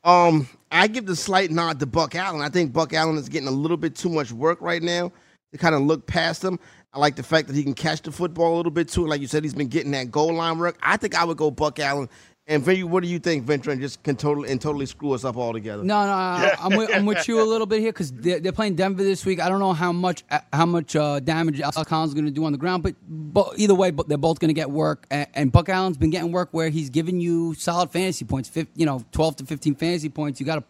Um, 0.03 0.49
I 0.73 0.87
give 0.87 1.07
the 1.07 1.17
slight 1.17 1.51
nod 1.51 1.79
to 1.81 1.87
Buck 1.87 2.15
Allen. 2.15 2.41
I 2.43 2.49
think 2.49 2.73
Buck 2.73 2.93
Allen 2.93 3.17
is 3.17 3.29
getting 3.29 3.49
a 3.49 3.53
little 3.53 3.77
bit 3.77 3.95
too 3.95 4.09
much 4.09 4.33
work 4.33 4.61
right 4.61 4.83
now 4.83 5.13
to 5.53 5.59
kind 5.59 5.75
of 5.75 5.83
look 5.83 6.07
past 6.07 6.43
him. 6.43 6.59
I 6.93 6.99
like 6.99 7.17
the 7.17 7.23
fact 7.23 7.49
that 7.49 7.57
he 7.57 7.63
can 7.65 7.75
catch 7.75 8.03
the 8.03 8.13
football 8.13 8.55
a 8.55 8.57
little 8.57 8.71
bit 8.73 8.89
too. 8.89 9.07
Like 9.07 9.21
you 9.21 9.27
said, 9.27 9.43
he's 9.45 9.55
been 9.55 9.69
getting 9.69 9.91
that 9.93 10.11
goal 10.11 10.33
line 10.35 10.59
work. 10.59 10.77
I 10.83 10.97
think 10.97 11.15
I 11.15 11.25
would 11.25 11.37
go 11.37 11.51
Buck 11.51 11.79
Allen. 11.81 12.09
And 12.47 12.63
Vinny, 12.63 12.83
what 12.85 13.03
do 13.03 13.09
you 13.09 13.19
think, 13.19 13.45
Ventura? 13.45 13.75
Just 13.77 14.03
can 14.03 14.17
totally 14.17 14.51
and 14.51 14.61
totally 14.61 14.85
screw 14.85 15.13
us 15.13 15.25
up 15.25 15.39
altogether. 15.39 15.83
No, 15.83 16.05
no, 16.05 16.13
I- 16.13 16.55
I'm 16.61 16.77
with, 16.77 16.95
I'm 16.95 17.07
with 17.07 17.27
you 17.27 17.41
a 17.41 17.43
little 17.43 17.67
bit 17.67 17.81
here 17.81 17.91
because 17.91 18.13
they're, 18.13 18.39
they're 18.39 18.53
playing 18.53 18.75
Denver 18.75 19.03
this 19.03 19.25
week. 19.25 19.41
I 19.41 19.49
don't 19.49 19.61
know 19.61 19.73
how 19.73 19.93
much 19.93 20.25
how 20.53 20.67
much 20.67 20.95
uh, 20.95 21.21
damage 21.21 21.59
Alex 21.63 21.79
Collins 21.89 22.11
is 22.11 22.15
going 22.15 22.27
to 22.27 22.31
do 22.31 22.45
on 22.45 22.53
the 22.53 22.59
ground, 22.59 22.83
but, 22.83 22.97
but 23.09 23.55
either 23.57 23.75
way, 23.75 23.91
but 23.93 24.09
they're 24.09 24.19
both 24.19 24.41
going 24.41 24.51
to 24.51 24.55
get 24.55 24.71
work. 24.71 25.07
And, 25.11 25.27
and 25.33 25.53
Buck 25.53 25.71
Allen's 25.71 25.97
been 25.97 26.11
getting 26.11 26.33
work 26.33 26.51
where 26.53 26.69
he's 26.69 26.91
giving 26.91 27.19
you 27.19 27.55
solid 27.55 27.91
fantasy 27.91 28.27
points, 28.27 28.51
fif- 28.51 28.69
you 28.77 28.85
know, 28.85 29.03
12 29.13 29.37
to 29.37 29.47
15 29.47 29.75
fantasy 29.77 30.11
points. 30.11 30.39
You 30.39 30.45
got 30.45 30.57
to 30.57 30.65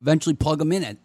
eventually 0.00 0.34
plug 0.34 0.62
him 0.62 0.72
in 0.72 0.82
at, 0.82 0.96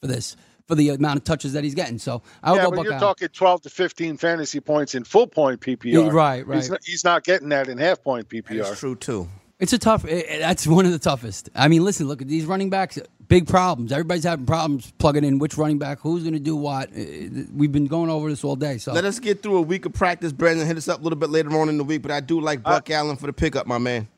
for 0.00 0.06
this 0.06 0.36
for 0.66 0.74
the 0.74 0.88
amount 0.88 1.18
of 1.18 1.24
touches 1.24 1.52
that 1.52 1.64
he's 1.64 1.74
getting. 1.74 1.98
So 1.98 2.22
I 2.42 2.52
would 2.52 2.56
Yeah, 2.56 2.64
go 2.64 2.70
but 2.70 2.76
Buck 2.76 2.84
you're 2.84 2.92
Allen. 2.94 3.02
talking 3.02 3.28
12 3.28 3.62
to 3.62 3.70
15 3.70 4.16
fantasy 4.16 4.60
points 4.60 4.94
in 4.94 5.04
full 5.04 5.26
point 5.26 5.60
PPR. 5.60 5.84
Yeah, 5.92 6.08
right, 6.08 6.46
right. 6.46 6.56
He's 6.56 6.70
not, 6.70 6.80
he's 6.82 7.04
not 7.04 7.24
getting 7.24 7.50
that 7.50 7.68
in 7.68 7.76
half 7.76 8.02
point 8.02 8.28
PPR. 8.30 8.62
That's 8.64 8.80
true 8.80 8.96
too. 8.96 9.28
It's 9.58 9.72
a 9.72 9.78
tough. 9.78 10.04
eh, 10.04 10.22
eh, 10.26 10.38
That's 10.38 10.66
one 10.66 10.84
of 10.84 10.92
the 10.92 10.98
toughest. 10.98 11.48
I 11.54 11.68
mean, 11.68 11.82
listen, 11.84 12.06
look 12.08 12.20
at 12.20 12.28
these 12.28 12.44
running 12.44 12.68
backs. 12.70 12.98
Big 13.28 13.46
problems. 13.48 13.90
Everybody's 13.90 14.24
having 14.24 14.44
problems 14.46 14.92
plugging 14.98 15.24
in 15.24 15.38
which 15.38 15.56
running 15.56 15.78
back, 15.78 15.98
who's 16.00 16.22
going 16.22 16.34
to 16.34 16.38
do 16.40 16.54
what. 16.54 16.90
Eh, 16.94 17.28
We've 17.52 17.72
been 17.72 17.86
going 17.86 18.10
over 18.10 18.28
this 18.28 18.44
all 18.44 18.56
day. 18.56 18.78
So 18.78 18.92
Let 18.92 19.04
us 19.06 19.18
get 19.18 19.42
through 19.42 19.56
a 19.56 19.62
week 19.62 19.86
of 19.86 19.94
practice. 19.94 20.32
Brandon, 20.32 20.66
hit 20.66 20.76
us 20.76 20.88
up 20.88 21.00
a 21.00 21.02
little 21.02 21.18
bit 21.18 21.30
later 21.30 21.58
on 21.58 21.68
in 21.68 21.78
the 21.78 21.84
week, 21.84 22.02
but 22.02 22.10
I 22.10 22.20
do 22.20 22.40
like 22.40 22.62
Buck 22.62 22.90
Allen 22.90 23.16
for 23.16 23.26
the 23.26 23.32
pickup, 23.32 23.66
my 23.66 23.78
man. 23.78 24.08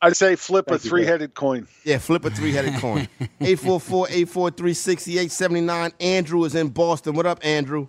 I'd 0.00 0.16
say 0.16 0.36
flip 0.36 0.66
a 0.68 0.70
Thank 0.72 0.84
you, 0.84 0.90
three 0.90 1.04
headed 1.04 1.34
coin. 1.34 1.66
Yeah, 1.84 1.98
flip 1.98 2.24
a 2.24 2.30
three 2.38 2.52
headed 2.52 2.74
coin. 2.74 3.08
844 3.40 4.08
843 4.08 4.74
6879. 4.74 5.92
Andrew 6.00 6.44
is 6.44 6.54
in 6.54 6.68
Boston. 6.68 7.14
What 7.14 7.26
up, 7.26 7.40
Andrew? 7.44 7.88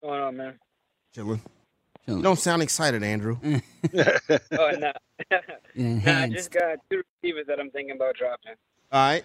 What's 0.00 0.12
going 0.12 0.22
on, 0.22 0.36
man? 0.36 0.58
Chilling. 1.14 1.42
Chilling. 2.08 2.20
You 2.20 2.24
don't 2.24 2.38
sound 2.38 2.62
excited, 2.62 3.02
Andrew. 3.02 3.36
Oh, 3.92 4.70
no. 4.78 4.92
yeah, 5.74 5.94
nah, 6.04 6.20
I 6.22 6.28
just 6.28 6.50
got 6.50 6.78
two 6.90 7.02
receivers 7.22 7.46
that 7.48 7.60
I'm 7.60 7.70
thinking 7.70 7.94
about 7.96 8.16
dropping. 8.16 8.52
All 8.90 9.00
right. 9.00 9.24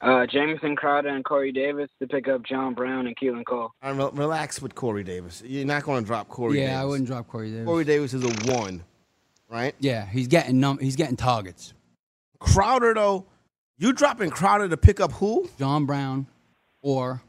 Uh, 0.00 0.26
Jamison 0.26 0.76
Crowder 0.76 1.08
and 1.08 1.24
Corey 1.24 1.50
Davis 1.50 1.88
to 2.00 2.06
pick 2.06 2.28
up 2.28 2.42
John 2.44 2.74
Brown 2.74 3.06
and 3.06 3.16
Keelan 3.16 3.44
Cole. 3.44 3.72
All 3.82 3.94
right, 3.94 4.12
re- 4.12 4.18
relax 4.18 4.62
with 4.62 4.74
Corey 4.74 5.02
Davis. 5.02 5.42
You're 5.44 5.64
not 5.64 5.82
going 5.82 6.02
to 6.02 6.06
drop 6.06 6.28
Corey 6.28 6.60
yeah, 6.60 6.66
Davis. 6.66 6.80
I 6.80 6.84
wouldn't 6.84 7.06
drop 7.08 7.26
Corey 7.26 7.50
Davis. 7.50 7.66
Corey 7.66 7.84
Davis 7.84 8.14
is 8.14 8.22
a 8.24 8.52
one, 8.52 8.84
right? 9.48 9.74
Yeah, 9.80 10.06
he's 10.06 10.28
getting 10.28 10.60
num- 10.60 10.78
He's 10.78 10.96
getting 10.96 11.16
targets. 11.16 11.72
Crowder, 12.38 12.94
though, 12.94 13.24
you 13.78 13.92
dropping 13.92 14.30
Crowder 14.30 14.68
to 14.68 14.76
pick 14.76 15.00
up 15.00 15.12
who? 15.12 15.48
John 15.58 15.86
Brown, 15.86 16.26
or 16.82 17.22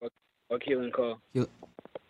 Or 0.00 0.58
Keelan 0.58 0.92
Cole. 0.92 1.18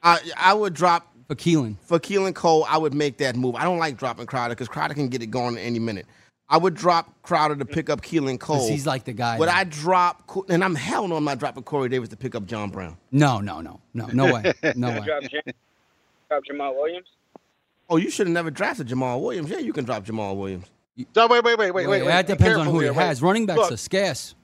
I, 0.03 0.21
I 0.37 0.55
would 0.55 0.75
drop 0.75 1.13
for 1.29 1.35
Keelan. 1.37 1.77
for 1.83 1.99
Keelan 2.01 2.35
Cole. 2.35 2.65
I 2.69 2.79
would 2.79 2.95
make 2.95 3.19
that 3.19 3.37
move. 3.37 3.55
I 3.55 3.63
don't 3.65 3.79
like 3.79 3.97
dropping 3.97 4.27
Crowder 4.27 4.55
because 4.55 4.69
Crowder 4.69 4.95
can 4.95 5.09
get 5.09 5.23
it 5.23 5.27
going 5.29 5.57
at 5.57 5.63
any 5.63 5.79
minute. 5.79 6.07
I 6.51 6.57
would 6.57 6.75
drop 6.75 7.13
Crowder 7.23 7.57
to 7.57 7.65
pick 7.67 7.91
up 7.91 8.01
Keelan 8.01 8.41
Cole. 8.41 8.67
he's 8.69 8.87
like 8.87 9.05
the 9.05 9.13
guy 9.13 9.39
Would 9.39 9.49
that- 9.49 9.57
I 9.57 9.65
drop? 9.65 10.31
And 10.49 10.65
I'm 10.65 10.75
hell 10.75 11.07
no, 11.07 11.17
I'm 11.17 11.25
not 11.25 11.39
dropping 11.39 11.63
Corey 11.65 11.91
Davis 11.91 12.09
to 12.09 12.17
pick 12.17 12.35
up 12.35 12.47
John 12.47 12.71
Brown. 12.71 12.97
No, 13.13 13.39
no, 13.41 13.61
no, 13.61 13.81
no, 13.93 14.07
no 14.07 14.33
way, 14.33 14.53
no 14.75 14.89
way. 14.93 15.01
Drop, 15.05 15.23
Jam- 15.25 15.43
drop 16.29 16.45
Jamal 16.47 16.75
Williams. 16.75 17.07
Oh, 17.91 17.97
you 17.97 18.11
should 18.11 18.27
have 18.27 18.35
never 18.35 18.51
drafted 18.51 18.87
Jamal 18.87 19.21
Williams. 19.21 19.51
Yeah, 19.51 19.59
you 19.59 19.73
can 19.75 19.85
drop 19.85 20.05
Jamal 20.05 20.37
Williams. 20.37 20.67
No, 21.15 21.27
wait, 21.27 21.45
wait, 21.45 21.59
wait, 21.59 21.71
wait, 21.71 21.87
wait. 21.87 22.05
That 22.07 22.27
depends 22.27 22.59
on 22.59 22.67
who 22.67 22.81
he 22.81 22.87
here. 22.87 22.93
Wait. 22.93 23.05
has. 23.05 23.23
Running 23.23 23.47
backs 23.47 23.59
Look, 23.61 23.73
are 23.73 23.77
scarce. 23.77 24.35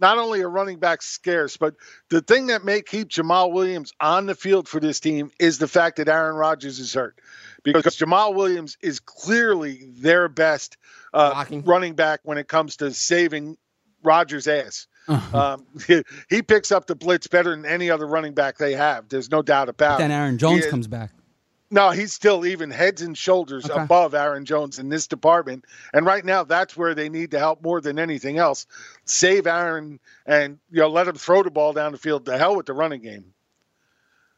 Not 0.00 0.18
only 0.18 0.40
are 0.40 0.50
running 0.50 0.78
backs 0.78 1.06
scarce, 1.06 1.56
but 1.56 1.74
the 2.08 2.20
thing 2.20 2.48
that 2.48 2.64
may 2.64 2.82
keep 2.82 3.08
Jamal 3.08 3.52
Williams 3.52 3.92
on 4.00 4.26
the 4.26 4.34
field 4.34 4.68
for 4.68 4.80
this 4.80 5.00
team 5.00 5.30
is 5.38 5.58
the 5.58 5.68
fact 5.68 5.96
that 5.96 6.08
Aaron 6.08 6.36
Rodgers 6.36 6.78
is 6.78 6.94
hurt. 6.94 7.18
Because 7.62 7.94
Jamal 7.96 8.32
Williams 8.32 8.78
is 8.80 9.00
clearly 9.00 9.90
their 9.98 10.28
best 10.28 10.78
uh, 11.12 11.44
running 11.66 11.94
back 11.94 12.20
when 12.22 12.38
it 12.38 12.48
comes 12.48 12.76
to 12.78 12.92
saving 12.92 13.58
Rodgers' 14.02 14.48
ass. 14.48 14.86
Um, 15.34 15.66
he, 15.86 16.02
he 16.28 16.42
picks 16.42 16.72
up 16.72 16.86
the 16.86 16.94
blitz 16.94 17.26
better 17.26 17.50
than 17.50 17.66
any 17.66 17.90
other 17.90 18.06
running 18.06 18.32
back 18.32 18.58
they 18.58 18.74
have. 18.74 19.08
There's 19.08 19.30
no 19.30 19.42
doubt 19.42 19.68
about 19.68 19.96
it. 20.00 20.04
Then. 20.04 20.10
Aaron 20.10 20.38
Jones 20.38 20.66
comes 20.66 20.86
back. 20.86 21.10
No, 21.70 21.90
he's 21.90 22.12
still 22.12 22.44
even 22.46 22.70
heads 22.70 23.02
and 23.02 23.16
shoulders 23.16 23.64
Okay. 23.66 23.84
above 23.84 24.14
Aaron 24.14 24.44
Jones 24.44 24.78
in 24.78 24.88
this 24.88 25.06
department. 25.06 25.64
And 25.94 26.04
right 26.06 26.24
now, 26.24 26.44
that's 26.44 26.76
where 26.76 26.94
they 26.94 27.08
need 27.08 27.32
to 27.32 27.38
help 27.38 27.62
more 27.62 27.80
than 27.80 27.98
anything 27.98 28.38
else. 28.38 28.66
Save 29.04 29.46
Aaron 29.46 30.00
and 30.26 30.58
you 30.70 30.80
know 30.80 30.88
let 30.88 31.08
him 31.08 31.16
throw 31.16 31.42
the 31.42 31.50
ball 31.50 31.72
down 31.72 31.92
the 31.92 31.98
field. 31.98 32.24
The 32.24 32.38
hell 32.38 32.56
with 32.56 32.66
the 32.66 32.74
running 32.74 33.02
game. 33.02 33.24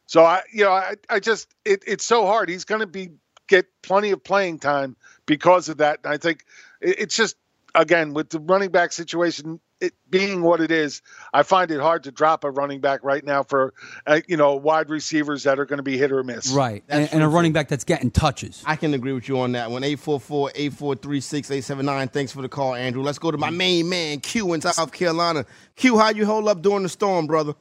So 0.05 0.23
I, 0.23 0.41
you 0.53 0.63
know, 0.65 0.71
I, 0.71 0.95
I 1.09 1.19
just 1.19 1.53
it, 1.65 1.83
it's 1.87 2.05
so 2.05 2.25
hard. 2.25 2.49
He's 2.49 2.65
going 2.65 2.81
to 2.81 2.87
be 2.87 3.09
get 3.47 3.65
plenty 3.81 4.11
of 4.11 4.23
playing 4.23 4.59
time 4.59 4.95
because 5.25 5.69
of 5.69 5.77
that. 5.77 5.99
And 6.03 6.13
I 6.13 6.17
think 6.17 6.45
it, 6.81 6.97
it's 6.99 7.15
just 7.15 7.35
again 7.75 8.13
with 8.13 8.29
the 8.29 8.39
running 8.39 8.69
back 8.71 8.91
situation. 8.91 9.59
It 9.83 9.93
being 10.09 10.41
what 10.43 10.61
it 10.61 10.71
is, 10.71 11.01
I 11.33 11.43
find 11.43 11.69
it 11.69 11.81
hard 11.81 12.03
to 12.03 12.11
drop 12.11 12.45
a 12.45 12.51
running 12.51 12.79
back 12.79 13.03
right 13.03 13.21
now 13.21 13.43
for, 13.43 13.73
uh, 14.07 14.21
you 14.27 14.37
know, 14.37 14.55
wide 14.55 14.89
receivers 14.89 15.43
that 15.43 15.59
are 15.59 15.65
going 15.65 15.75
to 15.77 15.83
be 15.83 15.97
hit 15.97 16.13
or 16.13 16.23
miss. 16.23 16.51
Right, 16.51 16.85
and, 16.87 17.09
and 17.11 17.21
a 17.21 17.27
running 17.27 17.51
back 17.51 17.67
that's 17.67 17.83
getting 17.83 18.09
touches. 18.09 18.63
I 18.65 18.77
can 18.77 18.93
agree 18.93 19.11
with 19.11 19.27
you 19.27 19.39
on 19.39 19.51
that 19.51 19.69
one. 19.69 19.81
844-843-6879. 19.81 22.13
Thanks 22.13 22.31
for 22.31 22.41
the 22.41 22.47
call, 22.47 22.75
Andrew. 22.75 23.03
Let's 23.03 23.19
go 23.19 23.29
to 23.29 23.37
my 23.37 23.49
main 23.49 23.89
man, 23.89 24.21
Q 24.21 24.53
in 24.53 24.61
South 24.61 24.93
Carolina. 24.93 25.45
Q, 25.75 25.97
how 25.97 26.11
you 26.11 26.25
hold 26.25 26.47
up 26.47 26.61
during 26.61 26.83
the 26.83 26.89
storm, 26.89 27.27
brother? 27.27 27.53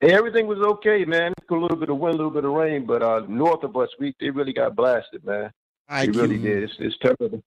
Hey, 0.00 0.12
everything 0.12 0.46
was 0.46 0.58
okay, 0.58 1.06
man. 1.06 1.32
A 1.50 1.54
little 1.54 1.78
bit 1.78 1.88
of 1.88 1.96
wind, 1.96 2.16
a 2.16 2.18
little 2.18 2.30
bit 2.30 2.44
of 2.44 2.52
rain, 2.52 2.84
but 2.84 3.02
uh, 3.02 3.22
north 3.26 3.62
of 3.62 3.74
us, 3.78 3.88
we 3.98 4.14
they 4.20 4.28
really 4.28 4.52
got 4.52 4.76
blasted, 4.76 5.24
man. 5.24 5.50
All 5.88 5.96
right, 5.96 6.12
They 6.12 6.20
really 6.20 6.36
did. 6.36 6.64
It's, 6.64 6.74
it's 6.78 6.98
terrible. 6.98 7.42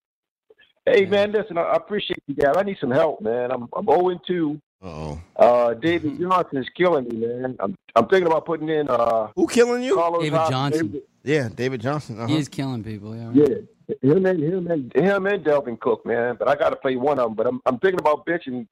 Hey, 0.90 1.06
man, 1.06 1.32
listen, 1.32 1.58
I 1.58 1.62
I 1.62 1.76
appreciate 1.76 2.22
you 2.28 2.36
guys. 2.36 2.56
I 2.58 2.64
need 2.64 2.78
some 2.80 2.92
help, 2.92 3.22
man. 3.22 3.52
I'm 3.52 3.68
I'm 3.74 3.86
0 3.86 4.20
2. 4.26 4.62
Uh-oh. 4.82 5.22
Uh, 5.36 5.74
David 5.74 6.20
Johnson 6.20 6.58
is 6.58 6.70
killing 6.76 7.08
me, 7.10 7.18
man. 7.18 7.56
I'm 7.60 7.76
I'm 7.96 8.08
thinking 8.08 8.28
about 8.28 8.46
putting 8.46 8.70
in 8.70 8.90
uh, 8.90 9.28
Who 9.36 9.48
killing 9.48 9.84
you? 9.84 9.96
Carlos 9.96 10.24
David 10.24 10.38
Hyde. 10.38 10.52
Johnson. 10.52 11.02
Yeah, 11.24 11.50
David 11.54 11.82
Johnson. 11.82 12.18
Uh-huh. 12.18 12.28
He 12.28 12.38
is 12.38 12.48
killing 12.48 12.84
people. 12.84 13.16
Yeah. 13.16 13.32
Yeah, 13.34 13.96
him 14.02 14.26
and 14.26 14.42
him 14.42 14.68
and 14.72 14.94
him 14.94 15.26
and 15.28 15.44
Dalvin 15.44 15.80
Cook, 15.80 16.06
man. 16.06 16.38
But 16.40 16.48
I 16.48 16.56
got 16.56 16.70
to 16.70 16.76
play 16.76 16.96
one 16.96 17.20
of 17.20 17.26
them. 17.26 17.34
But 17.36 17.48
I'm 17.48 17.62
I'm 17.66 17.78
thinking 17.80 18.00
about 18.00 18.26
benching 18.26 18.68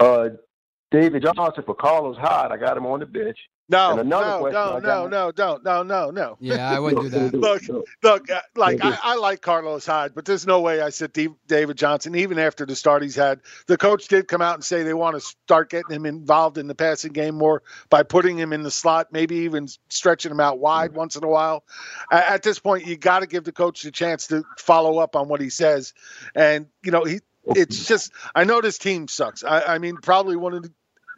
uh, 0.00 0.30
David 0.92 1.22
Johnson 1.22 1.64
for 1.64 1.74
Carlos 1.74 2.18
Hyde. 2.18 2.52
I 2.52 2.56
got 2.58 2.76
him 2.76 2.84
on 2.86 3.00
the 3.00 3.06
bench. 3.06 3.38
No, 3.68 4.02
no, 4.02 4.40
question 4.40 4.52
no, 4.52 4.78
no, 4.78 5.06
no, 5.06 5.32
don't, 5.32 5.64
no, 5.64 5.82
no, 5.82 6.10
no. 6.10 6.36
Yeah, 6.40 6.70
I 6.70 6.78
wouldn't 6.78 7.10
do 7.10 7.30
that. 7.30 7.34
Look, 7.34 7.62
look, 8.02 8.30
uh, 8.30 8.42
like 8.54 8.84
I, 8.84 8.98
I 9.02 9.16
like 9.16 9.40
Carlos 9.40 9.86
Hyde, 9.86 10.14
but 10.14 10.26
there's 10.26 10.46
no 10.46 10.60
way 10.60 10.82
I 10.82 10.90
sit 10.90 11.16
David 11.46 11.78
Johnson, 11.78 12.14
even 12.14 12.38
after 12.38 12.66
the 12.66 12.76
start 12.76 13.02
he's 13.02 13.16
had. 13.16 13.40
The 13.68 13.78
coach 13.78 14.08
did 14.08 14.28
come 14.28 14.42
out 14.42 14.56
and 14.56 14.64
say 14.64 14.82
they 14.82 14.92
want 14.92 15.16
to 15.16 15.20
start 15.20 15.70
getting 15.70 15.94
him 15.96 16.04
involved 16.04 16.58
in 16.58 16.66
the 16.66 16.74
passing 16.74 17.12
game 17.12 17.36
more 17.36 17.62
by 17.88 18.02
putting 18.02 18.38
him 18.38 18.52
in 18.52 18.62
the 18.62 18.70
slot, 18.70 19.10
maybe 19.10 19.36
even 19.36 19.68
stretching 19.88 20.30
him 20.30 20.40
out 20.40 20.58
wide 20.58 20.92
once 20.92 21.16
in 21.16 21.24
a 21.24 21.28
while. 21.28 21.64
At 22.10 22.42
this 22.42 22.58
point, 22.58 22.86
you 22.86 22.98
got 22.98 23.20
to 23.20 23.26
give 23.26 23.44
the 23.44 23.52
coach 23.52 23.82
the 23.82 23.90
chance 23.90 24.26
to 24.26 24.42
follow 24.58 24.98
up 24.98 25.16
on 25.16 25.28
what 25.28 25.40
he 25.40 25.48
says, 25.48 25.94
and 26.34 26.66
you 26.84 26.90
know 26.90 27.04
he. 27.04 27.20
It's 27.44 27.86
just 27.86 28.12
I 28.36 28.44
know 28.44 28.60
this 28.60 28.78
team 28.78 29.08
sucks. 29.08 29.42
I, 29.42 29.74
I 29.74 29.78
mean, 29.78 29.96
probably 29.96 30.36
one 30.36 30.54
of 30.54 30.62
the 30.62 30.72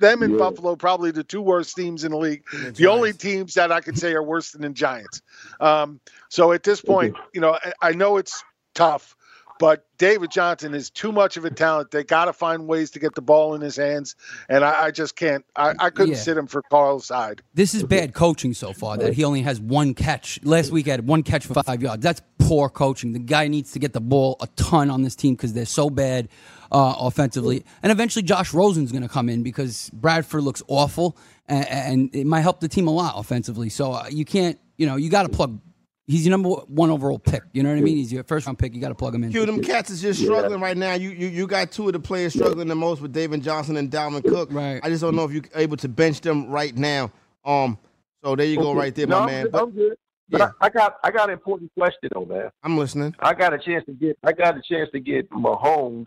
them 0.04 0.22
and 0.22 0.32
Yeah. 0.32 0.38
Buffalo, 0.38 0.76
probably 0.76 1.10
the 1.10 1.24
two 1.24 1.40
worst 1.42 1.74
teams 1.76 2.04
in 2.04 2.12
the 2.12 2.18
league. 2.18 2.44
The 2.74 2.86
only 2.86 3.12
teams 3.12 3.54
that 3.54 3.72
I 3.72 3.80
could 3.80 3.98
say 3.98 4.12
are 4.12 4.22
worse 4.22 4.52
than 4.52 4.62
the 4.62 4.68
Giants. 4.70 5.22
Um, 5.60 6.00
so 6.28 6.52
at 6.52 6.62
this 6.62 6.80
point, 6.80 7.16
you 7.32 7.40
know, 7.40 7.54
I, 7.54 7.72
I 7.80 7.92
know 7.92 8.16
it's 8.18 8.42
tough, 8.74 9.16
but 9.60 9.86
David 9.98 10.30
Johnson 10.32 10.74
is 10.74 10.90
too 10.90 11.12
much 11.12 11.36
of 11.36 11.44
a 11.44 11.50
talent. 11.50 11.92
They 11.92 12.02
got 12.02 12.24
to 12.24 12.32
find 12.32 12.66
ways 12.66 12.90
to 12.90 12.98
get 12.98 13.14
the 13.14 13.22
ball 13.22 13.54
in 13.54 13.60
his 13.60 13.76
hands, 13.76 14.16
and 14.48 14.64
I, 14.64 14.86
I 14.86 14.90
just 14.90 15.14
can't. 15.16 15.44
I, 15.56 15.74
I 15.78 15.90
couldn't 15.90 16.14
Yeah. 16.14 16.18
sit 16.20 16.36
him 16.36 16.48
for 16.48 16.60
Carlos 16.70 17.08
Hyde. 17.08 17.40
This 17.54 17.72
is 17.72 17.84
bad 17.84 18.14
coaching 18.14 18.52
so 18.52 18.72
far. 18.72 18.96
That 18.98 19.14
he 19.14 19.22
only 19.24 19.42
has 19.42 19.60
one 19.60 19.94
catch. 19.94 20.40
Last 20.42 20.70
week, 20.72 20.86
he 20.86 20.90
had 20.90 21.06
one 21.06 21.22
catch 21.22 21.46
for 21.46 21.54
five 21.62 21.82
yards. 21.82 22.02
That's 22.02 22.20
poor 22.40 22.68
coaching. 22.68 23.12
The 23.12 23.20
guy 23.20 23.46
needs 23.48 23.70
to 23.72 23.78
get 23.78 23.92
the 23.92 24.00
ball 24.00 24.36
a 24.40 24.48
ton 24.56 24.90
on 24.90 25.02
this 25.02 25.14
team 25.14 25.34
because 25.34 25.52
they're 25.52 25.64
so 25.66 25.88
bad 25.88 26.28
uh, 26.72 26.94
offensively. 26.98 27.64
And 27.82 27.92
eventually, 27.92 28.22
Josh 28.22 28.52
Rosen's 28.54 28.92
going 28.92 29.02
to 29.02 29.08
come 29.08 29.28
in 29.28 29.42
because 29.42 29.90
Bradford 29.92 30.42
looks 30.42 30.62
awful, 30.68 31.16
and, 31.46 31.68
and 31.68 32.14
it 32.14 32.26
might 32.26 32.40
help 32.40 32.60
the 32.60 32.68
team 32.68 32.86
a 32.86 32.92
lot 32.92 33.14
offensively. 33.16 33.68
So 33.68 33.92
uh, 33.92 34.06
you 34.10 34.24
can't, 34.24 34.58
you 34.76 34.86
know, 34.86 34.96
you 34.96 35.10
got 35.10 35.24
to 35.24 35.28
plug. 35.28 35.60
He's 36.06 36.26
your 36.26 36.32
number 36.32 36.50
one 36.50 36.90
overall 36.90 37.18
pick. 37.18 37.42
You 37.52 37.62
know 37.62 37.70
what 37.70 37.78
I 37.78 37.80
mean? 37.80 37.96
He's 37.96 38.12
your 38.12 38.24
first 38.24 38.46
round 38.46 38.58
pick. 38.58 38.74
You 38.74 38.80
got 38.80 38.90
to 38.90 38.94
plug 38.94 39.14
him 39.14 39.24
in. 39.24 39.30
Q, 39.30 39.46
them 39.46 39.62
cats 39.62 39.88
is 39.88 40.02
just 40.02 40.20
struggling 40.20 40.60
right 40.60 40.76
now. 40.76 40.92
You, 40.94 41.10
you 41.10 41.28
you 41.28 41.46
got 41.46 41.72
two 41.72 41.86
of 41.86 41.94
the 41.94 42.00
players 42.00 42.34
struggling 42.34 42.68
the 42.68 42.74
most 42.74 43.00
with 43.00 43.12
David 43.12 43.42
Johnson 43.42 43.76
and 43.78 43.90
Dalvin 43.90 44.22
Cook. 44.22 44.50
Right. 44.52 44.80
I 44.82 44.90
just 44.90 45.00
don't 45.00 45.16
know 45.16 45.24
if 45.24 45.32
you're 45.32 45.44
able 45.54 45.78
to 45.78 45.88
bench 45.88 46.20
them 46.20 46.48
right 46.48 46.76
now. 46.76 47.10
Um. 47.44 47.78
So 48.22 48.34
there 48.34 48.46
you 48.46 48.56
go, 48.56 48.74
right 48.74 48.94
there, 48.94 49.06
no, 49.06 49.20
my 49.20 49.22
I'm 49.24 49.26
man. 49.30 49.42
good. 49.42 49.52
But 49.52 49.62
I'm 49.62 49.70
good. 49.70 49.96
But 50.30 50.40
yeah. 50.40 50.50
I, 50.60 50.66
I 50.66 50.68
got 50.70 50.96
I 51.04 51.10
got 51.10 51.28
an 51.28 51.34
important 51.34 51.70
question 51.78 52.08
though, 52.14 52.24
man. 52.24 52.50
I'm 52.62 52.78
listening. 52.78 53.14
I 53.20 53.34
got 53.34 53.52
a 53.52 53.58
chance 53.58 53.84
to 53.84 53.92
get 53.92 54.18
I 54.24 54.32
got 54.32 54.56
a 54.56 54.62
chance 54.66 54.88
to 54.92 55.00
get 55.00 55.30
Mahomes 55.30 56.06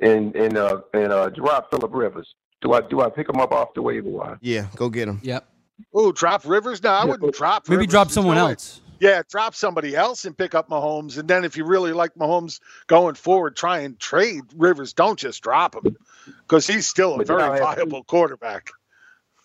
and 0.00 0.34
and 0.36 0.56
uh 0.56 0.80
and 0.94 1.12
uh 1.12 1.28
drop 1.30 1.70
Philip 1.70 1.92
Rivers. 1.94 2.34
Do 2.60 2.72
I 2.72 2.80
do 2.82 3.00
I 3.00 3.10
pick 3.10 3.28
him 3.28 3.40
up 3.40 3.52
off 3.52 3.74
the 3.74 3.82
waiver 3.82 4.08
wire? 4.08 4.38
Yeah, 4.40 4.66
go 4.76 4.88
get 4.88 5.08
him. 5.08 5.20
Yep. 5.22 5.46
Oh, 5.94 6.10
drop 6.12 6.44
Rivers? 6.44 6.82
No, 6.82 6.90
I 6.90 7.04
wouldn't 7.04 7.34
drop. 7.34 7.68
Maybe 7.68 7.78
Rivers. 7.80 7.92
drop 7.92 8.10
someone 8.10 8.36
no 8.36 8.48
else. 8.48 8.80
Yeah, 9.00 9.22
drop 9.30 9.54
somebody 9.54 9.94
else 9.94 10.24
and 10.24 10.36
pick 10.36 10.56
up 10.56 10.68
Mahomes. 10.68 11.18
And 11.18 11.28
then 11.28 11.44
if 11.44 11.56
you 11.56 11.64
really 11.64 11.92
like 11.92 12.14
Mahomes 12.16 12.58
going 12.88 13.14
forward, 13.14 13.54
try 13.54 13.78
and 13.80 13.96
trade 14.00 14.42
Rivers. 14.56 14.92
Don't 14.92 15.16
just 15.16 15.40
drop 15.40 15.76
him 15.76 15.96
because 16.42 16.66
he's 16.66 16.88
still 16.88 17.14
a 17.14 17.18
But 17.18 17.28
very 17.28 17.42
I 17.42 17.50
have- 17.52 17.60
viable 17.76 18.02
quarterback. 18.02 18.70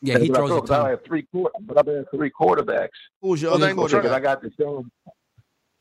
Yeah, 0.02 0.18
he 0.18 0.30
But 0.30 0.36
I 0.36 0.40
throws 0.40 0.52
a 0.52 0.56
thought- 0.56 0.68
but 0.68 0.82
I 0.82 0.90
have 0.90 1.04
three 1.06 1.22
quarter, 1.32 1.54
but 1.62 1.88
I 1.88 1.92
have 1.94 2.06
three 2.10 2.32
quarterbacks. 2.32 2.90
Who's 3.22 3.44
your 3.44 3.52
other 3.54 3.68
then 3.68 3.76
quarterback? 3.76 4.12
I 4.12 4.20
got 4.20 4.42
Deshaun, 4.42 4.86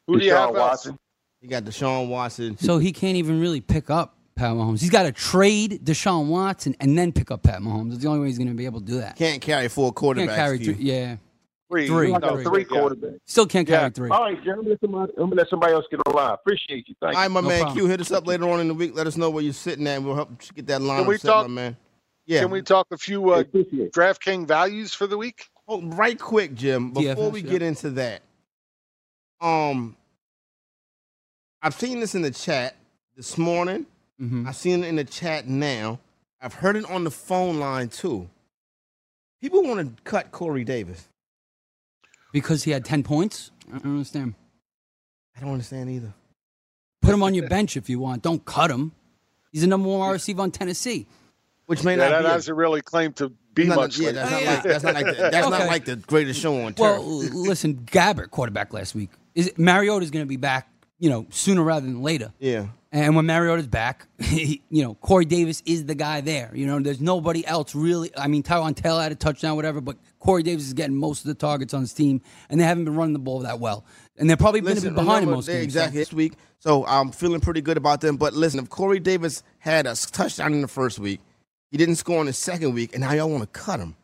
Who 0.06 0.18
do 0.18 0.24
you 0.26 0.32
Deshaun 0.32 0.36
have 0.36 0.48
else? 0.50 0.58
Watson. 0.58 0.98
You 1.40 1.48
got 1.48 1.64
Deshaun 1.64 2.08
Watson. 2.08 2.58
So 2.58 2.76
he 2.78 2.92
can't 2.92 3.16
even 3.16 3.40
really 3.40 3.60
pick 3.62 3.88
up 3.88 4.16
Pat 4.42 4.56
Mahomes. 4.56 4.80
He's 4.80 4.90
got 4.90 5.04
to 5.04 5.12
trade 5.12 5.84
Deshaun 5.84 6.26
Watson 6.26 6.74
and 6.80 6.98
then 6.98 7.12
pick 7.12 7.30
up 7.30 7.44
Pat 7.44 7.60
Mahomes. 7.60 7.90
That's 7.90 8.02
the 8.02 8.08
only 8.08 8.20
way 8.22 8.26
he's 8.26 8.38
going 8.38 8.48
to 8.48 8.54
be 8.54 8.64
able 8.64 8.80
to 8.80 8.86
do 8.86 8.98
that. 8.98 9.14
Can't 9.14 9.40
carry 9.40 9.68
four 9.68 9.92
quarterbacks. 9.92 10.26
Can't 10.26 10.30
carry 10.30 10.58
Q. 10.58 10.74
three. 10.74 10.84
Yeah. 10.84 11.16
Three. 11.70 11.86
Three. 11.86 12.12
I 12.12 12.18
got 12.18 12.32
Three. 12.34 12.44
three 12.44 12.64
quarterbacks. 12.64 13.18
Still 13.24 13.46
can't 13.46 13.68
carry 13.68 13.90
three. 13.90 14.10
All 14.10 14.24
right, 14.24 14.42
Jeremy, 14.42 14.70
let 14.70 14.80
somebody, 14.80 15.12
I'm 15.16 15.24
gonna 15.30 15.36
let 15.36 15.48
somebody 15.48 15.72
else 15.74 15.84
get 15.90 16.00
on 16.04 16.12
the 16.12 16.16
line. 16.16 16.32
Appreciate 16.34 16.88
you. 16.88 16.96
Thank 17.00 17.14
All 17.14 17.22
right, 17.22 17.30
my 17.30 17.40
No 17.40 17.48
man 17.48 17.60
problem. 17.60 17.78
Q, 17.78 17.86
hit 17.86 18.00
us 18.00 18.10
up 18.10 18.26
later 18.26 18.50
on 18.50 18.58
in 18.58 18.66
the 18.66 18.74
week. 18.74 18.96
Let 18.96 19.06
us 19.06 19.16
know 19.16 19.30
where 19.30 19.44
you're 19.44 19.52
sitting 19.52 19.86
at. 19.86 19.98
and 19.98 20.06
We'll 20.06 20.16
help 20.16 20.30
get 20.54 20.66
that 20.66 20.82
line 20.82 21.06
we 21.06 21.18
set, 21.18 21.28
talk- 21.28 21.46
my 21.48 21.54
man. 21.54 21.76
Yeah. 22.26 22.40
Can 22.40 22.50
we 22.50 22.62
talk 22.62 22.88
a 22.90 22.98
few 22.98 23.30
uh, 23.30 23.44
DraftKings 23.44 24.46
values 24.48 24.92
for 24.92 25.06
the 25.06 25.16
week? 25.16 25.48
Oh, 25.68 25.82
right 25.82 26.18
quick, 26.18 26.54
Jim. 26.54 26.90
Before 26.92 27.30
DFS, 27.30 27.32
we 27.32 27.40
yeah. 27.42 27.50
get 27.50 27.62
into 27.62 27.90
that, 27.90 28.22
um, 29.40 29.96
I've 31.62 31.74
seen 31.74 32.00
this 32.00 32.14
in 32.16 32.22
the 32.22 32.30
chat 32.30 32.76
this 33.16 33.38
morning. 33.38 33.86
Mhm. 34.20 34.46
I've 34.46 34.56
seen 34.56 34.84
it 34.84 34.88
in 34.88 34.96
the 34.96 35.04
chat 35.04 35.48
now. 35.48 35.98
I've 36.40 36.54
heard 36.54 36.76
it 36.76 36.84
on 36.90 37.04
the 37.04 37.10
phone 37.10 37.58
line 37.58 37.88
too. 37.88 38.28
People 39.40 39.62
want 39.62 39.96
to 39.96 40.02
cut 40.04 40.30
Corey 40.32 40.64
Davis. 40.64 41.08
Because 42.32 42.64
he 42.64 42.70
had 42.70 42.84
10 42.84 43.02
points? 43.02 43.50
I 43.68 43.78
don't 43.78 43.92
understand. 43.92 44.34
I 45.36 45.40
don't 45.40 45.50
understand 45.52 45.90
either. 45.90 46.12
Put 47.00 47.12
him 47.14 47.22
on 47.22 47.34
your 47.34 47.48
bench 47.48 47.76
if 47.76 47.90
you 47.90 47.98
want. 47.98 48.22
Don't 48.22 48.44
cut 48.44 48.70
him. 48.70 48.92
He's 49.50 49.62
the 49.62 49.66
number 49.66 49.88
one 49.88 49.98
wide 49.98 50.12
receiver 50.12 50.42
on 50.42 50.50
Tennessee. 50.50 51.06
Which 51.66 51.84
may 51.84 51.92
Yeah, 51.92 52.08
not 52.08 52.10
that 52.10 52.20
be. 52.20 52.26
a- 52.26 52.28
doesn't 52.34 52.54
really 52.56 52.80
claim 52.82 53.12
to 53.14 53.30
be 53.54 53.64
not- 53.66 53.76
much. 53.76 53.98
yeah, 53.98 54.10
like 54.10 54.14
that's 54.14 54.22
that. 54.22 54.42
not 54.42 54.54
like 54.54 54.62
that's 54.62 54.82
not 54.84 54.94
like 54.94 55.06
the, 55.06 55.12
that's 55.30 55.48
not 55.50 55.66
like 55.66 55.84
the 55.84 55.96
greatest 55.96 56.40
show 56.40 56.54
on 56.64 56.74
turf. 56.74 56.78
Well, 56.78 57.04
listen, 57.04 57.74
Gabbert, 57.90 58.30
quarterback 58.30 58.72
last 58.72 58.94
week. 58.94 59.10
Is 59.34 59.48
it, 59.48 59.58
Mariota's 59.58 60.10
going 60.10 60.24
to 60.24 60.28
be 60.28 60.36
back, 60.36 60.68
you 61.02 61.10
know, 61.10 61.26
sooner 61.30 61.62
rather 61.64 61.84
than 61.84 62.00
later. 62.00 62.32
yeah. 62.38 62.66
And 62.94 63.16
when 63.16 63.24
Mariota's 63.24 63.66
back, 63.66 64.06
he, 64.20 64.60
you 64.68 64.82
know, 64.84 64.92
Corey 64.96 65.24
Davis 65.24 65.62
is 65.64 65.86
the 65.86 65.94
guy 65.94 66.20
there. 66.20 66.50
You 66.54 66.66
know, 66.66 66.78
there's 66.78 67.00
nobody 67.00 67.44
else 67.46 67.74
really. 67.74 68.10
I 68.16 68.28
mean, 68.28 68.42
Taywan 68.42 68.76
Taylor 68.76 69.02
had 69.02 69.10
a 69.10 69.14
touchdown, 69.14 69.56
whatever, 69.56 69.80
but 69.80 69.96
Corey 70.20 70.42
Davis 70.42 70.66
is 70.66 70.74
getting 70.74 70.94
most 70.94 71.20
of 71.22 71.28
the 71.28 71.34
targets 71.34 71.72
on 71.74 71.80
his 71.80 71.94
team, 71.94 72.20
and 72.50 72.60
they 72.60 72.64
haven't 72.64 72.84
been 72.84 72.94
running 72.94 73.14
the 73.14 73.18
ball 73.18 73.40
that 73.40 73.58
well. 73.60 73.84
and 74.18 74.28
they're 74.28 74.36
probably 74.36 74.60
going 74.60 74.74
to 74.74 74.80
Listen, 74.82 74.90
be 74.94 75.00
behind 75.00 75.22
in 75.22 75.28
remember, 75.30 75.36
most 75.36 75.46
they're 75.46 75.56
games. 75.56 75.74
Exactly 75.74 75.98
this 76.00 76.12
week. 76.12 76.34
So 76.58 76.84
I'm 76.86 77.10
feeling 77.12 77.40
pretty 77.40 77.62
good 77.62 77.78
about 77.78 78.02
them. 78.02 78.16
But 78.18 78.34
listen, 78.34 78.60
if 78.60 78.68
Corey 78.68 79.00
Davis 79.00 79.42
had 79.58 79.86
a 79.86 79.96
touchdown 79.96 80.52
in 80.52 80.60
the 80.60 80.68
first 80.68 80.98
week, 81.00 81.20
he 81.70 81.78
didn't 81.78 81.96
score 81.96 82.20
in 82.20 82.26
the 82.26 82.32
second 82.34 82.74
week, 82.74 82.92
and 82.92 83.00
now 83.00 83.12
y'all 83.14 83.30
want 83.30 83.42
to 83.42 83.58
cut 83.58 83.80
him. 83.80 83.96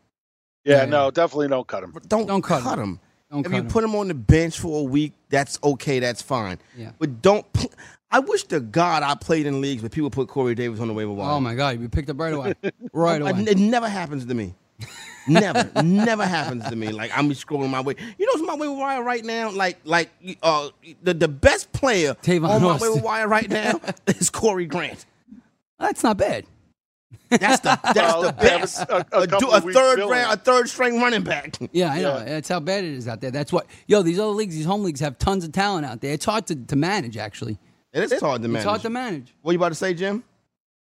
Yeah, 0.65 0.85
no, 0.85 1.11
definitely 1.11 1.47
don't 1.47 1.67
cut 1.67 1.83
him. 1.83 1.93
Don't, 2.07 2.25
Don't 2.25 2.41
cut 2.41 2.63
cut 2.63 2.79
him. 2.79 2.83
him. 2.83 2.99
Don't 3.31 3.45
if 3.45 3.51
you 3.51 3.59
him. 3.59 3.67
put 3.67 3.83
him 3.83 3.95
on 3.95 4.07
the 4.07 4.13
bench 4.15 4.59
for 4.59 4.79
a 4.79 4.83
week, 4.83 5.13
that's 5.29 5.59
okay. 5.63 5.99
That's 5.99 6.21
fine. 6.21 6.57
Yeah. 6.75 6.91
But 6.97 7.21
don't. 7.21 7.51
pl- 7.53 7.71
I 8.11 8.19
wish 8.19 8.43
to 8.45 8.59
God 8.59 9.03
I 9.03 9.13
played 9.13 9.45
in 9.45 9.61
leagues 9.61 9.83
where 9.83 9.89
people 9.89 10.09
put 10.09 10.27
Corey 10.27 10.55
Davis 10.55 10.79
on 10.79 10.87
the 10.87 10.93
waiver 10.95 11.11
wire. 11.11 11.31
Oh 11.31 11.39
my 11.39 11.53
God, 11.53 11.79
you 11.79 11.87
picked 11.89 12.09
up 12.09 12.19
right 12.19 12.33
away, 12.33 12.55
right 12.91 13.21
away. 13.21 13.31
it 13.47 13.59
never 13.59 13.87
happens 13.87 14.25
to 14.25 14.33
me. 14.33 14.55
never, 15.27 15.69
never 15.83 16.25
happens 16.25 16.67
to 16.69 16.75
me. 16.75 16.89
Like 16.89 17.11
I'm 17.15 17.29
scrolling 17.31 17.69
my 17.69 17.81
way. 17.81 17.95
You 18.17 18.25
know, 18.25 18.31
what's 18.41 18.47
my 18.47 18.55
waiver 18.55 18.73
wire 18.73 19.03
right 19.03 19.23
now. 19.23 19.51
Like, 19.51 19.77
like 19.83 20.09
uh, 20.41 20.69
the 21.03 21.13
the 21.13 21.27
best 21.27 21.71
player 21.71 22.15
Tavon 22.15 22.49
on 22.49 22.61
my 22.63 22.69
Austin. 22.69 22.93
waiver 22.93 23.05
wire 23.05 23.27
right 23.27 23.47
now 23.49 23.79
is 24.07 24.31
Corey 24.31 24.65
Grant. 24.65 25.05
That's 25.77 26.01
not 26.01 26.17
bad. 26.17 26.45
That's 27.29 27.59
the 27.61 27.79
that's 27.83 27.95
Well, 27.95 28.21
the 28.23 28.33
best. 28.33 28.79
a- 28.81 29.05
a 29.11 29.21
A, 29.21 29.23
a 29.23 29.61
third 29.61 29.97
filling. 29.97 30.09
round, 30.09 30.33
a 30.33 30.37
third 30.37 30.69
string 30.69 30.99
running 30.99 31.23
back. 31.23 31.57
Yeah, 31.71 31.91
I 31.91 32.01
know. 32.01 32.23
That's 32.23 32.49
how 32.49 32.59
bad 32.59 32.83
it 32.83 32.93
is 32.93 33.07
out 33.07 33.21
there. 33.21 33.31
That's 33.31 33.51
what. 33.53 33.67
Yo, 33.87 34.01
these 34.01 34.19
other 34.19 34.31
leagues, 34.31 34.55
these 34.55 34.65
home 34.65 34.83
leagues, 34.83 34.99
have 34.99 35.17
tons 35.19 35.43
of 35.43 35.51
talent 35.51 35.85
out 35.85 36.01
there. 36.01 36.13
It's 36.13 36.25
hard 36.25 36.47
to, 36.47 36.55
to 36.55 36.75
manage, 36.75 37.17
actually. 37.17 37.57
It 37.93 38.11
is 38.11 38.19
hard 38.19 38.41
to 38.43 38.47
manage. 38.47 38.61
It's 38.61 38.69
hard 38.69 38.81
to 38.81 38.89
manage. 38.89 39.33
What 39.41 39.51
you 39.51 39.57
about 39.59 39.69
to 39.69 39.75
say, 39.75 39.93
Jim? 39.93 40.23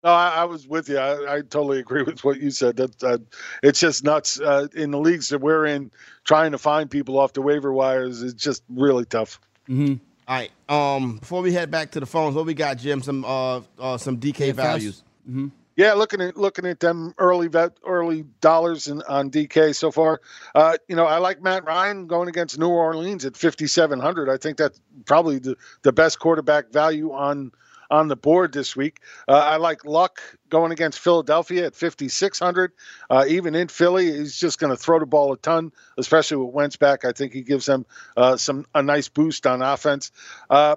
No, 0.03 0.11
I, 0.11 0.29
I 0.29 0.45
was 0.45 0.65
with 0.67 0.87
you. 0.87 0.97
I, 0.97 1.35
I 1.35 1.41
totally 1.41 1.79
agree 1.79 2.03
with 2.03 2.23
what 2.23 2.39
you 2.39 2.51
said. 2.51 2.77
That 2.77 3.03
uh, 3.03 3.17
it's 3.63 3.79
just 3.81 4.03
nuts 4.05 4.39
uh, 4.39 4.67
in 4.73 4.91
the 4.91 4.99
leagues 4.99 5.27
that 5.29 5.39
we're 5.39 5.65
in. 5.65 5.91
Trying 6.23 6.51
to 6.53 6.57
find 6.57 6.89
people 6.89 7.17
off 7.17 7.33
the 7.33 7.41
waiver 7.41 7.73
wires 7.73 8.21
is 8.21 8.33
just 8.33 8.63
really 8.69 9.03
tough. 9.05 9.41
Mm-hmm. 9.67 9.95
All 10.27 10.35
right. 10.35 10.51
Um, 10.69 11.17
before 11.17 11.41
we 11.41 11.51
head 11.51 11.69
back 11.71 11.91
to 11.91 11.99
the 11.99 12.05
phones, 12.05 12.35
what 12.35 12.45
we 12.45 12.53
got, 12.53 12.77
Jim? 12.77 13.01
Some 13.01 13.25
uh, 13.25 13.61
uh 13.77 13.97
some 13.97 14.17
DK 14.17 14.53
values. 14.53 15.03
Mm-hmm. 15.29 15.47
Yeah, 15.79 15.93
looking 15.93 16.19
at 16.19 16.35
looking 16.35 16.65
at 16.65 16.81
them 16.81 17.13
early 17.17 17.47
vet, 17.47 17.77
early 17.87 18.25
dollars 18.41 18.87
in, 18.87 19.01
on 19.03 19.31
DK 19.31 19.73
so 19.73 19.91
far. 19.91 20.19
Uh, 20.53 20.75
you 20.89 20.95
know, 20.97 21.05
I 21.05 21.19
like 21.19 21.41
Matt 21.41 21.63
Ryan 21.63 22.07
going 22.07 22.27
against 22.27 22.59
New 22.59 22.67
Orleans 22.67 23.23
at 23.23 23.37
5700. 23.37 24.29
I 24.29 24.35
think 24.35 24.57
that's 24.57 24.77
probably 25.05 25.39
the, 25.39 25.55
the 25.83 25.93
best 25.93 26.19
quarterback 26.19 26.73
value 26.73 27.13
on 27.13 27.53
on 27.89 28.09
the 28.09 28.17
board 28.17 28.51
this 28.51 28.75
week. 28.75 28.99
Uh, 29.25 29.37
I 29.37 29.55
like 29.55 29.85
Luck 29.85 30.19
going 30.49 30.73
against 30.73 30.99
Philadelphia 30.99 31.67
at 31.67 31.75
5600. 31.75 32.73
Uh, 33.09 33.23
even 33.29 33.55
in 33.55 33.69
Philly, 33.69 34.11
he's 34.11 34.35
just 34.37 34.59
going 34.59 34.71
to 34.71 34.77
throw 34.77 34.99
the 34.99 35.05
ball 35.05 35.31
a 35.31 35.37
ton, 35.37 35.71
especially 35.97 36.43
with 36.43 36.53
Wentz 36.53 36.75
back. 36.75 37.05
I 37.05 37.13
think 37.13 37.31
he 37.31 37.41
gives 37.41 37.65
them 37.65 37.85
uh, 38.17 38.35
some 38.35 38.65
a 38.75 38.83
nice 38.83 39.07
boost 39.07 39.47
on 39.47 39.61
offense. 39.61 40.11
Uh, 40.49 40.75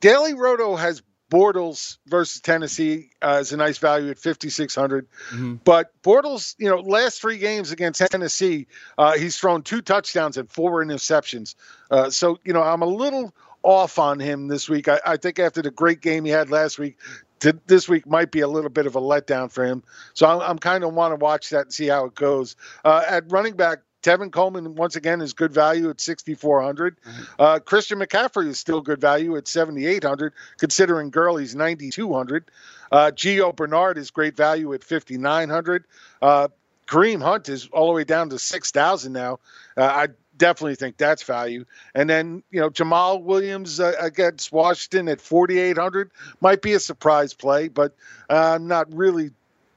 Daily 0.00 0.32
Roto 0.32 0.74
has 0.76 1.02
Bortles 1.30 1.98
versus 2.06 2.40
Tennessee 2.40 3.10
uh, 3.22 3.38
as 3.40 3.52
a 3.52 3.56
nice 3.56 3.78
value 3.78 4.10
at 4.10 4.18
5,600. 4.18 5.06
But 5.64 5.90
Bortles, 6.02 6.54
you 6.58 6.68
know, 6.68 6.78
last 6.78 7.20
three 7.20 7.38
games 7.38 7.72
against 7.72 8.00
Tennessee, 8.00 8.66
uh, 8.98 9.14
he's 9.14 9.36
thrown 9.36 9.62
two 9.62 9.82
touchdowns 9.82 10.36
and 10.36 10.50
four 10.50 10.84
interceptions. 10.84 11.54
Uh, 11.90 12.10
so, 12.10 12.38
you 12.44 12.52
know, 12.52 12.62
I'm 12.62 12.82
a 12.82 12.86
little 12.86 13.34
off 13.62 13.98
on 13.98 14.20
him 14.20 14.46
this 14.46 14.68
week. 14.68 14.88
I, 14.88 15.00
I 15.04 15.16
think 15.16 15.38
after 15.38 15.62
the 15.62 15.72
great 15.72 16.00
game 16.00 16.24
he 16.24 16.30
had 16.30 16.50
last 16.50 16.78
week, 16.78 16.98
to, 17.40 17.58
this 17.66 17.88
week 17.88 18.06
might 18.06 18.30
be 18.30 18.40
a 18.40 18.48
little 18.48 18.70
bit 18.70 18.86
of 18.86 18.96
a 18.96 19.00
letdown 19.00 19.50
for 19.50 19.64
him. 19.64 19.82
So 20.14 20.26
I'm, 20.26 20.40
I'm 20.40 20.58
kind 20.58 20.84
of 20.84 20.94
want 20.94 21.12
to 21.12 21.16
watch 21.16 21.50
that 21.50 21.62
and 21.62 21.72
see 21.72 21.88
how 21.88 22.06
it 22.06 22.14
goes. 22.14 22.56
Uh, 22.84 23.02
at 23.06 23.30
running 23.30 23.54
back, 23.54 23.80
Tevin 24.06 24.30
Coleman 24.30 24.76
once 24.76 24.94
again 24.94 25.20
is 25.20 25.32
good 25.32 25.52
value 25.52 25.90
at 25.90 26.00
6,400. 26.00 26.96
Uh, 27.40 27.58
Christian 27.58 27.98
McCaffrey 27.98 28.46
is 28.46 28.56
still 28.56 28.80
good 28.80 29.00
value 29.00 29.36
at 29.36 29.48
7,800, 29.48 30.32
considering 30.58 31.10
Gurley's 31.10 31.56
9,200. 31.56 32.48
Uh, 32.92 33.10
Gio 33.12 33.54
Bernard 33.54 33.98
is 33.98 34.12
great 34.12 34.36
value 34.36 34.72
at 34.74 34.84
5,900. 34.84 35.84
Uh, 36.22 36.48
Kareem 36.86 37.20
Hunt 37.20 37.48
is 37.48 37.68
all 37.72 37.88
the 37.88 37.94
way 37.94 38.04
down 38.04 38.30
to 38.30 38.38
6,000 38.38 39.12
now. 39.12 39.40
Uh, 39.76 39.82
I 39.82 40.08
definitely 40.36 40.76
think 40.76 40.98
that's 40.98 41.24
value. 41.24 41.64
And 41.92 42.08
then, 42.08 42.44
you 42.52 42.60
know, 42.60 42.70
Jamal 42.70 43.20
Williams 43.20 43.80
uh, 43.80 43.94
against 43.98 44.52
Washington 44.52 45.08
at 45.08 45.20
4,800 45.20 46.12
might 46.40 46.62
be 46.62 46.74
a 46.74 46.80
surprise 46.80 47.34
play, 47.34 47.66
but 47.66 47.96
uh, 48.30 48.52
I'm 48.54 48.68
not 48.68 48.94
really 48.94 49.32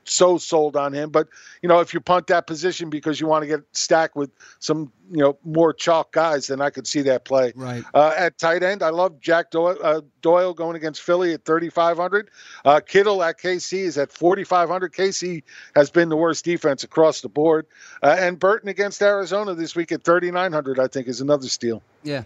so 0.09 0.37
sold 0.37 0.75
on 0.75 0.93
him. 0.93 1.09
But 1.09 1.27
you 1.61 1.69
know, 1.69 1.79
if 1.79 1.93
you 1.93 1.99
punt 1.99 2.27
that 2.27 2.47
position 2.47 2.89
because 2.89 3.19
you 3.19 3.27
want 3.27 3.43
to 3.43 3.47
get 3.47 3.61
stacked 3.73 4.15
with 4.15 4.31
some 4.59 4.91
you 5.11 5.17
know 5.17 5.37
more 5.43 5.73
chalk 5.73 6.11
guys, 6.11 6.47
then 6.47 6.61
I 6.61 6.69
could 6.69 6.87
see 6.87 7.01
that 7.03 7.25
play. 7.25 7.53
Right. 7.55 7.83
Uh, 7.93 8.13
at 8.17 8.37
tight 8.37 8.63
end, 8.63 8.83
I 8.83 8.89
love 8.89 9.19
Jack 9.19 9.51
Doyle, 9.51 9.77
uh, 9.81 10.01
Doyle 10.21 10.53
going 10.53 10.75
against 10.75 11.01
Philly 11.01 11.33
at 11.33 11.45
3,500. 11.45 12.29
Uh, 12.65 12.79
Kittle 12.79 13.23
at 13.23 13.39
KC 13.39 13.79
is 13.79 13.97
at 13.97 14.11
4,500. 14.11 14.93
KC 14.93 15.43
has 15.75 15.89
been 15.89 16.09
the 16.09 16.17
worst 16.17 16.45
defense 16.45 16.83
across 16.83 17.21
the 17.21 17.29
board. 17.29 17.65
Uh, 18.03 18.15
and 18.19 18.39
Burton 18.39 18.69
against 18.69 19.01
Arizona 19.01 19.55
this 19.55 19.75
week 19.75 19.91
at 19.91 20.03
3,900, 20.03 20.79
I 20.79 20.87
think, 20.87 21.07
is 21.07 21.21
another 21.21 21.47
steal. 21.47 21.81
Yeah. 22.03 22.23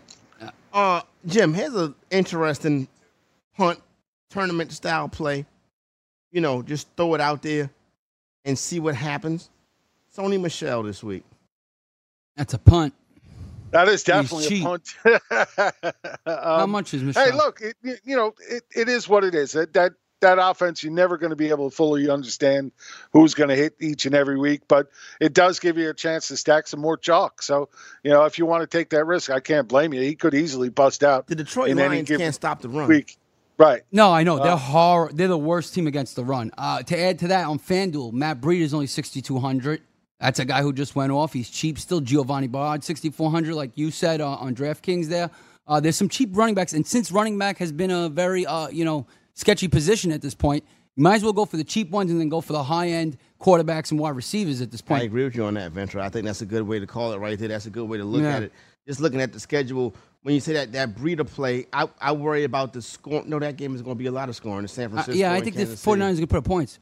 Uh, 0.74 1.02
Jim, 1.26 1.54
here's 1.54 1.76
an 1.76 1.96
interesting 2.10 2.88
hunt 3.54 3.80
tournament 4.30 4.72
style 4.72 5.08
play. 5.08 5.46
You 6.34 6.42
know, 6.42 6.62
just 6.62 6.88
throw 6.98 7.14
it 7.14 7.22
out 7.22 7.42
there 7.44 7.70
and 8.44 8.60
see 8.60 8.82
what 8.82 8.96
happens. 8.96 9.50
Sony 10.18 10.40
Michel 10.42 10.84
this 10.84 11.02
week. 11.02 11.24
That's 12.36 12.54
a 12.54 12.60
punt. 12.60 12.94
That 13.72 13.88
is 13.88 14.02
He's 14.02 14.04
definitely 14.04 14.46
a 14.46 14.50
cheap. 14.50 14.64
punt. 14.64 14.96
How 16.26 16.64
Um, 16.64 16.72
much 16.72 16.94
is 16.94 17.02
Michel? 17.04 17.24
Hey, 17.24 17.32
look, 17.32 17.62
it, 17.62 17.76
you 17.82 17.96
you 18.04 18.16
know, 18.16 18.34
it, 18.50 18.64
it 18.76 18.90
is 18.90 19.08
what 19.08 19.24
it 19.24 19.34
is. 19.34 19.54
That 19.54 19.74
that 19.74 19.94
that 20.22 20.38
offense, 20.40 20.84
you're 20.84 20.94
never 20.94 21.18
going 21.18 21.32
to 21.32 21.36
be 21.36 21.50
able 21.50 21.70
to 21.70 21.76
fully 21.76 22.10
understand 22.10 22.72
who's 23.12 23.34
going 23.34 23.50
to 23.50 23.56
hit 23.56 23.76
each 23.82 24.06
and 24.06 24.16
every 24.16 24.38
week, 24.38 24.62
but 24.70 24.88
it 25.20 25.34
does 25.34 25.60
give 25.60 25.78
you 25.78 25.90
a 25.90 25.94
chance 25.94 26.30
to 26.30 26.38
stack 26.38 26.66
some 26.66 26.80
more 26.80 26.96
chalk. 26.96 27.42
So, 27.42 27.68
you 28.04 28.12
know, 28.12 28.24
if 28.24 28.38
you 28.40 28.46
want 28.46 28.62
to 28.62 28.68
take 28.68 28.90
that 28.92 29.04
risk, 29.06 29.30
I 29.30 29.42
can't 29.42 29.68
blame 29.68 29.94
you. 29.94 30.02
He 30.02 30.16
could 30.16 30.34
easily 30.34 30.70
bust 30.70 31.04
out. 31.04 31.28
The 31.28 31.36
Detroit 31.36 31.72
in 31.72 31.80
any 31.80 31.90
Lions 31.96 32.08
given 32.08 32.26
can't 32.26 32.36
stop 32.36 32.62
the 32.62 32.70
run. 32.70 32.88
Week. 32.88 33.18
Right. 33.58 33.82
No, 33.92 34.12
I 34.12 34.24
know 34.24 34.38
they're 34.38 34.54
Uh, 34.54 34.58
hor- 34.58 35.12
They're 35.14 35.28
the 35.28 35.38
worst 35.38 35.74
team 35.74 35.86
against 35.88 36.16
the 36.16 36.26
run. 36.26 36.52
Uh, 36.58 36.82
to 36.84 37.00
add 37.00 37.20
to 37.20 37.28
that, 37.30 37.46
on 37.48 37.60
FanDuel, 37.60 38.12
Matt 38.14 38.42
Breida 38.42 38.62
is 38.62 38.74
only 38.74 38.88
sixty 38.88 39.22
two 39.22 39.40
hundred. 39.40 39.82
That's 40.20 40.40
a 40.40 40.46
guy 40.46 40.62
who 40.62 40.74
just 40.74 40.96
went 40.96 41.12
off. 41.12 41.34
He's 41.34 41.50
cheap 41.50 41.78
still. 41.78 42.02
Giovani 42.02 42.48
Bernard 42.48 42.84
sixty 42.84 43.10
four 43.10 43.30
hundred, 43.30 43.56
like 43.56 43.72
you 43.76 43.92
said 43.92 44.22
uh, 44.22 44.30
on 44.36 44.56
DraftKings. 44.56 45.08
There, 45.08 45.30
uh, 45.68 45.80
there's 45.80 45.96
some 45.96 46.10
cheap 46.10 46.30
running 46.34 46.56
backs, 46.56 46.74
and 46.74 46.86
since 46.86 47.12
running 47.12 47.38
back 47.38 47.58
has 47.60 47.72
been 47.72 47.92
a 47.92 48.10
very 48.10 48.46
uh, 48.46 48.70
you 48.70 48.86
know 48.86 49.06
sketchy 49.36 49.68
position 49.68 50.12
at 50.12 50.22
this 50.22 50.34
point, 50.34 50.64
you 50.96 51.04
might 51.04 51.16
as 51.16 51.24
well 51.24 51.34
go 51.34 51.46
for 51.46 51.58
the 51.58 51.64
cheap 51.64 51.90
ones 51.92 52.10
and 52.10 52.20
then 52.20 52.30
go 52.30 52.42
for 52.42 52.54
the 52.54 52.64
high 52.64 52.88
end 52.88 53.18
quarterbacks 53.40 53.92
and 53.92 54.00
wide 54.00 54.16
receivers 54.16 54.62
at 54.62 54.72
this 54.72 54.82
point. 54.82 55.02
I 55.02 55.06
agree 55.06 55.26
with 55.26 55.36
you 55.36 55.44
on 55.46 55.54
that, 55.56 55.72
Ventura. 55.74 56.04
I 56.06 56.10
think 56.10 56.26
that's 56.26 56.42
a 56.42 56.46
good 56.46 56.64
way 56.64 56.80
to 56.80 56.88
call 56.88 57.12
it 57.12 57.18
right 57.18 57.38
there. 57.38 57.50
That's 57.50 57.66
a 57.66 57.70
good 57.70 57.88
way 57.90 57.98
to 57.98 58.06
look 58.06 58.24
Yeah. 58.24 58.38
at 58.38 58.44
it. 58.44 58.54
Just 58.88 59.00
looking 59.02 59.22
at 59.22 59.32
the 59.34 59.40
schedule, 59.40 59.94
when 60.24 60.34
you 60.36 60.42
say 60.42 60.54
that 60.54 60.72
that 60.74 60.96
Breida 60.96 61.26
play, 61.28 61.68
I, 61.72 61.88
I 62.02 62.12
worry 62.14 62.44
about 62.46 62.74
the 62.74 62.82
score. 62.82 63.24
No, 63.26 63.40
that 63.40 63.56
game 63.58 63.76
is 63.76 63.82
going 63.82 63.96
to 63.96 64.00
be 64.00 64.08
a 64.08 64.12
lot 64.12 64.30
of 64.30 64.36
scoring 64.36 64.64
in 64.64 64.68
San 64.68 64.86
Uh, 64.86 64.90
Francisco. 64.90 65.18
yeah, 65.20 65.32
I 65.34 65.42
think 65.42 65.56
the 65.56 65.62
Kansas 65.66 65.80
City. 65.80 66.00
49ers 66.00 66.00
going 66.00 66.18
to 66.18 66.28
put 66.28 66.38
up 66.38 66.46
points. 66.46 66.80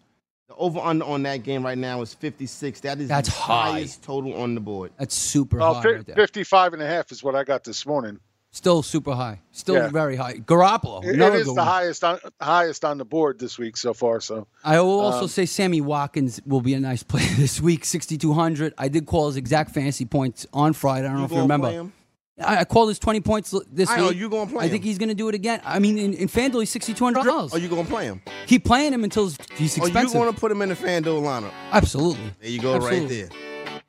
The 0.47 0.55
over 0.55 0.79
under 0.79 1.05
on 1.05 1.23
that 1.23 1.37
game 1.43 1.63
right 1.63 1.77
now 1.77 2.01
is 2.01 2.13
56. 2.13 2.81
That 2.81 2.99
is 2.99 3.07
That's 3.09 3.29
the 3.29 3.35
high. 3.35 3.71
highest 3.71 4.03
total 4.03 4.33
on 4.35 4.53
the 4.55 4.61
board. 4.61 4.91
That's 4.97 5.15
super 5.15 5.57
Well, 5.57 5.75
high 5.75 5.81
fi- 5.83 5.91
right 5.93 6.05
55 6.15 6.73
and 6.73 6.81
a 6.81 6.87
half 6.87 7.11
is 7.11 7.23
what 7.23 7.35
I 7.35 7.43
got 7.43 7.63
this 7.63 7.85
morning. 7.85 8.19
Still 8.53 8.83
super 8.83 9.13
high. 9.13 9.39
Still 9.53 9.75
Yeah. 9.75 9.87
very 9.87 10.17
high. 10.17 10.33
Garoppolo. 10.33 11.05
It- 11.05 11.15
another 11.15 11.37
it 11.37 11.39
is 11.39 11.45
good 11.45 11.51
the 11.55 11.61
one. 11.61 11.67
highest 11.67 12.03
on 12.03 12.19
highest 12.41 12.83
on 12.83 12.97
the 12.97 13.05
board 13.05 13.39
this 13.39 13.57
week 13.57 13.77
so 13.77 13.93
far. 13.93 14.19
So 14.19 14.45
I 14.65 14.81
will 14.81 14.99
also 14.99 15.21
Um, 15.21 15.27
say 15.29 15.45
Sammy 15.45 15.79
Watkins 15.79 16.41
will 16.45 16.59
be 16.59 16.73
a 16.73 16.79
nice 16.81 17.01
play 17.11 17.25
this 17.37 17.61
week, 17.61 17.85
6,200. 17.85 18.73
I 18.77 18.89
did 18.89 19.05
call 19.05 19.27
his 19.27 19.37
exact 19.37 19.71
fantasy 19.73 20.03
points 20.05 20.45
on 20.51 20.73
Friday. 20.73 21.07
I 21.07 21.11
don't 21.11 21.19
know 21.19 21.25
if 21.25 21.31
you 21.31 21.37
gonna 21.37 21.43
remember. 21.43 21.91
Play 22.37 22.45
him? 22.45 22.51
I, 22.57 22.61
I 22.61 22.65
called 22.65 22.89
his 22.89 22.99
20 22.99 23.21
points 23.21 23.53
l- 23.53 23.63
this 23.71 23.89
I 23.89 23.95
week. 23.97 24.05
know, 24.05 24.09
you 24.11 24.29
gonna 24.29 24.49
play 24.49 24.65
I 24.65 24.69
think 24.69 24.83
him. 24.83 24.87
he's 24.87 24.97
going 24.97 25.09
to 25.09 25.15
do 25.15 25.29
it 25.29 25.35
again. 25.35 25.61
I 25.63 25.79
mean, 25.79 25.97
in, 25.97 26.13
in 26.13 26.27
FanDuel, 26.27 26.59
he's 26.59 26.73
$6,200. 26.73 27.53
Are 27.53 27.57
you 27.59 27.67
going 27.69 27.85
to 27.85 27.91
play 27.91 28.05
him? 28.05 28.21
Keep 28.47 28.65
playing 28.65 28.93
him 28.93 29.03
until 29.03 29.29
he's 29.55 29.77
Are 29.77 29.81
oh, 29.83 29.85
you 29.85 29.91
expensive. 29.91 30.13
going 30.13 30.33
to 30.33 30.39
put 30.39 30.51
him 30.51 30.61
in 30.61 30.69
the 30.69 30.75
FanDuel 30.75 31.21
lineup? 31.21 31.51
Absolutely. 31.71 32.33
There 32.41 32.49
you 32.49 32.61
go, 32.61 32.73
right 32.77 32.93
Absolutely. 32.93 33.21
there. 33.23 33.29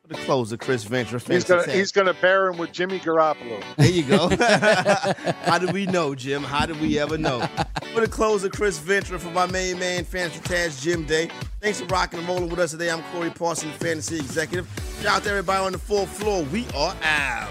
For 0.03 0.09
the 0.09 0.15
closer, 0.17 0.57
Chris 0.57 0.83
Ventura. 0.85 1.21
he's 1.27 1.45
gonna 1.45 1.71
he's 1.73 1.93
gonna 1.93 2.13
pair 2.13 2.49
him 2.49 2.59
with 2.59 2.73
Jimmy 2.73 2.99
Garoppolo. 2.99 3.63
There 3.77 3.89
you 3.89 4.03
go. 4.03 4.29
How 5.45 5.59
do 5.59 5.69
we 5.73 5.87
know, 5.87 6.15
Jim? 6.17 6.43
How 6.43 6.67
did 6.67 6.81
we 6.81 6.99
ever 6.99 7.17
know? 7.17 7.47
For 7.95 8.01
the 8.01 8.09
closer, 8.09 8.49
Chris 8.49 8.79
Ventura, 8.81 9.21
for 9.21 9.31
my 9.31 9.47
main 9.47 9.79
man, 9.79 10.05
Fantasy 10.05 10.41
Taz 10.41 10.83
Jim 10.83 11.05
Day. 11.05 11.31
Thanks 11.61 11.81
for 11.81 11.87
rocking 11.87 12.19
and 12.19 12.29
rolling 12.29 12.49
with 12.49 12.59
us 12.59 12.73
today. 12.73 12.91
I'm 12.91 13.03
Corey 13.05 13.31
Parson, 13.31 13.71
Fantasy 13.73 14.17
Executive. 14.17 14.69
Shout 15.03 15.19
out 15.19 15.23
to 15.23 15.31
everybody 15.31 15.65
on 15.65 15.71
the 15.73 15.79
fourth 15.79 16.11
floor. 16.11 16.43
We 16.45 16.67
are 16.75 16.97
out. 17.05 17.49